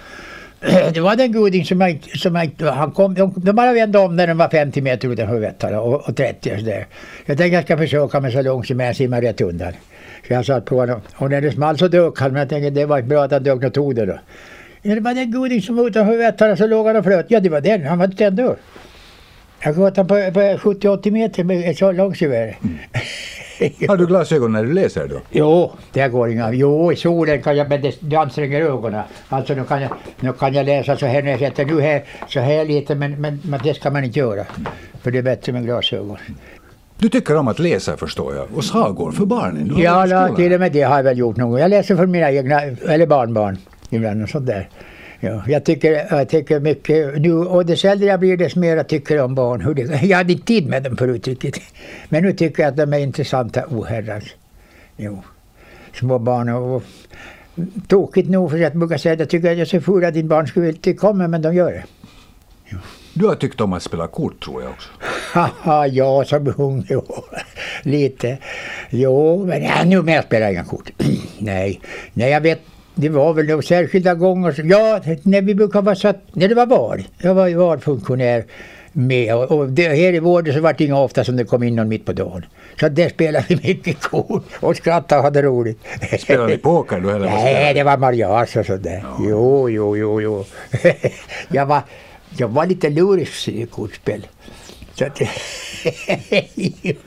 Det 0.94 1.00
var 1.00 1.16
den 1.16 1.32
goding 1.32 1.66
som 1.66 1.82
jag, 1.82 2.00
som 2.16 2.36
jag 2.36 2.68
han 2.68 2.92
kom, 2.92 3.14
de, 3.14 3.34
de 3.36 3.56
bara 3.56 3.74
vände 3.74 4.00
om 4.00 4.16
när 4.16 4.28
den 4.28 4.38
var 4.38 4.50
50 4.50 4.82
meter 4.82 5.14
utanför 5.14 5.40
Vättara 5.40 5.82
och, 5.82 6.10
och 6.10 6.16
30 6.16 6.54
och 6.54 6.60
sådär. 6.60 6.88
Jag 7.26 7.38
tänkte 7.38 7.56
jag 7.56 7.64
ska 7.64 7.78
försöka 7.78 8.20
med 8.20 8.46
långt 8.46 8.68
som 8.68 8.80
jag 8.80 8.96
simmar 8.96 9.22
rätt 9.22 9.42
undan. 9.42 9.74
Så 10.28 10.34
jag 10.34 10.46
satt 10.46 10.66
på 10.66 10.76
honom 10.76 11.02
och 11.16 11.30
när 11.30 11.42
det 11.42 11.52
small 11.52 11.78
så 11.78 11.88
dök 11.88 12.20
han 12.20 12.32
men 12.32 12.40
jag 12.40 12.50
tänkte 12.50 12.70
det 12.70 12.86
var 12.86 13.02
bra 13.02 13.24
att 13.24 13.32
han 13.32 13.44
dök 13.44 13.64
och 13.64 13.74
tog 13.74 13.96
det 13.96 14.06
då. 14.06 14.20
Ja, 14.82 14.96
det 14.96 15.02
var 15.02 15.14
den 15.14 15.32
goding 15.32 15.62
som 15.62 15.76
var 15.76 15.88
utanför 15.88 16.18
Vättara 16.18 16.56
så 16.56 16.68
låg 16.68 16.88
han 16.88 16.96
och 16.96 17.04
flöt. 17.04 17.26
Ja 17.30 17.40
det 17.40 17.50
var 17.50 17.62
den, 17.62 17.86
han 17.86 17.98
var 17.98 18.06
inte 18.06 18.26
ändå. 18.26 18.56
Jag 19.64 19.76
sköt 19.76 19.96
på, 19.96 20.04
på 20.04 20.40
70-80 20.40 21.12
meter 21.12 21.44
med 21.44 21.70
ett 21.70 21.78
så 21.78 21.92
långgevär. 21.92 22.58
Mm. 22.64 22.78
Har 23.88 23.98
du 23.98 24.06
glasögon 24.06 24.52
när 24.52 24.64
du 24.64 24.74
läser 24.74 25.08
då? 25.08 25.22
Jo, 25.32 25.72
det 25.94 26.08
går 26.08 26.30
inga. 26.30 26.54
Jo, 26.54 26.92
i 26.92 26.96
solen 26.96 27.42
kan 27.42 27.58
jag, 27.58 27.70
men 27.70 27.82
det, 27.82 28.16
anstränger 28.16 28.62
ögonen. 28.62 29.04
Alltså 29.30 29.54
nu 29.54 29.64
kan, 29.64 29.82
jag, 29.82 29.92
nu 30.20 30.34
kan 30.34 30.54
jag 30.54 30.66
läsa 30.66 30.98
så 30.98 31.06
här 31.06 31.24
när 31.24 31.32
jag 31.32 31.40
sätter 31.40 31.66
nu 31.66 31.82
här, 31.82 32.04
så 32.28 32.40
här 32.40 32.66
lite, 32.66 32.96
men, 32.96 33.22
men, 33.22 33.42
men 33.44 33.60
det 33.64 33.74
ska 33.74 33.90
man 33.92 34.04
inte 34.04 34.20
göra. 34.20 34.46
För 35.02 35.12
det 35.12 35.18
är 35.18 35.24
bättre 35.24 35.52
med 35.54 35.66
glasögon. 35.66 36.18
Du 36.98 37.10
tycker 37.10 37.38
om 37.38 37.48
att 37.48 37.60
läsa 37.60 37.98
förstår 37.98 38.36
jag, 38.36 38.48
och 38.56 38.64
sagor 38.64 39.12
för 39.12 39.26
barnen? 39.26 39.74
Ja, 39.78 40.36
till 40.36 40.54
och 40.54 40.60
med 40.60 40.72
det 40.72 40.82
har 40.82 40.96
jag 40.96 41.04
väl 41.04 41.18
gjort 41.18 41.38
någon 41.38 41.50
gång. 41.50 41.60
Jag 41.60 41.70
läser 41.70 41.96
för 41.96 42.06
mina 42.06 42.32
egna, 42.32 42.62
eller 42.62 43.08
barnbarn 43.08 43.58
ibland 43.90 44.24
och 44.24 44.30
sånt 44.30 44.48
där. 44.48 44.70
Ja, 45.20 45.44
jag, 45.48 45.64
tycker, 45.64 46.08
jag 46.10 46.30
tycker 46.30 46.60
mycket 46.60 47.22
nu 47.22 47.34
och 47.34 47.66
dess 47.66 47.86
äldre 47.86 48.08
jag 48.08 48.20
blir 48.20 48.38
desto 48.38 48.60
mer 48.60 48.78
jag 48.78 48.88
tycker 48.88 49.22
om 49.22 49.36
barn. 49.36 49.62
Hur 49.62 49.74
det, 49.74 50.02
jag 50.04 50.18
hade 50.18 50.34
inte 50.34 50.46
tid 50.46 50.68
med 50.68 50.84
dem 50.84 50.98
förut 50.98 51.28
riktigt. 51.28 51.62
Men 52.10 52.24
nu 52.24 52.34
tycker 52.34 52.64
jag 52.64 52.70
att 52.70 52.78
de 52.78 52.94
är 52.94 53.00
intressanta 53.00 53.66
oherrans. 53.66 54.26
Jo. 54.98 55.24
Små 55.94 56.20
barn 56.20 56.50
och, 56.50 56.76
och 56.76 56.84
tokigt 57.88 58.30
nog 58.30 58.52
för 58.52 58.64
att 58.64 58.74
brukar 58.74 58.98
säga 58.98 59.14
att 59.14 59.20
jag 59.20 59.30
tycker 59.30 59.52
att 59.52 59.58
jag 59.58 59.62
är 59.62 59.80
så 59.80 59.82
full 59.82 60.06
att 60.06 60.14
din 60.14 60.28
barn 60.28 60.48
skulle 60.48 60.70
inte 60.70 60.94
komma 60.94 61.28
men 61.28 61.42
de 61.42 61.56
gör 61.56 61.72
det. 61.72 61.84
Jo. 62.66 62.78
Du 63.14 63.26
har 63.26 63.36
tyckt 63.36 63.62
om 63.62 63.74
att 63.74 63.84
spela 63.84 64.08
kort 64.08 64.44
tror 64.44 64.62
jag 64.62 64.72
också. 64.72 64.90
Haha, 65.34 65.88
ja 65.88 66.26
som 66.26 66.54
ung, 66.58 66.86
jo. 66.90 67.04
Lite. 67.84 68.38
Jo, 68.90 69.46
men 69.46 69.64
ja, 69.64 69.84
nu 69.86 70.02
mer 70.02 70.22
spelar 70.22 70.46
jag 70.46 70.54
inga 70.54 70.64
kort. 70.64 70.92
Nej, 71.40 71.82
nej 72.14 72.32
jag 72.32 72.42
vet 72.42 72.62
det 72.96 73.10
var 73.10 73.34
väl 73.34 73.46
några 73.46 73.62
särskilda 73.62 74.16
gånger. 74.16 74.62
Ja, 74.64 75.02
när 75.24 75.42
vi 75.42 75.56
brukar 75.56 75.82
vara 75.82 75.96
satt, 75.96 76.18
när 76.34 76.48
det 76.48 76.56
var 76.56 76.66
val. 76.66 77.04
Jag 77.18 77.34
var 77.34 77.48
ju 77.48 77.56
valfunktionär 77.56 78.46
med 78.92 79.36
och, 79.36 79.52
och 79.52 79.70
det, 79.70 79.88
här 79.88 80.14
i 80.14 80.20
vården 80.20 80.54
så 80.54 80.60
var 80.60 80.74
det 80.74 80.84
inga 80.84 81.00
ofta 81.00 81.24
som 81.24 81.36
det 81.36 81.44
kom 81.44 81.64
in 81.64 81.76
någon 81.76 81.88
mitt 81.88 82.06
på 82.06 82.14
dagen. 82.14 82.46
Så 82.80 82.90
där 82.90 83.10
spelade 83.10 83.46
vi 83.48 83.56
mycket 83.56 84.02
kort 84.02 84.44
och 84.60 84.76
skrattade 84.76 85.20
och 85.20 85.24
hade 85.24 85.42
roligt. 85.42 85.80
Spelade 86.20 86.48
ni 86.48 86.58
poker 86.58 87.00
då 87.00 87.10
eller? 87.10 87.26
Nej, 87.26 87.74
det 87.74 87.84
var 87.84 87.98
mariage 87.98 88.58
och 88.58 88.66
sådär. 88.66 89.00
Ja. 89.04 89.18
Jo, 89.20 89.70
jo, 89.70 89.98
jo, 89.98 90.22
jo. 90.22 90.46
jag, 91.52 91.66
var, 91.66 91.82
jag 92.38 92.48
var 92.48 92.66
lite 92.66 92.90
lurig 92.90 93.28
i 93.48 93.66
kortspel. 93.66 94.28
Så 94.96 95.06
att, 95.06 95.22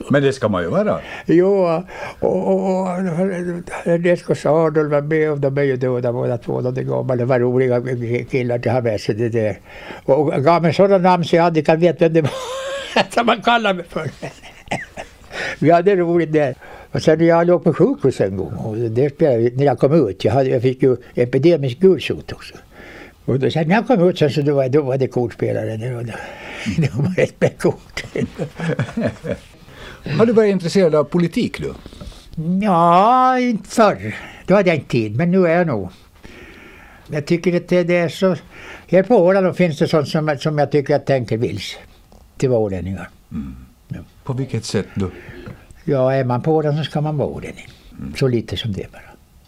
Men 0.09 0.23
det 0.23 0.33
ska 0.33 0.47
man 0.47 0.63
ju 0.63 0.69
vara. 0.69 0.99
Jo, 1.25 1.81
och, 2.19 2.19
och, 2.19 2.81
och 2.81 2.87
Adolf 2.87 3.17
var 4.91 5.01
med 5.01 5.31
och 5.31 5.39
de 5.39 5.57
är 5.57 5.63
ju 5.63 5.77
döda 5.77 6.13
båda 6.13 6.37
två. 6.37 6.61
De 6.61 6.83
gamla. 6.83 7.15
Det 7.15 7.25
var 7.25 7.39
roliga 7.39 7.81
killar 8.31 8.59
till 8.59 8.71
ha 8.71 8.81
med 8.81 9.01
sig 9.01 9.15
det 9.15 9.29
där. 9.29 9.59
Och 10.05 10.43
gav 10.43 10.61
mig 10.61 10.73
sådana 10.73 10.97
namn 10.97 11.23
så 11.23 11.35
jag 11.35 11.45
aldrig 11.45 11.65
kan 11.65 11.79
veta 11.79 11.97
vem 11.99 12.13
det 12.13 12.21
var 12.21 12.31
som 13.09 13.25
man 13.25 13.41
kallar 13.41 13.73
mig 13.73 13.85
för. 13.89 14.09
Vi 15.59 15.71
hade 15.71 15.95
roligt 15.95 16.33
där. 16.33 16.55
Och 16.91 17.01
sen 17.01 17.19
när 17.19 17.25
jag 17.25 17.47
låg 17.47 17.63
på 17.63 17.73
sjukhus 17.73 18.21
en 18.21 18.37
gång, 18.37 18.53
och 18.53 18.77
det 18.77 19.15
spelade, 19.15 19.51
när 19.55 19.65
jag 19.65 19.79
kom 19.79 20.09
ut, 20.09 20.25
jag, 20.25 20.33
hade, 20.33 20.49
jag 20.49 20.61
fick 20.61 20.83
ju 20.83 20.97
epidemisk 21.15 21.79
gulsot 21.79 22.31
också. 22.31 22.55
Och 23.29 23.39
då, 23.39 23.49
när 23.55 23.69
jag 23.69 23.87
kom 23.87 24.09
ut 24.09 24.19
sen 24.19 24.29
så 24.29 24.41
då 24.41 24.55
var, 24.55 24.69
då 24.69 24.81
var 24.81 24.97
det 24.97 25.07
kortspelare. 25.07 25.77
Det 25.77 25.93
var, 25.93 26.03
det 26.77 26.93
var 26.93 27.19
ett 27.19 27.41
med 27.41 27.57
kort. 27.57 28.03
Har 30.17 30.25
du 30.25 30.33
varit 30.33 30.51
intresserad 30.51 30.95
av 30.95 31.03
politik 31.03 31.61
du? 31.61 31.73
Ja, 32.65 33.39
inte 33.39 33.69
förr. 33.69 34.15
Då 34.45 34.55
hade 34.55 34.69
jag 34.69 34.75
inte 34.75 34.89
tid, 34.89 35.15
men 35.15 35.31
nu 35.31 35.47
är 35.47 35.57
jag 35.57 35.67
nog. 35.67 35.89
Jag 37.07 37.25
tycker 37.25 37.57
att 37.57 37.67
det, 37.67 37.95
är 37.95 38.09
så... 38.09 38.35
Här 38.87 39.03
på 39.03 39.15
Åland 39.15 39.55
finns 39.55 39.79
det 39.79 39.87
sånt 39.87 40.07
som, 40.07 40.37
som 40.39 40.57
jag 40.57 40.71
tycker 40.71 40.95
att 40.95 41.05
tänker 41.05 41.37
vilse. 41.37 41.77
Till 42.37 42.51
ålänningar. 42.51 43.09
Mm. 43.31 43.55
Ja. 43.87 43.99
På 44.23 44.33
vilket 44.33 44.65
sätt 44.65 44.87
då? 44.95 45.09
Ja, 45.85 46.13
är 46.13 46.23
man 46.23 46.41
på 46.41 46.55
Åland 46.55 46.77
så 46.77 46.83
ska 46.83 47.01
man 47.01 47.17
vara 47.17 47.29
ålänning. 47.29 47.67
Mm. 47.91 48.15
Så 48.15 48.27
lite 48.27 48.57
som 48.57 48.73
det 48.73 48.91
bara. 48.91 49.01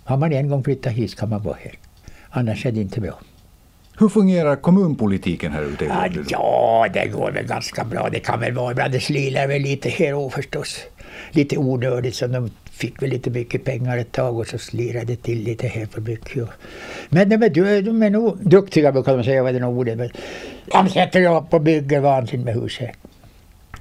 Har 0.04 0.17
man 0.17 0.34
en 0.34 0.50
gång 0.50 0.63
flyttat 0.63 0.94
hit 0.94 1.12
ska 1.12 1.26
man 1.26 1.44
vara 1.44 1.58
här. 1.60 1.74
Annars 2.30 2.65
är 2.65 2.72
det 2.72 2.82
inte 2.82 3.02
bra. 3.02 3.20
Hur 4.02 4.10
fungerar 4.10 4.56
kommunpolitiken 4.56 5.52
här 5.52 5.64
ute 5.64 5.86
i 5.86 5.88
ja, 5.88 6.08
ja, 6.28 6.88
det 6.94 7.08
går 7.08 7.32
väl 7.32 7.46
ganska 7.46 7.84
bra. 7.84 8.10
Det 8.12 8.20
kan 8.20 8.40
väl 8.40 8.54
vara 8.54 8.72
ibland. 8.72 8.92
Det 8.92 9.00
slirar 9.00 9.48
väl 9.48 9.62
lite 9.62 9.90
här 9.90 10.14
och 10.14 10.34
förstås. 10.34 10.80
Lite 11.32 11.58
onödigt 11.58 12.16
så 12.16 12.28
de 12.28 12.50
fick 12.72 13.02
väl 13.02 13.10
lite 13.10 13.30
mycket 13.30 13.64
pengar 13.64 13.98
ett 13.98 14.12
tag 14.12 14.40
och 14.40 14.48
så 14.48 14.58
slirade 14.58 15.06
det 15.06 15.16
till 15.16 15.44
lite 15.44 15.68
här 15.68 15.86
för 15.86 16.02
mycket. 16.02 16.48
Men 17.10 17.30
de 17.30 17.36
är, 17.36 17.82
de 17.82 18.04
är 18.04 18.10
nog 18.10 18.38
duktiga 18.42 18.92
brukar 18.92 19.18
de 19.18 19.24
säga, 19.24 19.44
vad 19.44 19.54
det 19.54 19.66
ordet. 19.66 19.98
Men 19.98 20.10
de 20.66 20.90
sätter 20.90 21.38
upp 21.38 21.54
och 21.54 21.62
bygger 21.62 22.00
vansinnigt 22.00 22.46
med 22.46 22.54
hus 22.54 22.78
här. 22.80 22.94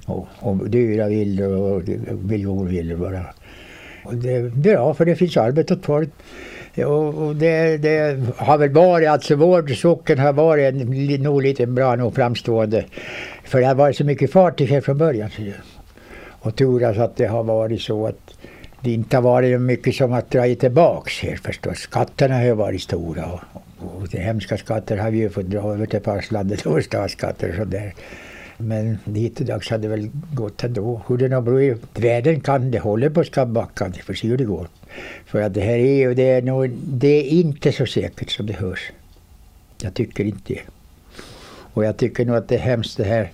Och, 0.07 0.29
och 0.39 0.71
dyra 0.71 1.09
villor 1.09 1.53
och 1.53 1.83
miljonvillor 2.25 2.97
bara. 2.97 3.25
Och 4.05 4.15
det 4.15 4.33
är 4.33 4.49
bra 4.49 4.95
för 4.95 5.05
det 5.05 5.17
finns 5.17 5.37
arbete 5.37 5.75
åt 5.75 5.85
folk. 5.85 6.11
Och, 6.77 7.15
och 7.15 7.37
det, 7.37 7.77
det, 7.77 8.21
har 8.37 8.59
väl 8.59 8.71
varit, 8.71 9.09
alltså 9.09 9.37
vår 9.37 9.75
socken 9.75 10.19
har 10.19 10.33
varit 10.33 10.75
en, 10.75 11.23
nog 11.23 11.43
lite 11.43 11.67
bra 11.67 11.97
nog 11.97 12.15
framstående. 12.15 12.85
För 13.45 13.61
det 13.61 13.67
har 13.67 13.75
varit 13.75 13.97
så 13.97 14.05
mycket 14.05 14.33
fart 14.33 14.61
här 14.61 14.81
från 14.81 14.99
början. 14.99 15.31
Och 16.43 16.57
turas 16.57 16.89
alltså 16.89 17.03
att 17.03 17.17
det 17.17 17.27
har 17.27 17.43
varit 17.43 17.83
så 17.83 18.07
att 18.07 18.35
det 18.81 18.93
inte 18.93 19.17
har 19.17 19.23
varit 19.23 19.61
mycket 19.61 19.95
som 19.95 20.13
att 20.13 20.31
dra 20.31 20.55
tillbaks 20.55 21.21
här 21.21 21.37
förstås. 21.37 21.79
Skatterna 21.79 22.35
har 22.35 22.45
ju 22.45 22.55
varit 22.55 22.83
stora 22.83 23.25
och, 23.27 23.41
och 23.79 24.09
de 24.09 24.19
hemska 24.19 24.57
skatter 24.57 24.97
har 24.97 25.11
vi 25.11 25.19
ju 25.19 25.31
fått 25.31 25.47
dra 25.47 25.73
över 25.73 25.87
till 25.87 26.01
fastlandet 26.01 26.67
och 26.67 26.83
statsskatter 26.83 27.51
och 27.51 27.57
sådär. 27.57 27.95
Men 28.61 28.99
hittills 29.15 29.71
hade 29.71 29.83
det 29.83 29.89
väl 29.89 30.11
gått 30.35 30.65
ändå. 30.65 31.03
Hur 31.07 31.17
det 31.17 31.29
nu 31.29 31.41
blir, 31.41 31.77
världen 31.95 32.41
kan, 32.41 32.71
det 32.71 32.79
håller 32.79 33.11
på 33.11 33.21
att 33.21 33.37
Vi 33.37 33.47
backa, 33.47 33.93
får 34.07 34.15
se 34.15 34.29
hur 34.29 34.37
det 34.37 34.45
går. 34.45 34.69
För 35.27 35.41
att 35.43 35.55
det 35.55 35.61
här 35.61 35.79
är 35.79 35.95
ju, 35.95 36.15
det 36.15 36.31
är, 36.31 36.43
nog, 36.43 36.71
det 36.85 37.09
är 37.09 37.23
inte 37.23 37.73
så 37.73 37.87
säkert 37.87 38.31
som 38.31 38.47
det 38.47 38.53
hörs. 38.53 38.93
Jag 39.83 39.95
tycker 39.95 40.25
inte 40.25 40.55
det. 40.55 40.61
Och 41.75 41.85
jag 41.85 41.97
tycker 41.97 42.25
nog 42.25 42.37
att 42.37 42.49
det 42.49 42.55
är 42.55 42.59
hemskt 42.59 42.97
det 42.97 43.05
här 43.05 43.31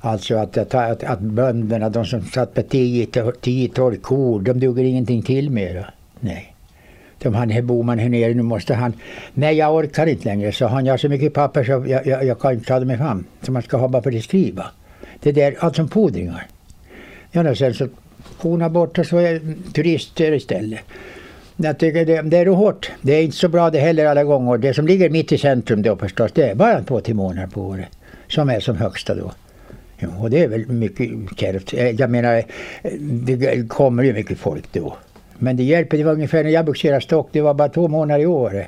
Alltså 0.00 0.36
att, 0.36 0.56
att, 0.56 0.74
att, 0.74 1.04
att 1.04 1.20
bönderna, 1.20 1.88
de 1.88 2.04
som 2.04 2.22
satt 2.22 2.56
med 2.56 2.66
10-12 2.66 3.96
kor, 3.96 4.40
de 4.40 4.60
duger 4.60 4.84
ingenting 4.84 5.22
till 5.22 5.50
mera. 5.50 5.86
Nej. 6.20 6.55
De 7.18 7.34
han 7.34 7.50
här 7.50 7.62
Boman 7.62 7.98
här 7.98 8.08
nere, 8.08 8.34
nu 8.34 8.42
måste 8.42 8.74
han... 8.74 8.92
Nej, 9.34 9.56
jag 9.56 9.74
orkar 9.74 10.06
inte 10.06 10.24
längre, 10.24 10.52
så 10.52 10.66
han. 10.66 10.86
Jag 10.86 10.92
har 10.92 10.98
så 10.98 11.08
mycket 11.08 11.34
papper 11.34 11.64
så 11.64 11.84
jag, 11.86 12.06
jag, 12.06 12.24
jag 12.24 12.40
kan 12.40 12.52
inte 12.52 12.66
ta 12.66 12.80
dem 12.80 12.98
fram. 12.98 13.24
Som 13.42 13.54
man 13.54 13.62
ska 13.62 13.76
ha 13.76 13.88
bara 13.88 14.02
för 14.02 14.16
att 14.16 14.24
skriva. 14.24 14.66
Det 15.20 15.32
där, 15.32 15.56
allt 15.58 15.76
som 15.76 15.88
fordringar. 15.88 16.46
Ja, 17.30 17.50
och 17.50 17.58
sen 17.58 17.74
så 17.74 17.88
korna 18.40 18.68
bort 18.68 18.98
och 18.98 19.06
så 19.06 19.16
är 19.18 19.40
turister 19.72 20.32
istället. 20.32 20.80
Jag 21.56 21.78
tycker 21.78 22.06
det, 22.06 22.22
det 22.22 22.38
är 22.38 22.46
hårt. 22.46 22.90
Det 23.02 23.12
är 23.12 23.22
inte 23.22 23.36
så 23.36 23.48
bra 23.48 23.70
det 23.70 23.78
heller 23.78 24.06
alla 24.06 24.24
gånger. 24.24 24.58
Det 24.58 24.74
som 24.74 24.86
ligger 24.86 25.10
mitt 25.10 25.32
i 25.32 25.38
centrum 25.38 25.82
då 25.82 25.96
förstås, 25.96 26.32
det 26.34 26.50
är 26.50 26.54
bara 26.54 26.82
två 26.82 27.00
timoner 27.00 27.46
på 27.46 27.62
året. 27.62 27.88
Som 28.28 28.50
är 28.50 28.60
som 28.60 28.76
högsta 28.76 29.14
då. 29.14 29.32
Ja, 29.98 30.08
och 30.18 30.30
det 30.30 30.42
är 30.42 30.48
väl 30.48 30.66
mycket 30.66 31.10
kärvt. 31.36 31.74
Eh, 31.74 31.90
jag 31.90 32.10
menar, 32.10 32.36
eh, 32.82 32.92
det 33.00 33.68
kommer 33.68 34.02
ju 34.02 34.12
mycket 34.12 34.38
folk 34.38 34.72
då. 34.72 34.96
Men 35.38 35.56
det 35.56 35.62
hjälper, 35.62 35.98
det 35.98 36.04
var 36.04 36.12
ungefär 36.12 36.44
när 36.44 36.50
jag 36.50 36.64
bogserade 36.64 37.00
stock, 37.00 37.28
det 37.32 37.40
var 37.40 37.54
bara 37.54 37.68
två 37.68 37.88
månader 37.88 38.22
i 38.22 38.26
år 38.26 38.66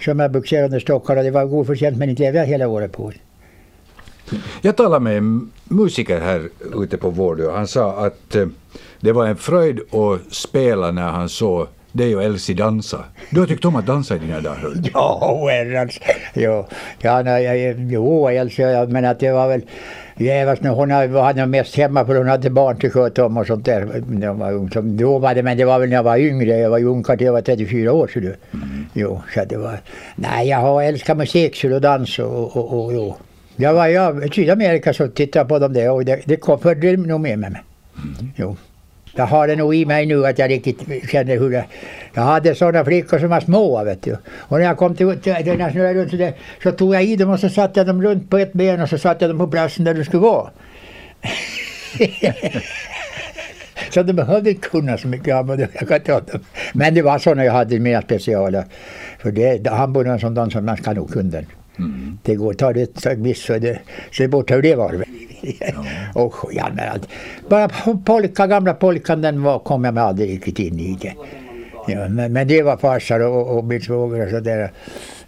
som 0.00 0.20
jag 0.20 0.30
bogserade 0.32 0.80
stockar 0.80 1.16
och 1.16 1.24
det 1.24 1.30
var 1.30 1.44
god 1.44 1.66
förtjänst 1.66 1.98
men 1.98 2.10
inte 2.10 2.22
levde 2.22 2.44
hela 2.44 2.68
året 2.68 2.92
på. 2.92 3.12
Jag 4.62 4.76
talade 4.76 5.04
med 5.04 5.16
en 5.16 5.50
musiker 5.64 6.20
här 6.20 6.48
ute 6.82 6.96
på 6.96 7.10
Vårdö 7.10 7.50
han 7.50 7.66
sa 7.66 8.06
att 8.06 8.34
eh, 8.34 8.46
det 9.00 9.12
var 9.12 9.26
en 9.26 9.36
fröjd 9.36 9.80
att 9.80 10.34
spela 10.34 10.90
när 10.90 11.08
han 11.08 11.28
såg 11.28 11.66
dig 11.92 12.16
och 12.16 12.22
Elsie 12.22 12.54
dansa. 12.54 13.04
Du 13.30 13.40
har 13.40 13.46
tyckt 13.46 13.64
om 13.64 13.76
att 13.76 13.86
dansa 13.86 14.16
i 14.16 14.18
dina 14.18 14.40
dagar? 14.40 14.72
Ja, 14.94 15.48
herrans. 15.50 16.00
Jo, 16.34 16.66
ja, 16.98 17.22
nej, 17.22 17.76
jo, 17.78 18.28
Elsie, 18.28 18.86
men 18.86 19.04
att 19.04 19.20
det 19.20 19.32
var 19.32 19.48
väl 19.48 19.62
Jävars 20.16 20.60
nu, 20.60 20.68
hon 20.68 20.90
hade 20.90 21.46
mest 21.46 21.76
hemma 21.76 22.04
för 22.06 22.14
hon 22.16 22.28
hade 22.28 22.50
barn 22.50 22.76
till 22.76 22.90
sköta 22.90 23.26
om 23.26 23.36
och 23.36 23.46
sånt 23.46 23.64
där. 23.64 24.02
När 24.08 24.28
hon 24.28 24.38
var 24.38 24.52
ung. 24.52 24.70
Så 24.70 24.80
då 24.80 25.18
var 25.18 25.34
det, 25.34 25.42
men 25.42 25.56
det 25.56 25.64
var 25.64 25.78
väl 25.78 25.88
när 25.88 25.96
jag 25.96 26.02
var 26.02 26.16
yngre. 26.16 26.58
Jag 26.58 26.70
var 26.70 26.78
ju 26.78 26.84
ungkarl 26.84 27.16
till 27.16 27.26
jag 27.26 27.32
var 27.32 27.40
34 27.40 27.92
år. 27.92 28.10
Så 28.12 28.20
du. 28.20 28.36
Mm. 28.52 28.86
Jo, 28.92 29.22
så 29.34 29.44
det 29.44 29.56
var... 29.56 29.80
Nej, 30.16 30.48
jag 30.48 30.58
har 30.58 30.82
älskat 30.82 31.16
musik 31.16 31.56
så 31.56 31.74
och 31.74 31.80
dans 31.80 32.18
och, 32.18 32.56
och, 32.56 32.72
och, 32.72 33.08
och. 33.08 33.18
Jag 33.56 33.74
var 33.74 34.24
i 34.24 34.28
Sydamerika 34.28 34.92
så 34.94 35.08
tittade 35.08 35.48
på 35.48 35.58
dem 35.58 35.72
där 35.72 35.90
och 35.90 36.04
det, 36.04 36.20
det 36.24 36.36
kom, 36.36 36.58
följde 36.58 36.96
nog 36.96 37.20
med 37.20 37.38
mig. 37.38 37.50
Mm. 37.50 38.32
Jo. 38.36 38.56
Jag 39.16 39.26
har 39.26 39.48
det 39.48 39.56
nog 39.56 39.74
i 39.74 39.84
mig 39.86 40.06
nu 40.06 40.26
att 40.26 40.38
jag 40.38 40.50
riktigt 40.50 41.10
känner 41.10 41.36
hur 41.36 41.50
det... 41.50 41.64
Jag 42.14 42.22
hade 42.22 42.54
sådana 42.54 42.84
flickor 42.84 43.18
som 43.18 43.28
var 43.28 43.40
små 43.40 43.84
vet 43.84 44.02
du. 44.02 44.16
Och 44.38 44.58
när 44.58 44.64
jag 44.64 44.76
kom 44.76 44.94
till, 44.94 45.18
till 45.20 45.32
när 45.32 45.58
jag 45.58 45.72
snurrade 45.72 45.94
runt 45.94 46.10
så, 46.10 46.16
där, 46.16 46.32
så 46.62 46.72
tog 46.72 46.94
jag 46.94 47.04
i 47.04 47.16
dem 47.16 47.30
och 47.30 47.40
så 47.40 47.48
satte 47.48 47.80
jag 47.80 47.86
dem 47.86 48.02
runt 48.02 48.30
på 48.30 48.38
ett 48.38 48.52
ben 48.52 48.80
och 48.80 48.88
så 48.88 48.98
satte 48.98 49.24
jag 49.24 49.30
dem 49.30 49.38
på 49.38 49.46
platsen 49.46 49.84
där 49.84 49.94
de 49.94 50.04
skulle 50.04 50.22
vara. 50.22 50.50
så 53.90 54.02
de 54.02 54.12
behövde 54.12 54.50
inte 54.50 54.68
kunna 54.68 54.98
så 54.98 55.08
mycket. 55.08 55.26
Jag 55.26 55.88
kan 55.88 56.00
ta 56.00 56.20
dem. 56.20 56.40
Men 56.72 56.94
det 56.94 57.02
var 57.02 57.18
sådana 57.18 57.44
jag 57.44 57.52
hade 57.52 57.78
mina 57.78 58.02
specialer. 58.02 58.64
För 59.18 59.32
det, 59.32 59.68
han 59.70 59.92
bodde 59.92 60.18
som 60.18 60.34
de 60.34 60.50
som 60.50 60.64
man 60.64 60.76
ska 60.76 60.92
nog 60.92 61.10
kunna 61.10 61.30
den. 61.30 61.46
Mm. 61.78 62.18
Det 62.22 62.34
går, 62.34 62.54
tar 62.54 62.72
det 62.74 63.06
ett 63.06 63.18
miss 63.18 63.44
så 63.44 63.58
det, 63.58 63.78
se 64.12 64.28
bort 64.28 64.50
hur 64.50 64.62
det 64.62 64.74
var. 64.74 65.04
Ja. 65.60 65.84
och 66.14 66.34
ja, 66.52 66.68
men 66.74 66.88
allt. 66.88 67.08
Bara 67.48 67.68
polka, 68.04 68.46
gamla 68.46 68.74
polkan 68.74 69.22
den 69.22 69.42
var, 69.42 69.58
kom 69.58 69.84
jag 69.84 69.94
mig 69.94 70.02
aldrig 70.02 70.30
riktigt 70.30 70.58
in 70.58 70.78
i 70.78 70.98
det. 71.00 71.14
Ja, 71.86 72.08
men, 72.08 72.32
men 72.32 72.48
det 72.48 72.62
var 72.62 72.76
farsar 72.76 73.20
och, 73.20 73.58
och 73.58 73.64
min 73.64 73.80
svåger 73.80 74.24
och 74.24 74.30
sådär. 74.30 74.70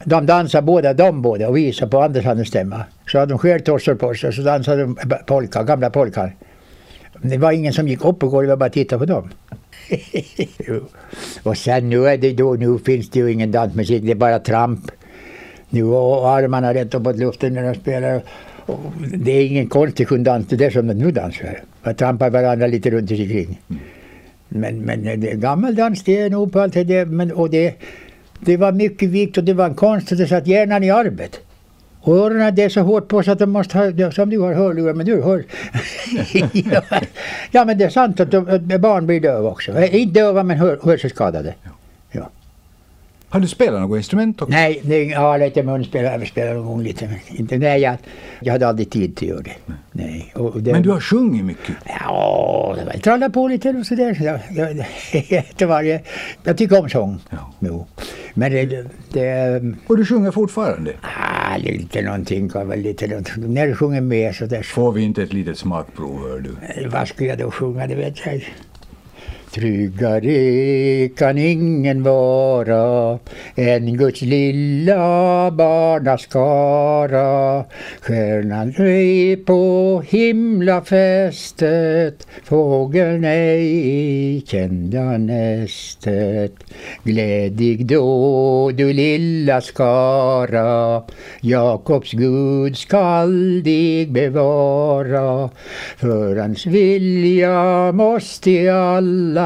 De 0.05 0.27
dansade 0.27 0.63
båda, 0.63 0.95
de 0.95 1.23
båda 1.23 1.49
och 1.49 1.57
visade 1.57 1.91
på 1.91 2.01
Anders 2.03 2.49
stämma. 2.49 2.85
Så 3.07 3.19
hade 3.19 3.33
de 3.33 3.39
skärtorsor 3.39 3.95
på 3.95 4.15
sig 4.15 4.29
och 4.29 4.35
så 4.35 4.43
dansade 4.43 4.83
de 4.83 4.97
polka, 5.27 5.63
gamla 5.63 5.91
polkan. 5.91 6.31
Det 7.23 7.39
var 7.39 7.53
ingen 7.53 7.73
som 7.73 7.89
gick 7.89 8.05
upp 8.05 8.19
på 8.19 8.29
golvet 8.29 8.53
och 8.53 8.59
bara 8.59 8.71
tittade 8.71 9.07
på 9.07 9.13
dem. 9.13 9.31
och 11.43 11.57
sen 11.57 11.89
nu 11.89 12.07
är 12.07 12.17
det 12.17 12.33
då, 12.33 12.55
nu 12.55 12.79
finns 12.79 13.11
det 13.11 13.19
ju 13.19 13.33
ingen 13.33 13.53
dansmusik, 13.53 14.03
det 14.03 14.11
är 14.11 14.15
bara 14.15 14.39
tramp. 14.39 14.91
Nu 15.71 15.85
och 15.85 16.29
armarna 16.31 16.75
rätt 16.75 16.95
uppåt 16.95 17.17
luften 17.17 17.55
när 17.55 17.63
de 17.63 17.75
spelar. 17.75 18.23
Och 18.67 18.81
det 19.15 19.33
är 19.33 19.47
ingen 19.47 19.69
konstig 19.69 20.25
dans 20.25 20.47
det 20.47 20.57
där 20.57 20.71
som 20.71 20.87
de 20.87 20.95
nu 20.95 21.11
dansar. 21.11 21.63
Man 21.83 21.95
trampar 21.95 22.31
varandra 22.31 22.67
lite 22.67 22.91
runt 22.91 23.11
omkring. 23.11 23.61
Men, 24.49 24.79
men 24.79 25.21
det, 25.21 25.35
gammeldans 25.35 26.05
det 26.05 26.21
är 26.21 26.31
nog 26.31 26.53
på 26.53 26.61
allt 26.61 26.75
det 26.75 27.07
men, 27.07 27.33
och 27.33 27.51
det, 27.51 27.75
det 28.41 28.57
var 28.57 28.73
mycket 28.73 29.09
vikt 29.09 29.39
och 29.39 29.45
det 29.45 29.55
var 29.55 29.67
en 29.67 29.75
konst 29.75 30.13
och 30.13 30.19
det 30.19 30.27
satt 30.27 30.47
hjärnan 30.47 30.85
i 30.85 30.91
arbete. 30.91 31.39
Och 32.01 32.17
öronen 32.17 32.55
det 32.55 32.63
är 32.63 32.69
så 32.69 32.81
hårt 32.81 33.09
på 33.09 33.23
så 33.23 33.31
att 33.31 33.39
de 33.39 33.51
måste 33.51 33.79
ha, 33.79 34.11
som 34.11 34.31
du 34.31 34.39
har 34.39 34.55
hörlurar, 34.55 34.95
men 34.95 35.07
du 35.07 35.23
hör. 35.23 35.45
ja, 37.51 37.65
men 37.65 37.79
det 37.79 37.85
är 37.85 37.91
sant 37.91 38.21
att 38.21 38.31
barn 38.81 39.07
blir 39.07 39.21
döva 39.21 39.49
också. 39.49 39.83
Inte 39.83 40.21
döva 40.21 40.43
men 40.43 40.57
hör, 40.59 40.79
hörselskadade. 40.83 41.55
Har 43.37 43.41
du 43.41 43.49
spelat 43.49 43.81
något 43.81 43.97
instrument 43.97 44.43
också? 44.43 44.53
Nej, 44.53 45.11
jag 45.11 45.21
har 45.21 45.39
lite 45.39 45.63
munspel. 45.63 46.05
Jag 46.05 46.29
spelar 46.29 46.55
någon 46.55 46.67
gång 46.67 46.83
lite. 46.83 47.07
Men 47.07 47.39
inte, 47.39 47.59
nej, 47.59 47.81
jag, 47.81 47.97
jag 48.41 48.53
hade 48.53 48.69
aldrig 48.69 48.91
tid 48.91 49.17
till 49.17 49.29
att 49.29 49.31
göra 49.31 49.43
det. 49.43 49.75
Nej. 49.93 50.33
Och 50.35 50.63
det 50.63 50.73
men 50.73 50.83
du 50.83 50.91
har 50.91 51.01
sjungit 51.01 51.45
mycket? 51.45 51.77
Ja, 52.01 52.77
det 52.79 52.85
var 52.85 52.93
trallat 52.93 53.33
på 53.33 53.49
lite 53.49 53.71
och 53.71 53.87
sådär. 53.87 54.19
Jag, 54.21 54.41
jag, 55.59 55.69
varje, 55.69 56.01
jag 56.45 56.57
tycker 56.59 56.81
om 56.81 56.89
sång. 56.89 57.19
Ja. 57.31 57.53
Jo. 57.59 57.87
Men 58.35 58.53
det, 58.53 58.87
det, 59.13 59.63
Och 59.87 59.97
du 59.97 60.07
sjunger 60.07 60.31
fortfarande? 60.31 60.93
Ah, 61.03 61.57
lite 61.57 62.03
någonting. 62.03 62.51
Lite 62.77 63.07
någonting. 63.07 63.55
När 63.55 63.67
du 63.67 63.75
sjunger 63.75 64.01
med 64.01 64.35
så 64.35 64.47
där. 64.47 64.63
Får 64.63 64.93
vi 64.93 65.03
inte 65.03 65.23
ett 65.23 65.33
litet 65.33 65.59
smakprov, 65.59 66.29
hör 66.29 66.41
du? 66.41 66.89
Vad 66.89 67.09
ska 67.09 67.25
jag 67.25 67.39
då 67.39 67.51
sjunga? 67.51 67.87
Det 67.87 67.95
vet 67.95 68.27
jag. 68.27 68.45
Tryggare 69.57 71.09
kan 71.17 71.39
ingen 71.39 72.03
vara 72.03 73.19
än 73.55 73.97
Guds 73.97 74.23
lilla 74.23 75.51
barnaskara. 75.51 77.65
Stjärnan 78.01 78.75
ej 78.79 79.37
på 79.37 80.03
himlafästet, 80.09 82.27
fågeln 82.45 83.25
ej 83.25 84.43
kända 84.47 85.19
nästet. 85.19 86.53
Glädjig 87.05 87.87
då 87.87 88.71
du 88.75 88.93
lilla 88.93 89.61
skara, 89.61 91.03
Jakobs 91.41 92.13
Gud 92.13 92.77
skall 92.77 93.63
dig 93.63 94.07
bevara. 94.07 95.51
För 95.97 96.37
hans 96.37 96.67
vilja 96.67 97.93
måste 97.93 98.75
alla 98.75 99.46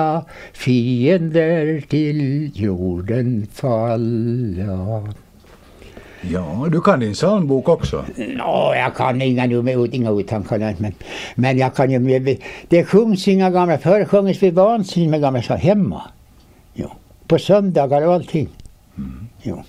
fiender 0.53 1.80
till 1.80 2.51
jorden 2.55 3.46
falla. 3.53 5.03
Ja, 6.22 6.66
du 6.72 6.80
kan 6.80 7.01
din 7.01 7.12
psalmbok 7.12 7.68
också? 7.68 8.05
Ja, 8.38 8.76
jag 8.76 8.94
kan 8.96 9.22
inga, 9.22 9.44
inga 9.92 10.11
uttankar, 10.11 10.74
men, 10.78 10.94
men 11.34 11.59
jag 11.59 11.74
kan 11.74 11.90
ju... 11.90 12.36
Det 12.68 12.84
sjungs 12.84 13.28
inga 13.28 13.51
gamla... 13.51 13.78
Förr 13.78 14.05
sjöngs 14.05 14.42
vi 14.42 14.51
vansinnigt 14.51 15.11
med 15.11 15.20
gamla 15.20 15.42
sånger 15.42 15.61
hemma. 15.61 16.03
Jo. 16.74 16.88
På 17.26 17.38
söndagar 17.38 18.07
och 18.07 18.14
allting. 18.14 18.48
Mm. 18.96 19.28
Jo. 19.42 19.62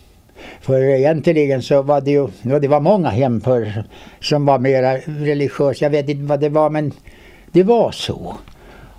För 0.61 0.81
egentligen 0.81 1.61
så 1.61 1.81
var 1.81 2.01
det 2.01 2.11
ju, 2.11 2.27
ja, 2.41 2.59
det 2.59 2.67
var 2.67 2.79
många 2.79 3.09
hem 3.09 3.41
för, 3.41 3.83
som 4.19 4.45
var 4.45 4.59
mera 4.59 4.97
religiösa. 4.97 5.85
Jag 5.85 5.89
vet 5.89 6.09
inte 6.09 6.23
vad 6.23 6.39
det 6.39 6.49
var 6.49 6.69
men 6.69 6.91
det 7.51 7.63
var 7.63 7.91
så 7.91 8.37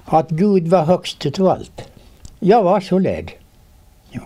att 0.04 0.30
Gud 0.30 0.68
var 0.68 0.84
högst 0.84 1.26
utav 1.26 1.48
allt. 1.48 1.88
Jag 2.40 2.62
var 2.62 2.80
så 2.80 2.98
lärd. 2.98 3.32
Ja. 4.10 4.20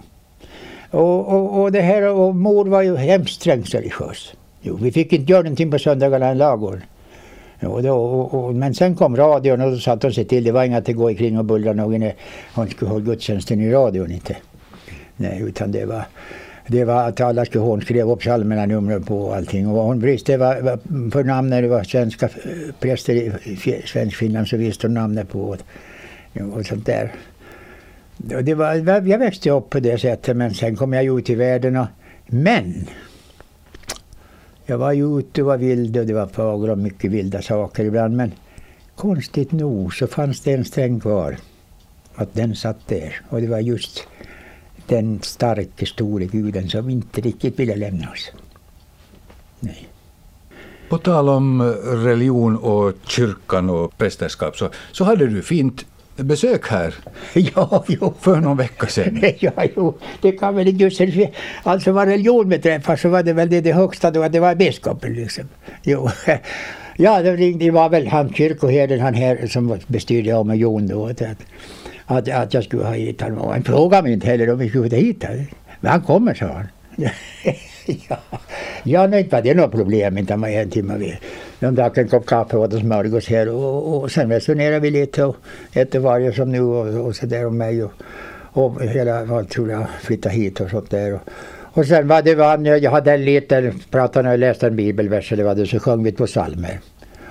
Och, 0.90 1.28
och, 1.28 1.62
och, 1.62 1.72
det 1.72 1.80
här, 1.80 2.02
och 2.02 2.34
mor 2.34 2.64
var 2.64 2.82
ju 2.82 2.96
hemskt 2.96 3.34
strängt 3.34 3.74
religiös. 3.74 4.32
Jo, 4.60 4.78
vi 4.82 4.92
fick 4.92 5.12
inte 5.12 5.32
göra 5.32 5.42
någonting 5.42 5.70
på 5.70 5.78
söndagarna 5.78 6.32
i 6.32 6.34
ladugården. 6.34 6.82
Jo, 7.60 7.80
då, 7.80 7.94
och, 7.94 8.44
och, 8.44 8.54
men 8.54 8.74
sen 8.74 8.94
kom 8.94 9.16
radion 9.16 9.60
och 9.60 9.70
då 9.70 9.78
satte 9.78 10.06
hon 10.06 10.14
sig 10.14 10.24
till. 10.24 10.44
Det 10.44 10.52
var 10.52 10.64
inget 10.64 10.88
att 10.88 10.96
gå 10.96 11.08
omkring 11.08 11.38
och 11.38 11.44
bullra 11.44 11.72
någon 11.72 12.10
hon 12.54 12.68
skulle 12.68 12.90
hålla 12.90 13.04
gudstjänsten 13.04 13.60
i 13.60 13.70
radion 13.70 14.12
inte. 14.12 14.36
Nej, 15.16 15.42
utan 15.42 15.72
det 15.72 15.86
var 15.86 16.04
det 16.68 16.84
var 16.84 17.08
att 17.08 17.20
alla 17.20 17.44
skulle, 17.44 17.64
hon 17.64 17.80
skrev 17.80 18.10
upp 18.10 18.20
psalmerna, 18.20 18.66
numren 18.66 19.02
på 19.02 19.34
allting. 19.34 19.68
Och 19.68 19.84
hon 19.84 20.00
visste 20.00 20.36
var, 20.36 20.78
för 21.10 21.24
namn 21.24 21.50
när 21.50 21.62
det 21.62 21.68
var 21.68 21.82
svenska 21.82 22.26
eh, 22.26 22.74
präster 22.80 23.14
i 23.14 23.82
svensk 23.86 24.16
Finland 24.16 24.48
så 24.48 24.56
visste 24.56 24.86
hon 24.86 24.94
namnet 24.94 25.28
på 25.28 25.56
och, 26.52 26.66
sånt 26.66 26.86
där. 26.86 27.12
Och 28.34 28.44
det 28.44 28.54
var, 28.54 28.74
jag 29.08 29.18
växte 29.18 29.50
upp 29.50 29.70
på 29.70 29.80
det 29.80 29.98
sättet 29.98 30.36
men 30.36 30.54
sen 30.54 30.76
kom 30.76 30.92
jag 30.92 31.18
ut 31.18 31.30
i 31.30 31.34
världen 31.34 31.76
och, 31.76 31.86
men 32.26 32.86
jag 34.66 34.78
var 34.78 34.92
ju 34.92 35.18
ute 35.18 35.42
och 35.42 35.46
var 35.46 35.56
vild 35.56 35.96
och 35.96 36.06
det 36.06 36.14
var 36.14 36.26
fagra 36.26 36.72
och 36.72 36.78
mycket 36.78 37.10
vilda 37.10 37.42
saker 37.42 37.84
ibland 37.84 38.16
men 38.16 38.32
konstigt 38.96 39.52
nog 39.52 39.94
så 39.94 40.06
fanns 40.06 40.40
det 40.40 40.52
en 40.52 40.64
sträng 40.64 41.00
kvar. 41.00 41.36
Att 42.14 42.34
den 42.34 42.54
satt 42.54 42.88
där 42.88 43.20
och 43.28 43.40
det 43.40 43.46
var 43.46 43.60
just 43.60 44.06
den 44.88 45.22
starke 45.22 45.86
store 45.86 46.24
guden 46.24 46.68
som 46.68 46.90
inte 46.90 47.20
riktigt 47.20 47.58
ville 47.58 47.76
lämna 47.76 48.10
oss. 48.10 48.32
Nej. 49.60 49.88
På 50.88 50.98
tal 50.98 51.28
om 51.28 51.62
religion 51.84 52.56
och 52.56 52.92
kyrkan 53.08 53.70
och 53.70 53.98
prästerskap 53.98 54.56
så, 54.56 54.70
så 54.92 55.04
hade 55.04 55.26
du 55.26 55.42
fint 55.42 55.86
besök 56.16 56.68
här 56.68 56.94
ja, 57.34 57.84
jo. 57.88 58.14
för 58.20 58.36
någon 58.36 58.56
vecka 58.56 58.86
sedan. 58.86 59.22
ja, 59.38 59.52
jo, 59.76 59.98
det 60.22 60.32
kan 60.32 60.54
väl 60.54 60.68
inte 60.68 60.84
just 60.84 61.00
Alltså 61.62 61.92
vad 61.92 62.08
religion 62.08 62.48
beträffar 62.48 62.96
så 62.96 63.08
var 63.08 63.22
det 63.22 63.32
väl 63.32 63.50
det, 63.50 63.60
det 63.60 63.72
högsta 63.72 64.10
då, 64.10 64.28
det 64.28 64.40
var 64.40 64.54
biskopen 64.54 65.14
liksom. 65.14 65.44
Jo. 65.82 66.10
Ja, 66.98 67.22
det, 67.22 67.36
ringde, 67.36 67.64
det 67.64 67.70
var 67.70 67.88
väl 67.88 68.06
han 68.06 68.32
kyrkoherden 68.32 69.00
han 69.00 69.14
här 69.14 69.46
som 69.46 69.78
bestyrde 69.86 70.34
om 70.34 70.50
och 70.50 70.56
Jon 70.56 70.86
då. 70.86 71.06
Att, 71.06 71.22
att, 72.06 72.28
att 72.28 72.54
jag 72.54 72.64
skulle 72.64 72.84
ha 72.84 72.92
hit 72.92 73.20
honom. 73.20 73.48
Han 73.48 73.64
frågade 73.64 74.02
mig 74.02 74.12
inte 74.12 74.26
heller 74.26 74.50
om 74.50 74.58
vi 74.58 74.68
skulle 74.68 74.96
hit 74.96 75.24
honom. 75.24 75.46
Men 75.80 75.92
han 75.92 76.02
kommer, 76.02 76.34
sa 76.34 76.46
han. 76.46 76.66
ja, 78.08 78.18
ja 78.82 79.06
nej, 79.06 79.20
inte 79.20 79.36
var 79.36 79.42
det 79.42 79.54
något 79.54 79.70
problem. 79.70 80.18
Inte 80.18 80.36
var 80.36 80.48
en 80.48 80.70
timme 80.70 80.96
vid. 80.98 81.16
De 81.60 81.74
drack 81.74 81.98
en 81.98 82.08
kopp 82.08 82.26
kaffe 82.26 82.56
och 82.56 82.62
åt 82.62 82.80
smörgås 82.80 83.28
här 83.28 83.48
och, 83.48 84.02
och 84.02 84.10
sen 84.10 84.30
resonerade 84.30 84.80
vi 84.80 84.90
lite 84.90 85.24
och 85.24 85.36
efter 85.72 85.98
varje 85.98 86.32
som 86.32 86.52
nu 86.52 86.60
och, 86.60 87.06
och 87.06 87.16
så 87.16 87.26
där 87.26 87.46
om 87.46 87.58
mig 87.58 87.84
och, 87.84 87.92
och 88.52 88.82
hela, 88.82 89.24
vad 89.24 89.48
tror 89.48 89.70
jag, 89.70 89.86
flytta 90.00 90.28
hit 90.28 90.60
och 90.60 90.70
sånt 90.70 90.90
där. 90.90 91.14
Och, 91.14 91.20
och 91.76 91.86
sen 91.86 92.08
var 92.08 92.22
det, 92.22 92.34
var, 92.34 92.76
jag 92.76 92.90
hade 92.90 93.12
en 93.12 93.24
liten, 93.24 93.80
pratade 93.90 94.22
när 94.22 94.30
jag 94.30 94.40
läste 94.40 94.66
en 94.66 94.76
bibelvers 94.76 95.32
eller 95.32 95.44
vad 95.44 95.56
det 95.56 95.66
så 95.66 95.78
sjöng 95.78 96.02
vi 96.02 96.12
två 96.12 96.26
psalmer. 96.26 96.80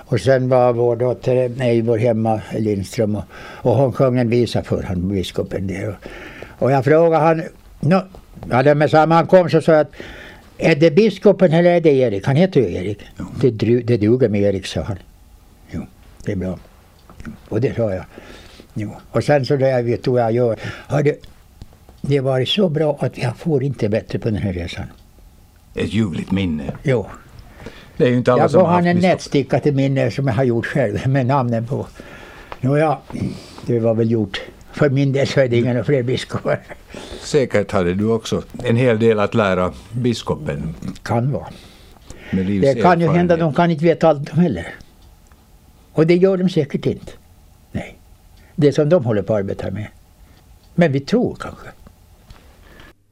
Och 0.06 0.20
sen 0.20 0.50
var 0.50 0.74
vår 0.74 0.96
dotter 0.96 1.62
Eivor 1.62 1.98
hemma 1.98 2.42
Lindström 2.58 3.16
och, 3.16 3.24
och 3.38 3.76
hon 3.76 3.94
sjöng 3.94 4.18
en 4.18 4.30
visa 4.30 4.64
för 4.64 4.84
han, 4.84 5.10
biskopen 5.10 5.68
där. 5.68 5.90
Och, 5.90 5.96
och 6.64 6.72
jag 6.72 6.86
frågade 6.86 7.24
han, 7.24 7.44
no, 7.80 8.02
ja, 8.50 8.76
med 8.76 8.92
samma 8.92 9.16
han 9.16 9.28
kom 9.28 9.50
så 9.50 9.62
sa 9.62 9.72
jag 9.72 9.82
att 9.82 9.94
är 10.58 10.76
det 10.76 10.92
biskopen 10.92 11.54
eller 11.54 11.72
är 11.72 11.82
det 11.82 11.90
Erik? 11.90 12.26
Han 12.26 12.36
heter 12.36 12.62
ju 12.62 12.74
Erik. 12.74 13.00
Ja. 13.18 13.26
Det, 13.42 13.52
det 13.82 13.98
duger 13.98 14.30
med 14.30 14.42
Erik, 14.42 14.66
sa 14.66 14.82
han. 14.82 14.98
Jo, 15.72 15.86
det 16.26 16.32
är 16.32 16.36
bra. 16.36 16.60
Och 17.50 17.62
det 17.62 17.76
sa 17.76 17.94
jag. 17.94 18.06
Jo. 18.74 18.96
Och 19.12 19.24
sen 19.24 19.46
så 19.46 19.56
där 19.56 19.84
du 19.84 20.12
vad 20.12 20.22
jag 20.22 20.32
gör. 20.32 20.60
Hörde, 20.88 21.16
det 22.02 22.18
har 22.18 22.24
varit 22.24 22.50
så 22.50 22.70
bra 22.70 22.98
att 23.00 23.18
jag 23.18 23.38
får 23.38 23.64
inte 23.64 23.90
bättre 23.90 24.20
på 24.20 24.30
den 24.30 24.38
här 24.38 24.54
resan. 24.54 24.86
Ett 25.76 25.94
ljuvligt 25.94 26.32
minne. 26.32 26.64
Jo. 26.84 27.06
Det 27.98 28.06
är 28.06 28.10
ju 28.10 28.18
inte 28.18 28.34
alla 28.34 28.44
jag 28.44 28.52
som 28.52 28.60
gav 28.62 28.70
han 28.70 28.88
en 28.88 28.98
nätsticka 28.98 29.60
till 29.60 29.74
minne 29.76 30.12
som 30.12 30.28
jag 30.28 30.34
har 30.34 30.44
gjort 30.44 30.66
själv 30.66 31.08
med 31.08 31.26
namnen 31.26 31.68
på. 31.68 31.88
Nåja, 32.62 32.98
det 33.66 33.80
var 33.80 33.94
väl 33.94 34.12
gjort. 34.12 34.42
För 34.72 34.90
min 34.90 35.12
del 35.12 35.28
så 35.28 35.40
är 35.40 35.48
det 35.48 35.58
inga 35.58 35.84
fler 35.84 36.04
biskopar. 36.04 36.60
Säkert 37.20 37.72
hade 37.72 37.94
du 37.94 38.06
också 38.06 38.44
en 38.64 38.76
hel 38.76 39.00
del 39.00 39.20
att 39.20 39.34
lära 39.34 39.74
biskopen. 39.92 40.76
Kan 41.04 41.32
vara. 41.32 41.48
Det 42.32 42.82
kan 42.82 43.02
ju 43.02 43.08
hända, 43.08 43.38
de 43.38 43.54
kan 43.54 43.72
inte 43.72 43.84
veta 43.86 44.08
allt 44.08 44.32
de 44.32 44.40
heller. 44.40 44.76
Och 45.92 46.08
det 46.08 46.16
gör 46.16 46.38
de 46.38 46.50
säkert 46.50 46.86
inte. 46.86 47.12
Nej. 47.72 48.00
Det 48.56 48.72
som 48.72 48.90
de 48.90 49.06
håller 49.06 49.22
på 49.22 49.34
att 49.34 49.40
arbeta 49.40 49.72
med. 49.72 49.88
Men 50.76 50.92
vi 50.92 51.00
tror 51.00 51.36
kanske. 51.36 51.68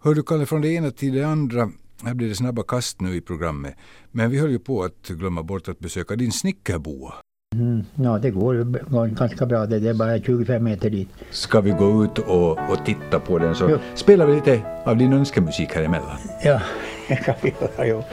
Hör 0.04 0.14
du 0.14 0.24
Kalle, 0.24 0.46
från 0.46 0.62
det 0.62 0.70
ena 0.70 0.92
till 0.92 1.14
det 1.16 1.24
andra. 1.24 1.72
Här 2.06 2.14
blir 2.14 2.30
det 2.30 2.36
snabba 2.36 2.64
kast 2.64 3.02
nu 3.02 3.16
i 3.16 3.22
programmet. 3.22 3.76
Men 4.12 4.32
vi 4.32 4.40
höll 4.40 4.52
ju 4.52 4.60
på 4.60 4.84
att 4.84 5.08
glömma 5.08 5.44
bort 5.44 5.68
att 5.68 5.80
besöka 5.80 6.16
din 6.16 6.32
snickerboa. 6.32 7.14
Mm, 7.56 7.84
ja, 7.96 8.20
det 8.20 8.32
går, 8.32 8.64
går 8.90 9.08
ganska 9.08 9.46
bra. 9.46 9.66
Det 9.66 9.90
är 9.90 9.94
bara 9.94 10.20
25 10.20 10.64
meter 10.64 10.90
dit. 10.90 11.10
Ska 11.32 11.62
vi 11.62 11.72
gå 11.72 12.04
ut 12.04 12.20
och, 12.20 12.52
och 12.52 12.86
titta 12.86 13.20
på 13.20 13.38
den 13.38 13.56
så 13.56 13.70
jo. 13.70 13.78
spelar 13.96 14.26
vi 14.26 14.36
lite 14.36 14.62
av 14.86 14.98
din 14.98 15.14
önskemusik 15.14 15.76
här 15.76 15.84
emellan. 15.84 16.18
Ja, 16.44 16.62
det 17.08 17.16
kan 17.16 17.36
vi 17.42 17.54
göra. 17.62 17.88
Jo. 17.88 18.04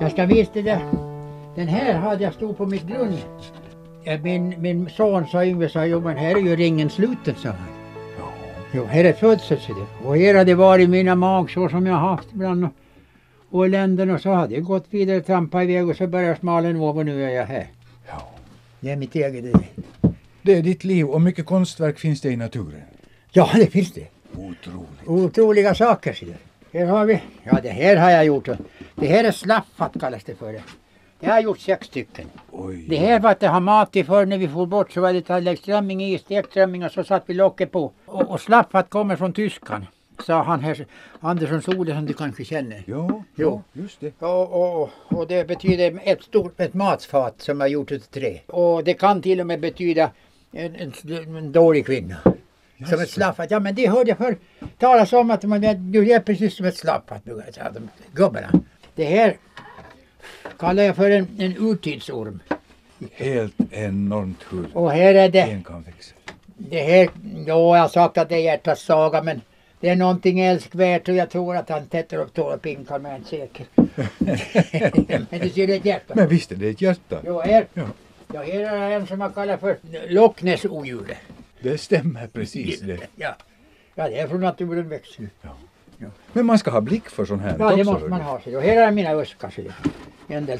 Jag 0.00 0.12
ska 0.12 0.26
visa 0.26 0.52
dig 0.52 0.62
det. 0.62 0.80
Den 1.54 1.68
här 1.68 1.94
hade 1.94 2.24
jag 2.24 2.34
stod 2.34 2.56
på 2.56 2.66
mitt 2.66 2.86
grund. 2.86 3.18
Min, 4.22 4.62
min 4.62 4.90
son 4.90 5.26
sa 5.26 5.44
Yngve 5.44 5.68
sa, 5.68 5.86
jo 5.86 6.00
men 6.00 6.16
här 6.16 6.36
är 6.36 6.40
ju 6.40 6.56
ringen 6.56 6.90
sluten, 6.90 7.34
sa 7.34 7.48
han. 7.48 7.75
Jo, 8.76 8.84
här 8.84 9.04
är 9.04 9.12
födsel 9.12 9.58
Och 10.04 10.16
här 10.16 10.34
har 10.34 10.44
det 10.44 10.54
varit 10.54 10.90
mina 10.90 11.14
magsår 11.14 11.68
som 11.68 11.86
jag 11.86 11.96
haft 11.96 12.28
ibland 12.32 12.64
och, 12.64 12.70
och 13.50 13.66
eländen 13.66 14.10
och 14.10 14.20
så 14.20 14.30
hade 14.30 14.54
jag 14.54 14.64
gått 14.64 14.86
vidare, 14.90 15.20
trampat 15.20 15.62
iväg 15.62 15.88
och 15.88 15.96
så 15.96 16.06
började 16.06 16.36
smalen 16.36 16.76
över 16.76 16.96
och 16.96 17.06
nu 17.06 17.24
är 17.24 17.30
jag 17.30 17.46
här. 17.46 17.66
Ja. 18.08 18.28
Det 18.80 18.90
är 18.90 18.96
mitt 18.96 19.14
eget 19.14 19.44
liv. 19.44 19.56
Det 20.42 20.54
är 20.54 20.62
ditt 20.62 20.84
liv 20.84 21.06
och 21.06 21.20
mycket 21.20 21.46
konstverk 21.46 21.98
finns 21.98 22.20
det 22.20 22.30
i 22.30 22.36
naturen. 22.36 22.82
Ja, 23.30 23.50
det 23.54 23.66
finns 23.66 23.92
det. 23.92 24.06
Otroligt. 24.32 25.06
Otroliga 25.06 25.74
saker. 25.74 26.12
Så 26.12 26.26
här 26.78 26.86
har 26.86 27.04
vi, 27.06 27.22
ja 27.42 27.58
det 27.62 27.70
här 27.70 27.96
har 27.96 28.10
jag 28.10 28.24
gjort. 28.24 28.48
Det 28.94 29.06
här 29.06 29.24
är 29.24 29.32
slaffat 29.32 29.92
kallas 30.00 30.24
det 30.24 30.34
för. 30.34 30.52
Det. 30.52 30.62
Jag 31.20 31.30
har 31.30 31.40
gjort 31.40 31.58
sex 31.58 31.86
stycken. 31.86 32.30
Oj. 32.50 32.86
Det 32.88 32.96
här 32.96 33.20
var 33.20 33.30
att 33.30 33.42
har 33.42 33.60
mat 33.60 33.96
i 33.96 34.04
för 34.04 34.26
när 34.26 34.38
vi 34.38 34.48
får 34.48 34.66
bort 34.66 34.92
så 34.92 35.00
var 35.00 35.12
det 35.12 35.56
strömming 35.56 36.04
i, 36.04 36.18
stekt 36.18 36.50
strömming 36.50 36.84
och 36.84 36.92
så 36.92 37.04
satt 37.04 37.22
vi 37.26 37.34
locket 37.34 37.72
på. 37.72 37.92
Och, 38.06 38.30
och 38.30 38.40
slaffat 38.40 38.90
kommer 38.90 39.16
från 39.16 39.32
tyskan. 39.32 39.86
Sa 40.26 40.42
han 40.42 40.60
här, 40.60 40.86
Andersson 41.20 41.62
Sole 41.62 41.94
som 41.94 42.06
du 42.06 42.12
kanske 42.12 42.44
känner. 42.44 42.82
Jo, 42.86 43.24
jo. 43.34 43.62
just 43.72 44.00
det. 44.00 44.22
Och, 44.22 44.82
och, 44.82 44.90
och 45.04 45.26
det 45.26 45.48
betyder 45.48 46.00
ett 46.04 46.22
stort 46.22 46.60
ett 46.60 46.74
matfat 46.74 47.34
som 47.42 47.60
är 47.60 47.66
gjort 47.66 47.92
av 47.92 47.98
trä. 47.98 48.40
Och 48.46 48.84
det 48.84 48.94
kan 48.94 49.22
till 49.22 49.40
och 49.40 49.46
med 49.46 49.60
betyda 49.60 50.10
en, 50.52 50.76
en, 50.76 50.92
en 51.36 51.52
dålig 51.52 51.86
kvinna. 51.86 52.16
Yes. 52.78 52.90
Som 52.90 53.00
ett 53.00 53.10
slaffat. 53.10 53.50
Ja 53.50 53.60
men 53.60 53.74
det 53.74 53.88
hörde 53.88 54.08
jag 54.10 54.18
förr 54.18 54.36
talas 54.78 55.12
om 55.12 55.30
att 55.30 55.42
man, 55.42 55.60
du 55.92 56.12
är 56.12 56.20
precis 56.20 56.56
som 56.56 56.66
ett 56.66 56.76
slaffat. 56.76 57.22
Gubbarna. 58.12 58.50
Det 58.94 59.04
här 59.04 59.36
kallar 60.58 60.82
jag 60.82 60.96
för 60.96 61.10
en, 61.10 61.28
en 61.38 61.56
urtidsorm. 61.58 62.40
Helt 63.12 63.54
enormt 63.70 64.44
hur 64.50 64.66
Och 64.76 64.90
här 64.92 65.14
är 65.14 65.28
det, 65.28 65.40
en 65.40 65.64
kan 65.64 65.82
växa. 65.82 66.14
det 66.56 66.80
här, 66.82 67.08
ja 67.46 67.76
jag 67.76 67.82
har 67.82 67.88
sagt 67.88 68.18
att 68.18 68.28
det 68.28 68.34
är 68.34 68.40
hjärtats 68.40 68.82
saga 68.84 69.22
men 69.22 69.40
det 69.80 69.88
är 69.88 69.96
någonting 69.96 70.40
älskvärt 70.40 71.08
och 71.08 71.14
jag 71.14 71.30
tror 71.30 71.56
att 71.56 71.68
han 71.68 71.86
tätter 71.86 72.18
upp 72.18 72.34
tårar 72.34 72.56
pinkar 72.56 72.98
men 72.98 73.10
jag 73.10 73.14
är 73.14 73.18
inte 73.18 73.30
säker. 73.30 73.66
men 75.30 75.40
du 75.40 75.50
ser 75.50 75.66
det 75.66 75.72
är 75.72 75.76
ett 75.78 75.84
hjärta. 75.84 76.14
Men 76.16 76.28
visst 76.28 76.52
är 76.52 76.56
det 76.56 76.68
ett 76.68 76.80
hjärta? 76.80 77.20
Jo, 77.26 77.40
här, 77.40 77.66
Ja. 77.74 77.82
ja, 78.34 78.42
här 78.42 78.60
är 78.60 78.90
en 78.90 79.06
som 79.06 79.18
man 79.18 79.32
kallar 79.32 79.56
för 79.56 79.76
Loch 80.08 80.42
Ness 80.42 80.64
odjuret. 80.64 81.18
Det 81.60 81.78
stämmer 81.78 82.26
precis 82.26 82.80
det. 82.80 82.98
Ja. 83.16 83.36
ja, 83.94 84.08
det 84.08 84.18
är 84.18 84.28
från 84.28 84.40
naturen 84.40 84.88
växer. 84.88 85.28
Men 86.32 86.46
man 86.46 86.58
ska 86.58 86.70
ha 86.70 86.80
blick 86.80 87.08
för 87.08 87.24
sånt 87.24 87.42
här 87.42 87.56
Ja, 87.58 87.76
det 87.76 87.84
måste 87.84 88.08
man 88.08 88.20
ha. 88.20 88.40
sig. 88.40 88.56
Och 88.56 88.62
här 88.62 88.76
är 88.76 88.90
mina. 88.90 89.24
En 90.28 90.46
del. 90.46 90.58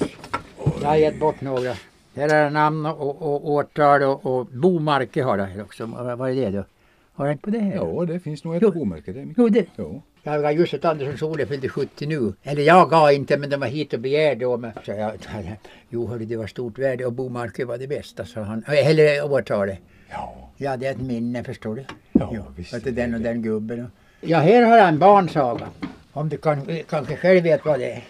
Jag 0.82 0.88
har 0.88 0.96
gett 0.96 1.20
bort 1.20 1.40
några. 1.40 1.74
Här 2.16 2.34
är 2.34 2.50
namn 2.50 2.86
och, 2.86 3.22
och 3.22 3.50
årtal 3.50 4.02
och, 4.02 4.26
och 4.26 4.46
bomarke 4.46 5.22
har 5.22 5.38
jag 5.38 5.44
här 5.46 5.62
också. 5.62 5.86
Vad 5.86 6.30
är 6.30 6.34
det 6.34 6.50
då? 6.50 6.64
Har 7.12 7.26
jag 7.26 7.34
inte 7.34 7.42
på 7.42 7.50
det 7.50 7.58
här? 7.58 7.74
Ja, 7.74 8.04
det 8.04 8.20
finns 8.20 8.44
nog 8.44 8.54
ett 8.56 8.62
Jo. 8.62 8.70
bomärke. 8.70 9.12
Det. 9.12 9.34
Jo, 9.36 9.48
det. 9.48 9.66
Jo. 9.76 10.02
Jag 10.22 10.42
har 10.42 10.50
just 10.50 10.74
ett 10.74 10.84
Anderssons 10.84 11.22
Ole 11.22 11.46
fyllde 11.46 11.68
70 11.68 12.06
nu. 12.06 12.32
Eller 12.42 12.62
jag 12.62 12.90
gav 12.90 13.12
inte 13.12 13.36
men 13.36 13.50
de 13.50 13.56
var 13.60 13.66
hit 13.66 13.92
och 13.92 14.00
begärde 14.00 14.46
om 14.46 14.70
så 14.84 14.90
jag, 14.90 15.12
Jo 15.88 16.06
hörru 16.06 16.24
det 16.24 16.36
var 16.36 16.46
stort 16.46 16.78
värde 16.78 17.06
och 17.06 17.12
bomarke 17.12 17.64
var 17.64 17.78
det 17.78 17.86
bästa 17.86 18.24
sa 18.24 18.40
han. 18.42 18.64
Eller 18.66 19.32
årtalet. 19.32 19.78
Ja. 20.10 20.50
Ja 20.56 20.76
det 20.76 20.86
är 20.86 20.90
ett 20.90 21.00
minne 21.00 21.44
förstår 21.44 21.74
du. 21.76 21.84
Ja, 22.12 22.30
Jo, 22.34 22.42
visst 22.56 22.74
Att 22.74 22.84
det 22.84 22.90
är 22.90 22.94
den 22.94 23.14
och 23.14 23.20
det. 23.20 23.28
den 23.28 23.42
gubben. 23.42 23.90
Ja 24.20 24.38
här 24.38 24.62
har 24.62 24.76
jag 24.76 24.88
en 24.88 24.98
barnsaga. 24.98 25.68
Om 26.12 26.28
du 26.28 26.36
kan, 26.36 26.68
kanske 26.88 27.16
själv 27.16 27.42
vet 27.42 27.64
vad 27.64 27.78
det 27.78 27.92
är. 27.92 28.04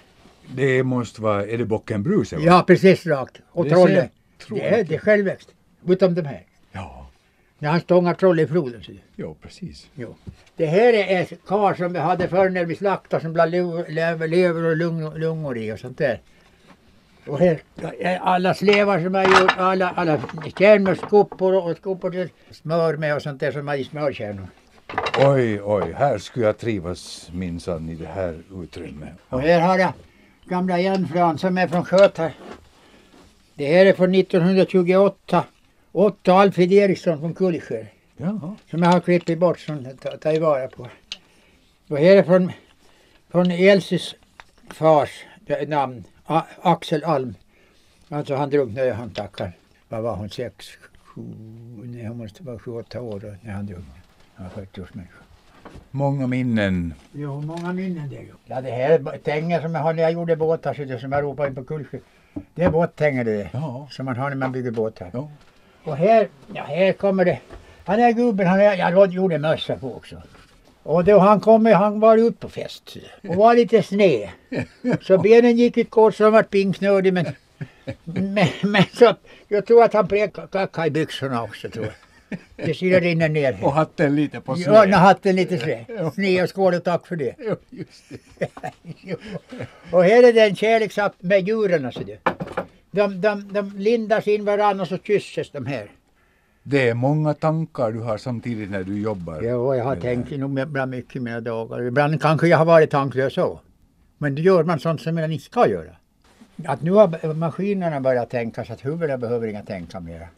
Det 0.55 0.83
måste 0.83 1.23
vara, 1.23 1.47
är 1.47 1.59
det 1.59 1.65
Bocken 1.65 2.03
Bruse? 2.03 2.37
va? 2.37 2.43
Ja 2.45 2.65
precis 2.67 3.07
rakt. 3.07 3.41
Och 3.51 3.69
trollet. 3.69 4.11
Det 4.51 4.61
är, 4.61 4.85
det 4.85 4.95
är 4.95 4.99
självväxt. 4.99 5.49
Utom 5.87 6.15
de 6.15 6.23
här. 6.23 6.43
Ja, 6.73 7.07
När 7.59 7.71
han 7.71 7.81
stångar 7.81 8.15
troll 8.15 8.41
i 8.41 8.47
floden. 8.47 8.83
Ja 9.17 9.35
precis. 9.43 9.89
Jo. 9.95 10.15
Det 10.57 10.67
här 10.67 10.93
är 10.93 11.25
kar 11.47 11.75
som 11.75 11.93
vi 11.93 11.99
hade 11.99 12.29
förr 12.29 12.49
när 12.49 12.65
vi 12.65 12.77
slaktade 12.77 13.23
som 13.23 13.33
blev 13.33 13.49
lever, 14.29 14.65
och 14.65 14.77
lung, 14.77 15.15
lungor 15.15 15.59
i 15.59 15.73
och 15.73 15.79
sånt 15.79 15.99
där. 15.99 16.21
Och 17.27 17.39
här, 17.39 17.61
är 18.01 18.19
alla 18.19 18.55
slevar 18.55 19.01
som 19.01 19.15
jag 19.15 19.25
gjort, 19.25 19.53
alla, 19.57 19.91
alla 19.91 20.21
kärnmjölksskopor 20.59 21.55
och 21.55 21.71
och 21.71 21.77
skopor 21.77 22.11
till 22.11 22.29
smör 22.51 22.97
med 22.97 23.17
och 23.17 23.23
sånt 23.23 23.41
där 23.41 23.53
som 23.53 23.69
är 23.69 23.77
i 23.77 23.85
smörkärnor. 23.85 24.47
Oj, 25.19 25.61
oj, 25.63 25.93
här 25.93 26.19
skulle 26.19 26.47
jag 26.47 26.59
trivas 26.59 27.31
minsann 27.33 27.89
i 27.89 27.95
det 27.95 28.07
här 28.07 28.43
utrymmet. 28.63 29.13
Och 29.29 29.41
här 29.41 29.61
har 29.61 29.79
jag 29.79 29.93
gamla 30.45 30.81
järnfrön 30.81 31.39
som 31.39 31.59
är 31.59 31.69
från 31.69 31.85
Skötar. 31.85 32.33
Det 33.55 33.67
här 33.67 33.87
är 33.87 33.93
från 33.93 34.15
1928. 34.15 35.45
Otto 35.93 36.33
Alfred 36.33 36.73
Eriksson 36.73 37.21
från 37.21 37.35
Kullskär. 37.35 37.93
Jaha. 38.17 38.57
Som 38.71 38.83
jag 38.83 38.91
har 38.93 39.01
klippt 39.01 39.39
bort 39.39 39.59
som 39.59 39.85
jag 39.85 40.21
tar- 40.21 40.41
vara 40.41 40.69
på. 40.69 40.89
Och 41.89 41.99
här 41.99 42.17
är 42.17 42.23
från, 42.23 42.53
från 43.31 43.51
Elsis 43.51 44.15
fars 44.71 45.11
namn. 45.67 46.05
A, 46.27 46.43
Axel 46.63 47.05
Alm. 47.05 47.35
Alltså 48.09 48.35
han 48.35 48.51
drunknade, 48.51 48.93
han 48.93 49.11
tackar. 49.11 49.53
Vad 49.89 50.03
var 50.03 50.17
hon? 50.17 50.31
Sex, 50.31 50.67
sju, 51.05 51.23
nej 51.85 52.07
hon 52.07 52.19
måste 52.19 52.43
vara 52.43 52.59
sju, 52.59 52.71
åtta 52.71 53.01
år 53.01 53.21
då, 53.21 53.35
när 53.43 53.53
han 53.53 53.67
drunknade. 53.67 54.01
Var 54.37 54.49
40 54.49 54.81
års 54.81 54.95
människa. 54.95 55.19
Många 55.91 56.27
minnen. 56.27 56.95
Jo, 57.13 57.41
många 57.41 57.73
minnen 57.73 58.09
det 58.09 58.17
ju. 58.17 58.33
Ja, 58.45 58.61
det 58.61 58.71
här 58.71 58.91
är 58.91 59.19
tänger 59.19 59.61
som 59.61 59.75
jag 59.75 59.83
har 59.83 59.93
när 59.93 60.03
jag 60.03 60.13
gjorde 60.13 60.37
båtar, 60.37 60.75
så 60.75 60.99
som 60.99 61.13
jag 61.13 61.23
ropade 61.25 61.49
in 61.49 61.55
på 61.55 61.65
Kullsjö. 61.65 61.99
Det 62.55 62.63
är 62.63 62.71
båttänger 62.71 63.25
det. 63.25 63.51
Ja. 63.53 63.89
Som 63.91 64.05
man 64.05 64.17
har 64.17 64.29
när 64.29 64.37
man 64.37 64.53
bygger 64.53 64.71
båtar. 64.71 65.11
Ja. 65.13 65.31
Och 65.85 65.97
här, 65.97 66.29
ja 66.55 66.63
här 66.63 66.93
kommer 66.93 67.25
det. 67.25 67.39
Han 67.85 68.01
är 68.01 68.13
gubben, 68.13 68.47
han 68.47 68.61
är, 68.61 68.75
jag 68.75 69.13
gjorde 69.13 69.39
mössa 69.39 69.77
på 69.77 69.97
också. 69.97 70.23
Och 70.83 71.05
då 71.05 71.19
han 71.19 71.41
kom, 71.41 71.67
han 71.67 72.01
var 72.01 72.17
ute 72.17 72.39
på 72.39 72.49
fest. 72.49 72.97
Och 73.29 73.35
var 73.35 73.55
lite 73.55 73.83
sned. 73.83 74.29
Så 75.03 75.19
benen 75.19 75.57
gick 75.57 75.79
i 75.79 75.85
kors 75.85 76.21
och 76.21 76.25
han 76.25 76.33
var 76.33 76.43
pinknödig 76.43 77.13
men, 77.13 77.27
men, 78.05 78.49
men 78.63 78.83
så, 78.93 79.15
jag 79.49 79.67
tror 79.67 79.85
att 79.85 79.93
han 79.93 80.09
pekade 80.09 80.87
i 80.87 80.91
byxorna 80.91 81.43
också 81.43 81.71
tror 81.71 81.85
jag. 81.85 81.95
Det 82.57 82.75
ser 82.75 83.01
rinner 83.01 83.29
ner. 83.29 83.59
Och 83.63 83.73
hatten 83.73 84.17
lite 84.17 84.41
på 84.41 84.53
Ja, 84.59 84.65
sned. 84.65 84.89
när 84.91 84.99
hatten 84.99 85.37
lite 85.37 85.59
sned. 85.59 85.85
Sned 86.15 86.43
och 86.43 86.49
skål 86.51 86.75
och 86.75 86.85
tack 86.85 87.07
för 87.07 87.17
det. 87.17 87.35
Ja, 87.39 87.57
just 87.71 88.05
det. 88.39 89.17
Och 89.91 90.05
här 90.05 90.23
är 90.29 90.33
det 90.33 90.41
en 90.41 90.57
kärleksakt 90.57 91.23
med 91.23 91.49
djuren. 91.49 91.85
Alltså 91.87 92.05
det. 92.05 92.19
De, 92.91 93.21
de, 93.21 93.53
de 93.53 93.73
lindas 93.77 94.27
in 94.29 94.45
varandra 94.45 94.83
och 94.83 94.89
så 94.89 94.99
kysses 94.99 95.51
de 95.51 95.67
här. 95.67 95.91
Det 96.63 96.89
är 96.89 96.95
många 96.95 97.35
tankar 97.35 97.93
du 97.93 98.01
har 98.01 98.19
samtidigt 98.19 98.71
när 98.71 98.83
du 98.85 99.01
jobbar. 99.01 99.41
Jo, 99.43 99.75
jag 99.75 99.85
har 99.85 99.95
det 99.97 100.01
tänkt 100.03 100.31
nog 100.31 100.59
ibland 100.59 100.91
mycket 100.91 101.23
mina 101.23 101.41
dagar. 101.41 101.83
Ibland 101.83 102.23
kanske 102.23 102.49
jag 102.49 102.59
har 102.59 102.65
varit 102.65 102.91
tanklös 102.91 103.35
så. 103.35 103.61
Men 104.19 104.35
då 104.35 104.43
gör 104.43 104.65
man 104.65 104.79
sånt 104.81 105.01
som 105.01 105.15
man 105.15 105.33
inte 105.33 105.45
ska 105.45 105.69
göra. 105.69 105.97
Att 106.65 106.83
nu 106.83 106.91
har 106.91 107.35
maskinerna 107.35 108.01
börjat 108.01 108.31
tänka 108.31 108.65
så 108.65 108.73
att 108.73 108.85
huvudena 108.85 109.19
behöver 109.19 109.49
inga 109.49 109.63
tänka 109.63 110.01
mera. 110.01 110.29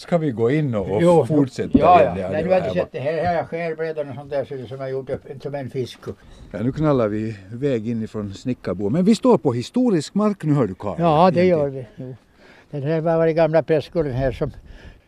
Ska 0.00 0.18
vi 0.18 0.30
gå 0.30 0.50
in 0.50 0.74
och, 0.74 0.90
och 0.90 1.02
Jo, 1.02 1.26
fortsätta? 1.26 1.78
Ja, 1.78 2.02
ja. 2.02 2.14
det 2.14 2.28
Nej, 2.30 2.42
du 2.42 2.48
har 2.48 2.60
här 2.60 2.68
inte 2.68 2.80
sett 2.80 2.92
det 2.92 2.98
här. 2.98 3.24
Här 3.24 3.34
är 3.34 3.44
skärbrädan 3.44 4.08
och 4.08 4.14
sånt 4.14 4.30
där 4.30 4.44
så 4.44 4.66
som 4.68 4.80
jag 4.80 4.90
gjort 4.90 5.10
upp 5.10 5.42
som 5.42 5.54
en 5.54 5.70
fisk. 5.70 5.98
Ja, 6.50 6.62
nu 6.62 6.72
knallar 6.72 7.08
vi 7.08 7.36
väg 7.52 7.88
inifrån 7.88 8.34
Snickarbo. 8.34 8.90
Men 8.90 9.04
vi 9.04 9.14
står 9.14 9.38
på 9.38 9.52
historisk 9.52 10.14
mark 10.14 10.44
nu 10.44 10.54
hör 10.54 10.66
du 10.66 10.74
Karl. 10.74 11.00
Ja, 11.00 11.30
det 11.30 11.44
gör 11.44 11.68
vi. 11.68 11.86
Jo. 11.96 12.16
Den 12.70 12.82
här 12.82 13.00
var 13.00 13.26
i 13.26 13.32
gamla 13.32 13.62
prästgården 13.62 14.12
här 14.12 14.32
som... 14.32 14.50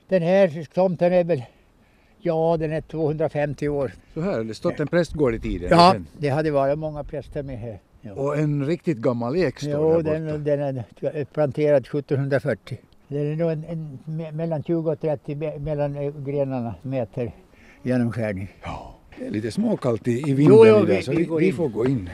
Den 0.08 0.22
här 0.22 0.66
tomten 0.74 1.12
är 1.12 1.24
väl... 1.24 1.42
Ja, 2.18 2.56
den 2.60 2.72
är 2.72 2.80
250 2.80 3.68
år. 3.68 3.92
Så 4.14 4.20
här 4.20 4.32
har 4.32 4.44
det 4.44 4.54
stått 4.54 4.80
en 4.80 4.86
prästgård 4.88 5.34
i 5.34 5.38
tiden. 5.40 5.68
Ja, 5.70 5.94
det 6.18 6.28
hade 6.28 6.50
varit 6.50 6.78
många 6.78 7.04
präster 7.04 7.42
med 7.42 7.58
här. 7.58 7.78
Ja. 8.00 8.12
Och 8.12 8.38
en 8.38 8.66
riktigt 8.66 8.98
gammal 8.98 9.36
ek 9.36 9.58
står 9.58 9.72
Jo, 9.72 10.02
där 10.02 10.20
borta. 10.20 10.38
den, 10.38 10.44
den 10.44 10.82
är 11.02 11.24
planterad 11.24 11.82
1740. 11.82 12.78
Den 13.12 13.32
är 13.32 13.36
nog 13.36 13.50
en, 13.52 13.64
en, 13.64 13.98
me- 14.04 14.32
mellan 14.32 14.62
20 14.62 14.90
och 14.90 15.00
30 15.00 15.34
me- 15.34 15.58
mellan 15.58 15.96
eh, 15.96 16.12
grenarna 16.26 16.74
meter 16.82 17.32
genomskärning. 17.82 18.48
Ja, 18.62 18.94
det 19.18 19.26
är 19.26 19.30
lite 19.30 19.50
småkallt 19.50 20.08
i, 20.08 20.10
i 20.30 20.34
vinden 20.34 20.56
Jo, 20.56 20.66
jo, 20.66 20.76
idag 20.76 20.82
vi- 20.86 21.02
så 21.02 21.10
vi 21.12 21.28
vi, 21.40 21.52
får 21.52 21.68
gå 21.68 21.86
in. 21.86 22.10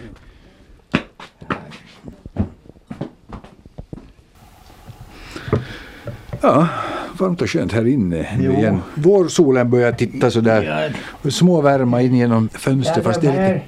Ja, 6.41 6.69
varmt 7.19 7.43
och 7.43 7.51
skönt 7.51 7.73
här 7.73 7.87
inne 7.87 8.29
Jo. 8.41 8.53
igen. 8.53 8.79
Vårsolen 8.95 9.71
börjar 9.71 9.93
titta 9.93 10.31
sådär 10.31 10.93
små 11.31 11.61
värma 11.61 12.03
in 12.03 12.15
genom 12.17 12.49
fönstret 12.49 13.05
fast 13.05 13.21
det 13.21 13.29
är 13.29 13.55
lite... 13.55 13.65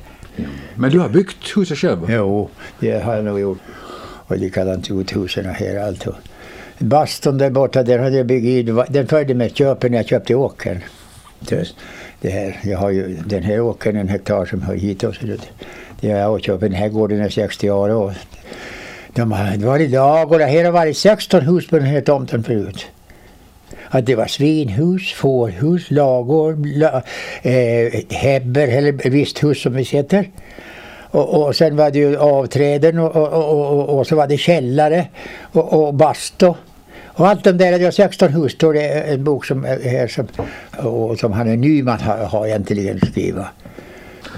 Men 0.75 0.91
du 0.91 0.99
har 0.99 1.09
byggt 1.09 1.57
huset 1.57 1.79
själv? 1.79 1.99
Jo, 2.09 2.49
det 2.81 3.03
har 3.05 3.15
jag 3.15 3.25
nog 3.25 3.41
gjort. 3.41 3.59
Och 4.27 4.37
likadant 4.37 4.89
gjort 4.89 5.17
husen 5.17 5.45
här 5.45 5.87
allt. 5.87 6.07
Baston 6.81 6.89
Bastun 6.89 7.39
där 7.39 7.51
borta, 7.51 7.83
där 7.83 7.99
hade 7.99 8.17
jag 8.17 8.27
byggt 8.27 8.71
Den 8.89 9.07
följde 9.07 9.35
med 9.35 9.57
köpen 9.57 9.91
när 9.91 9.99
jag 9.99 10.07
köpte 10.07 10.35
åkern. 10.35 10.79
Det, 12.21 12.31
här, 12.31 12.61
jag 12.65 12.79
har 12.79 12.91
ju 12.91 13.17
den 13.27 13.43
här 13.43 13.61
åkern, 13.61 13.97
en 13.97 14.09
hektar 14.09 14.47
som 14.47 14.63
hör 14.63 14.75
hit 14.75 15.05
och 15.05 15.15
så 15.15 15.27
det, 15.27 15.39
det 16.01 16.11
har 16.11 16.19
jag 16.19 16.43
köpt. 16.43 16.61
Den 16.61 16.73
här 16.73 16.89
gården 16.89 17.21
är 17.21 17.29
60 17.29 17.71
år 17.71 17.89
och 17.89 18.13
de 19.15 19.33
har 19.33 19.57
det 19.57 19.67
varit 19.67 19.91
ladugårdar. 19.91 20.47
Här 20.47 20.65
har 20.65 20.73
varit 20.73 20.97
16 20.97 21.41
hus 21.41 21.69
på 21.69 21.77
den 21.77 21.87
här 21.87 22.01
tomten 22.01 22.43
förut. 22.43 22.87
Att 23.89 24.07
det 24.07 24.15
var 24.15 24.27
svinhus, 24.27 25.13
fårhus, 25.13 25.91
lagård, 25.91 26.67
la, 26.67 27.03
eh, 27.43 28.03
hebber 28.11 28.69
eller 28.69 29.11
visthus 29.11 29.63
som 29.63 29.73
vi 29.73 29.83
heter. 29.83 30.31
Och, 31.13 31.47
och 31.47 31.57
sen 31.57 31.77
var 31.77 31.91
det 31.91 31.99
ju 31.99 32.17
avträden 32.17 32.99
och, 32.99 33.17
och, 33.17 33.33
och, 33.33 33.79
och, 33.79 33.99
och 33.99 34.07
så 34.07 34.17
var 34.17 34.27
det 34.27 34.37
källare 34.37 35.07
och, 35.53 35.73
och 35.73 35.95
bastu. 35.95 36.55
Och 37.15 37.29
allt 37.29 37.45
de 37.45 37.53
där, 37.53 37.85
var 37.85 37.91
16 37.91 38.29
hus, 38.29 38.53
står 38.53 38.75
det 38.75 38.89
en 38.91 39.25
bok 39.25 39.45
som 39.47 39.65
är 39.65 39.91
här 39.91 40.09
som, 40.09 40.27
och, 40.89 41.19
som 41.19 41.33
han 41.33 41.49
är 41.49 41.57
Nyman 41.57 42.01
har, 42.01 42.17
har 42.17 42.47
egentligen 42.47 43.01
skrivit. 43.01 43.45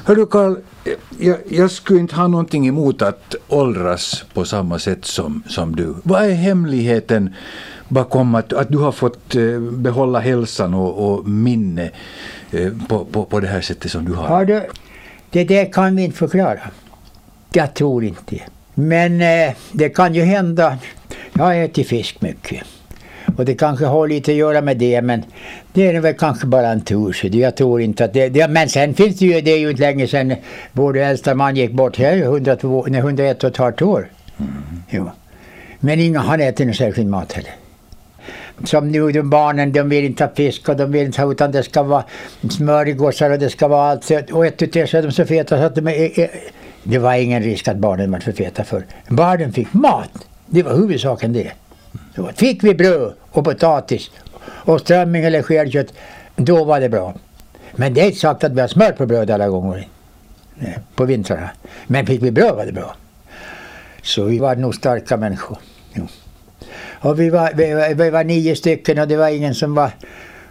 Hör 0.05 0.17
du 0.17 0.27
Karl, 0.27 0.57
jag, 1.19 1.37
jag 1.51 1.71
skulle 1.71 2.01
inte 2.01 2.15
ha 2.15 2.29
någonting 2.29 2.69
emot 2.69 3.03
att 3.03 3.35
åldras 3.49 4.25
på 4.35 4.45
samma 4.45 4.79
sätt 4.79 5.05
som, 5.05 5.43
som 5.49 5.77
du. 5.77 5.95
Vad 6.03 6.25
är 6.25 6.31
hemligheten 6.31 7.35
bakom 7.89 8.35
att, 8.35 8.53
att 8.53 8.69
du 8.69 8.79
har 8.79 8.93
fått 8.93 9.35
eh, 9.35 9.61
behålla 9.61 10.19
hälsan 10.19 10.75
och, 10.75 11.13
och 11.13 11.29
minne 11.29 11.91
eh, 12.51 12.73
på, 12.89 13.05
på, 13.05 13.25
på 13.25 13.41
det 13.41 13.47
här 13.47 13.61
sättet 13.61 13.91
som 13.91 14.05
du 14.05 14.13
har? 14.13 14.27
Har 14.27 14.45
du, 14.45 14.63
det 15.31 15.45
där 15.45 15.73
kan 15.73 15.97
vi 15.97 16.03
inte 16.05 16.19
förklara. 16.19 16.61
Jag 17.53 17.75
tror 17.75 18.05
inte. 18.05 18.41
Men 18.75 19.21
eh, 19.21 19.55
det 19.73 19.89
kan 19.89 20.15
ju 20.15 20.23
hända. 20.23 20.79
Jag 21.33 21.45
har 21.45 21.55
ätit 21.55 21.89
fisk 21.89 22.21
mycket. 22.21 22.63
Och 23.37 23.45
det 23.45 23.55
kanske 23.55 23.87
har 23.87 24.09
lite 24.09 24.31
att 24.31 24.37
göra 24.37 24.61
med 24.61 24.77
det 24.77 25.03
men 25.03 25.25
det 25.73 25.87
är 25.87 26.01
väl 26.01 26.15
kanske 26.15 26.47
bara 26.47 26.69
en 26.69 26.81
tur. 26.81 27.13
Så 27.13 27.27
jag 27.27 27.57
tror 27.57 27.81
inte 27.81 28.05
att 28.05 28.13
det, 28.13 28.29
det 28.29 28.49
Men 28.49 28.69
sen 28.69 28.95
finns 28.95 29.19
det 29.19 29.27
ju, 29.27 29.41
det 29.41 29.51
är 29.51 29.59
ju 29.59 29.71
inte 29.71 29.83
länge 29.83 30.07
sedan 30.07 30.35
vår 30.73 30.97
äldsta 30.97 31.35
man 31.35 31.57
gick 31.57 31.73
bort 31.73 31.99
här, 31.99 32.17
102, 32.17 32.87
nej, 32.89 33.01
101 33.01 33.45
och 33.45 33.51
ett 33.51 33.57
halvt 33.57 33.83
år. 33.83 34.09
Jo. 34.91 35.11
Men 35.81 36.01
ingen, 36.01 36.21
han 36.21 36.41
äter 36.41 36.65
någon 36.65 36.75
särskild 36.75 37.09
mat 37.09 37.33
heller. 37.33 37.53
som 38.65 38.89
nu 38.89 39.13
de 39.13 39.31
barnen, 39.31 39.73
de 39.73 39.89
vill 39.89 40.05
inte 40.05 40.25
ha 40.25 40.35
fisk 40.35 40.69
och 40.69 40.77
de 40.77 40.93
vill 40.93 41.07
inte 41.07 41.23
ha 41.23 41.33
utan 41.33 41.53
det 41.53 41.63
ska 41.63 41.83
vara 41.83 42.05
smörgåsar 42.51 43.31
och 43.31 43.39
det 43.39 43.51
ska 43.51 43.69
vara 43.69 43.91
allt. 43.91 44.11
Och 44.33 44.47
ett 44.47 44.63
utav 44.63 44.87
så 44.87 44.97
är 44.97 45.03
de 45.03 45.13
så 45.13 45.25
feta 45.25 45.57
så 45.57 45.63
att 45.63 45.75
de 45.75 45.89
är, 45.89 46.31
det 46.83 46.99
var 46.99 47.15
ingen 47.15 47.43
risk 47.43 47.69
att 47.69 47.77
barnen 47.77 48.13
var 48.13 48.21
för 48.21 48.33
feta 48.33 48.65
för. 48.65 48.85
Barnen 49.09 49.53
fick 49.53 49.75
mat. 49.75 50.29
Det 50.53 50.63
var 50.63 50.75
huvudsaken 50.75 51.33
det. 51.33 51.53
Så 52.17 52.31
fick 52.35 52.65
vi 52.65 52.75
bröd 52.75 53.15
och 53.31 53.45
potatis 53.45 54.11
och 54.45 54.81
strömming 54.81 55.25
eller 55.25 55.43
skelkött, 55.43 55.95
då 56.37 56.65
var 56.65 56.81
det 56.81 56.89
bra. 56.89 57.15
Men 57.73 57.95
det 57.95 58.01
är 58.01 58.07
inte 58.07 58.19
sagt 58.19 58.45
att 58.45 58.53
vi 58.53 58.61
har 58.61 58.69
smör 58.69 58.93
på 58.93 59.07
bröd 59.07 59.31
alla 59.31 59.49
gånger. 59.49 59.89
Eh, 60.61 60.69
på 60.95 61.05
vintrarna. 61.05 61.51
Men 61.87 62.07
fick 62.07 62.23
vi 62.23 62.31
bröd 62.31 62.57
var 62.57 62.67
det 62.67 62.73
bra. 62.73 62.97
Så 64.03 64.25
vi 64.25 64.39
var 64.39 64.57
nog 64.57 64.75
starka 64.75 65.17
människor. 65.17 65.59
Jo. 65.93 66.07
Och 67.01 67.21
vi 67.21 67.31
var, 67.31 67.53
vi, 67.55 67.95
vi, 67.95 68.11
var 68.11 68.25
nio 68.25 68.57
stycken 68.57 68.99
och 68.99 69.09
det 69.09 69.17
var 69.17 69.29
ingen 69.29 69.55
som 69.55 69.75
var, 69.75 69.91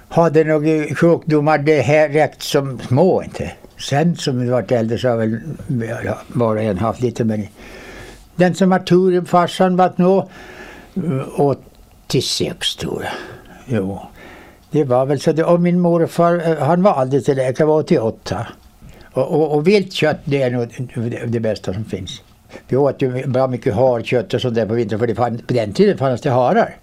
hade 0.10 0.44
några 0.44 0.96
sjukdomar. 0.96 1.58
Det 1.58 1.82
här 1.82 2.10
räckte 2.10 2.46
som 2.46 2.80
små 2.80 3.24
inte. 3.24 3.52
Sen 3.78 4.16
som 4.16 4.40
vi 4.40 4.50
vart 4.50 4.72
äldre 4.72 4.98
så 4.98 5.10
har 5.10 5.18
väl 5.18 5.40
var 6.28 6.56
och 6.56 6.62
en 6.62 6.78
haft 6.78 7.02
lite 7.02 7.24
men 7.24 7.48
den 8.42 8.56
som 8.56 8.70
var 8.70 8.80
tur, 8.80 9.26
farsan 9.26 9.76
var 9.76 9.92
nog 9.96 10.30
eh, 10.96 11.40
86 11.40 12.76
tror 12.76 13.04
jag. 13.04 13.14
Jo. 13.66 14.00
Det 14.72 14.84
var 14.84 15.06
väl 15.06 15.20
så. 15.20 15.32
Det, 15.32 15.44
och 15.44 15.62
min 15.62 15.80
morfar 15.80 16.50
eh, 16.50 16.58
han 16.58 16.84
var 16.84 16.92
aldrig 16.92 17.26
till 17.26 17.38
läkare, 17.38 17.68
var 17.68 17.80
88. 17.80 18.48
Och, 19.14 19.28
och, 19.32 19.56
och 19.56 19.68
viltkött 19.68 20.18
det 20.26 20.42
är 20.42 20.52
nog 20.52 20.68
det, 20.96 21.26
det 21.26 21.40
bästa 21.40 21.74
som 21.74 21.86
finns. 21.86 22.22
Vi 22.68 22.78
åt 22.78 23.02
ju 23.02 23.28
bra 23.28 23.48
mycket 23.48 23.76
harkött 23.76 24.34
och 24.34 24.42
sånt 24.42 24.56
där 24.56 24.66
på 24.66 24.74
vintern 24.74 25.00
för 25.00 25.08
det 25.08 25.16
fann, 25.16 25.38
på 25.48 25.54
den 25.54 25.74
tiden 25.74 25.98
fanns 25.98 26.22
det 26.22 26.30
harar. 26.30 26.76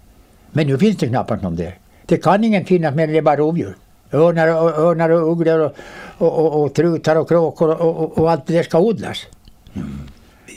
Men 0.51 0.67
nu 0.67 0.77
finns 0.77 0.97
det 0.97 1.07
knappast 1.07 1.43
någon 1.43 1.55
där. 1.55 1.77
Det 2.05 2.17
kan 2.17 2.43
ingen 2.43 2.65
finnas 2.65 2.95
mer 2.95 3.03
än 3.03 3.11
det 3.11 3.17
är 3.17 3.21
bara 3.21 3.35
rovdjur. 3.35 3.75
Örnar 4.13 4.47
och, 4.47 4.77
örnar 4.77 5.09
och 5.09 5.31
ugglor 5.31 5.59
och, 5.59 5.75
och, 6.17 6.45
och, 6.45 6.63
och 6.63 6.73
trutar 6.73 7.15
och 7.15 7.27
kråkor 7.27 7.81
och, 7.81 8.17
och, 8.17 8.31
allt 8.31 8.47
det 8.47 8.53
där 8.53 8.63
ska 8.63 8.79
odlas. 8.79 9.25
Mm. 9.73 10.08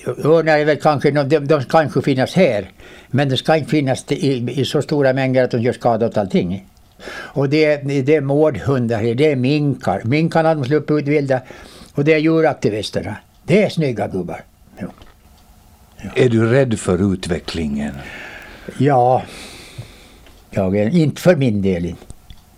Örnar 0.06 0.58
är 0.58 0.64
väl 0.64 0.80
kanske, 0.80 1.10
de, 1.10 1.46
de 1.46 1.64
kanske 1.64 2.02
finnas 2.02 2.34
här. 2.34 2.70
Men 3.08 3.28
de 3.28 3.36
ska 3.36 3.56
inte 3.56 3.70
finnas 3.70 4.12
i, 4.12 4.60
i 4.60 4.64
så 4.64 4.82
stora 4.82 5.12
mängder 5.12 5.44
att 5.44 5.50
de 5.50 5.62
gör 5.62 5.72
skada 5.72 6.06
åt 6.06 6.16
allting. 6.16 6.66
Och 7.10 7.48
det, 7.48 7.76
det 7.76 8.14
är 8.16 8.20
mårdhundar, 8.20 9.14
det 9.14 9.32
är 9.32 9.36
minkar. 9.36 10.02
Minkarna 10.04 10.48
har 10.48 10.56
de 10.56 10.64
sluppit 10.64 10.96
ut 10.96 11.08
vilda. 11.08 11.40
Och 11.94 12.04
det 12.04 12.12
är 12.12 12.18
djuraktivisterna. 12.18 13.16
Det 13.44 13.62
är 13.62 13.68
snygga 13.68 14.08
gubbar. 14.08 14.44
Ja. 14.78 14.86
Är 16.14 16.28
du 16.28 16.50
rädd 16.50 16.78
för 16.78 17.12
utvecklingen? 17.12 17.94
Ja, 18.78 19.22
jag 20.50 20.76
är 20.76 20.96
inte 20.96 21.20
för 21.20 21.36
min 21.36 21.62
del. 21.62 21.94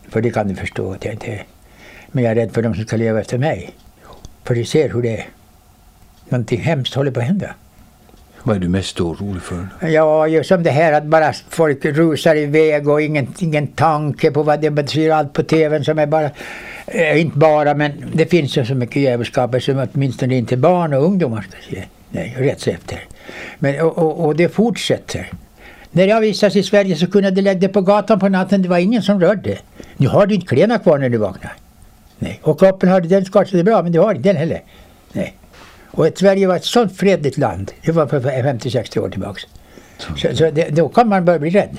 För 0.08 0.20
det 0.20 0.30
kan 0.30 0.48
du 0.48 0.54
förstå 0.54 0.92
att 0.92 1.04
jag 1.04 1.14
inte 1.14 1.26
är. 1.26 1.44
Men 2.08 2.24
jag 2.24 2.30
är 2.30 2.34
rädd 2.34 2.52
för 2.52 2.62
de 2.62 2.74
som 2.74 2.84
ska 2.84 2.96
leva 2.96 3.20
efter 3.20 3.38
mig. 3.38 3.70
För 4.44 4.54
de 4.54 4.64
ser 4.64 4.88
hur 4.88 5.02
det 5.02 5.16
är. 5.16 5.26
Någonting 6.28 6.60
hemskt 6.60 6.94
håller 6.94 7.10
på 7.10 7.20
att 7.20 7.26
hända. 7.26 7.54
Vad 8.46 8.56
är 8.56 8.60
du 8.60 8.68
mest 8.68 9.00
orolig 9.00 9.42
för? 9.42 9.68
Ja, 9.88 10.28
just 10.28 10.48
som 10.48 10.62
det 10.62 10.70
här 10.70 10.92
att 10.92 11.04
bara 11.04 11.32
folk 11.48 11.84
rusar 11.84 12.36
iväg 12.36 12.88
och 12.88 13.02
ingen, 13.02 13.34
ingen 13.38 13.66
tanke 13.66 14.30
på 14.30 14.42
vad 14.42 14.60
det 14.60 14.70
betyder. 14.70 15.14
Allt 15.14 15.32
på 15.32 15.42
tvn 15.42 15.84
som 15.84 15.98
är 15.98 16.06
bara, 16.06 16.30
eh, 16.86 17.20
inte 17.20 17.38
bara, 17.38 17.74
men 17.74 17.92
det 18.12 18.26
finns 18.26 18.56
ju 18.56 18.64
så 18.64 18.74
mycket 18.74 18.96
djävulskaper 18.96 19.60
som 19.60 19.88
åtminstone 19.92 20.36
inte 20.36 20.56
barn 20.56 20.94
och 20.94 21.04
ungdomar 21.04 21.42
ska 21.42 21.74
se. 21.74 21.84
Nej, 22.10 22.34
rätt 22.38 22.66
efter. 22.66 23.04
Men, 23.58 23.80
och, 23.80 23.98
och, 23.98 24.24
och, 24.24 24.36
det 24.36 24.48
fortsätter. 24.48 25.30
När 25.90 26.06
jag 26.06 26.20
vistas 26.20 26.56
i 26.56 26.62
Sverige 26.62 26.96
så 26.96 27.06
kunde 27.06 27.30
de 27.30 27.42
lägga 27.42 27.60
det 27.60 27.68
på 27.68 27.80
gatan 27.80 28.20
på 28.20 28.28
natten. 28.28 28.62
Det 28.62 28.68
var 28.68 28.78
ingen 28.78 29.02
som 29.02 29.20
rörde. 29.20 29.58
Nu 29.96 30.08
har 30.08 30.26
du 30.26 30.34
inte 30.34 30.46
kläderna 30.46 30.78
kvar 30.78 30.98
när 30.98 31.08
du 31.08 31.18
vaknar. 31.18 31.52
Nej. 32.18 32.40
Och 32.42 32.58
kroppen 32.58 32.88
har 32.88 33.00
den 33.00 33.24
skadat 33.24 33.52
det 33.52 33.64
bra, 33.64 33.82
men 33.82 33.92
du 33.92 33.98
har 34.00 34.14
inte 34.14 34.28
den 34.28 34.36
heller. 34.36 34.62
Nej. 35.12 35.34
Och 35.96 36.08
Sverige 36.14 36.46
var 36.46 36.56
ett 36.56 36.64
sånt 36.64 36.96
fredligt 36.96 37.38
land. 37.38 37.72
Det 37.84 37.92
var 37.92 38.06
för 38.06 38.20
50-60 38.20 38.98
år 38.98 39.08
tillbaks. 39.08 39.42
Så, 39.98 40.36
så 40.36 40.50
det, 40.50 40.68
då 40.68 40.88
kan 40.88 41.08
man 41.08 41.24
börja 41.24 41.38
bli 41.38 41.50
rädd. 41.50 41.78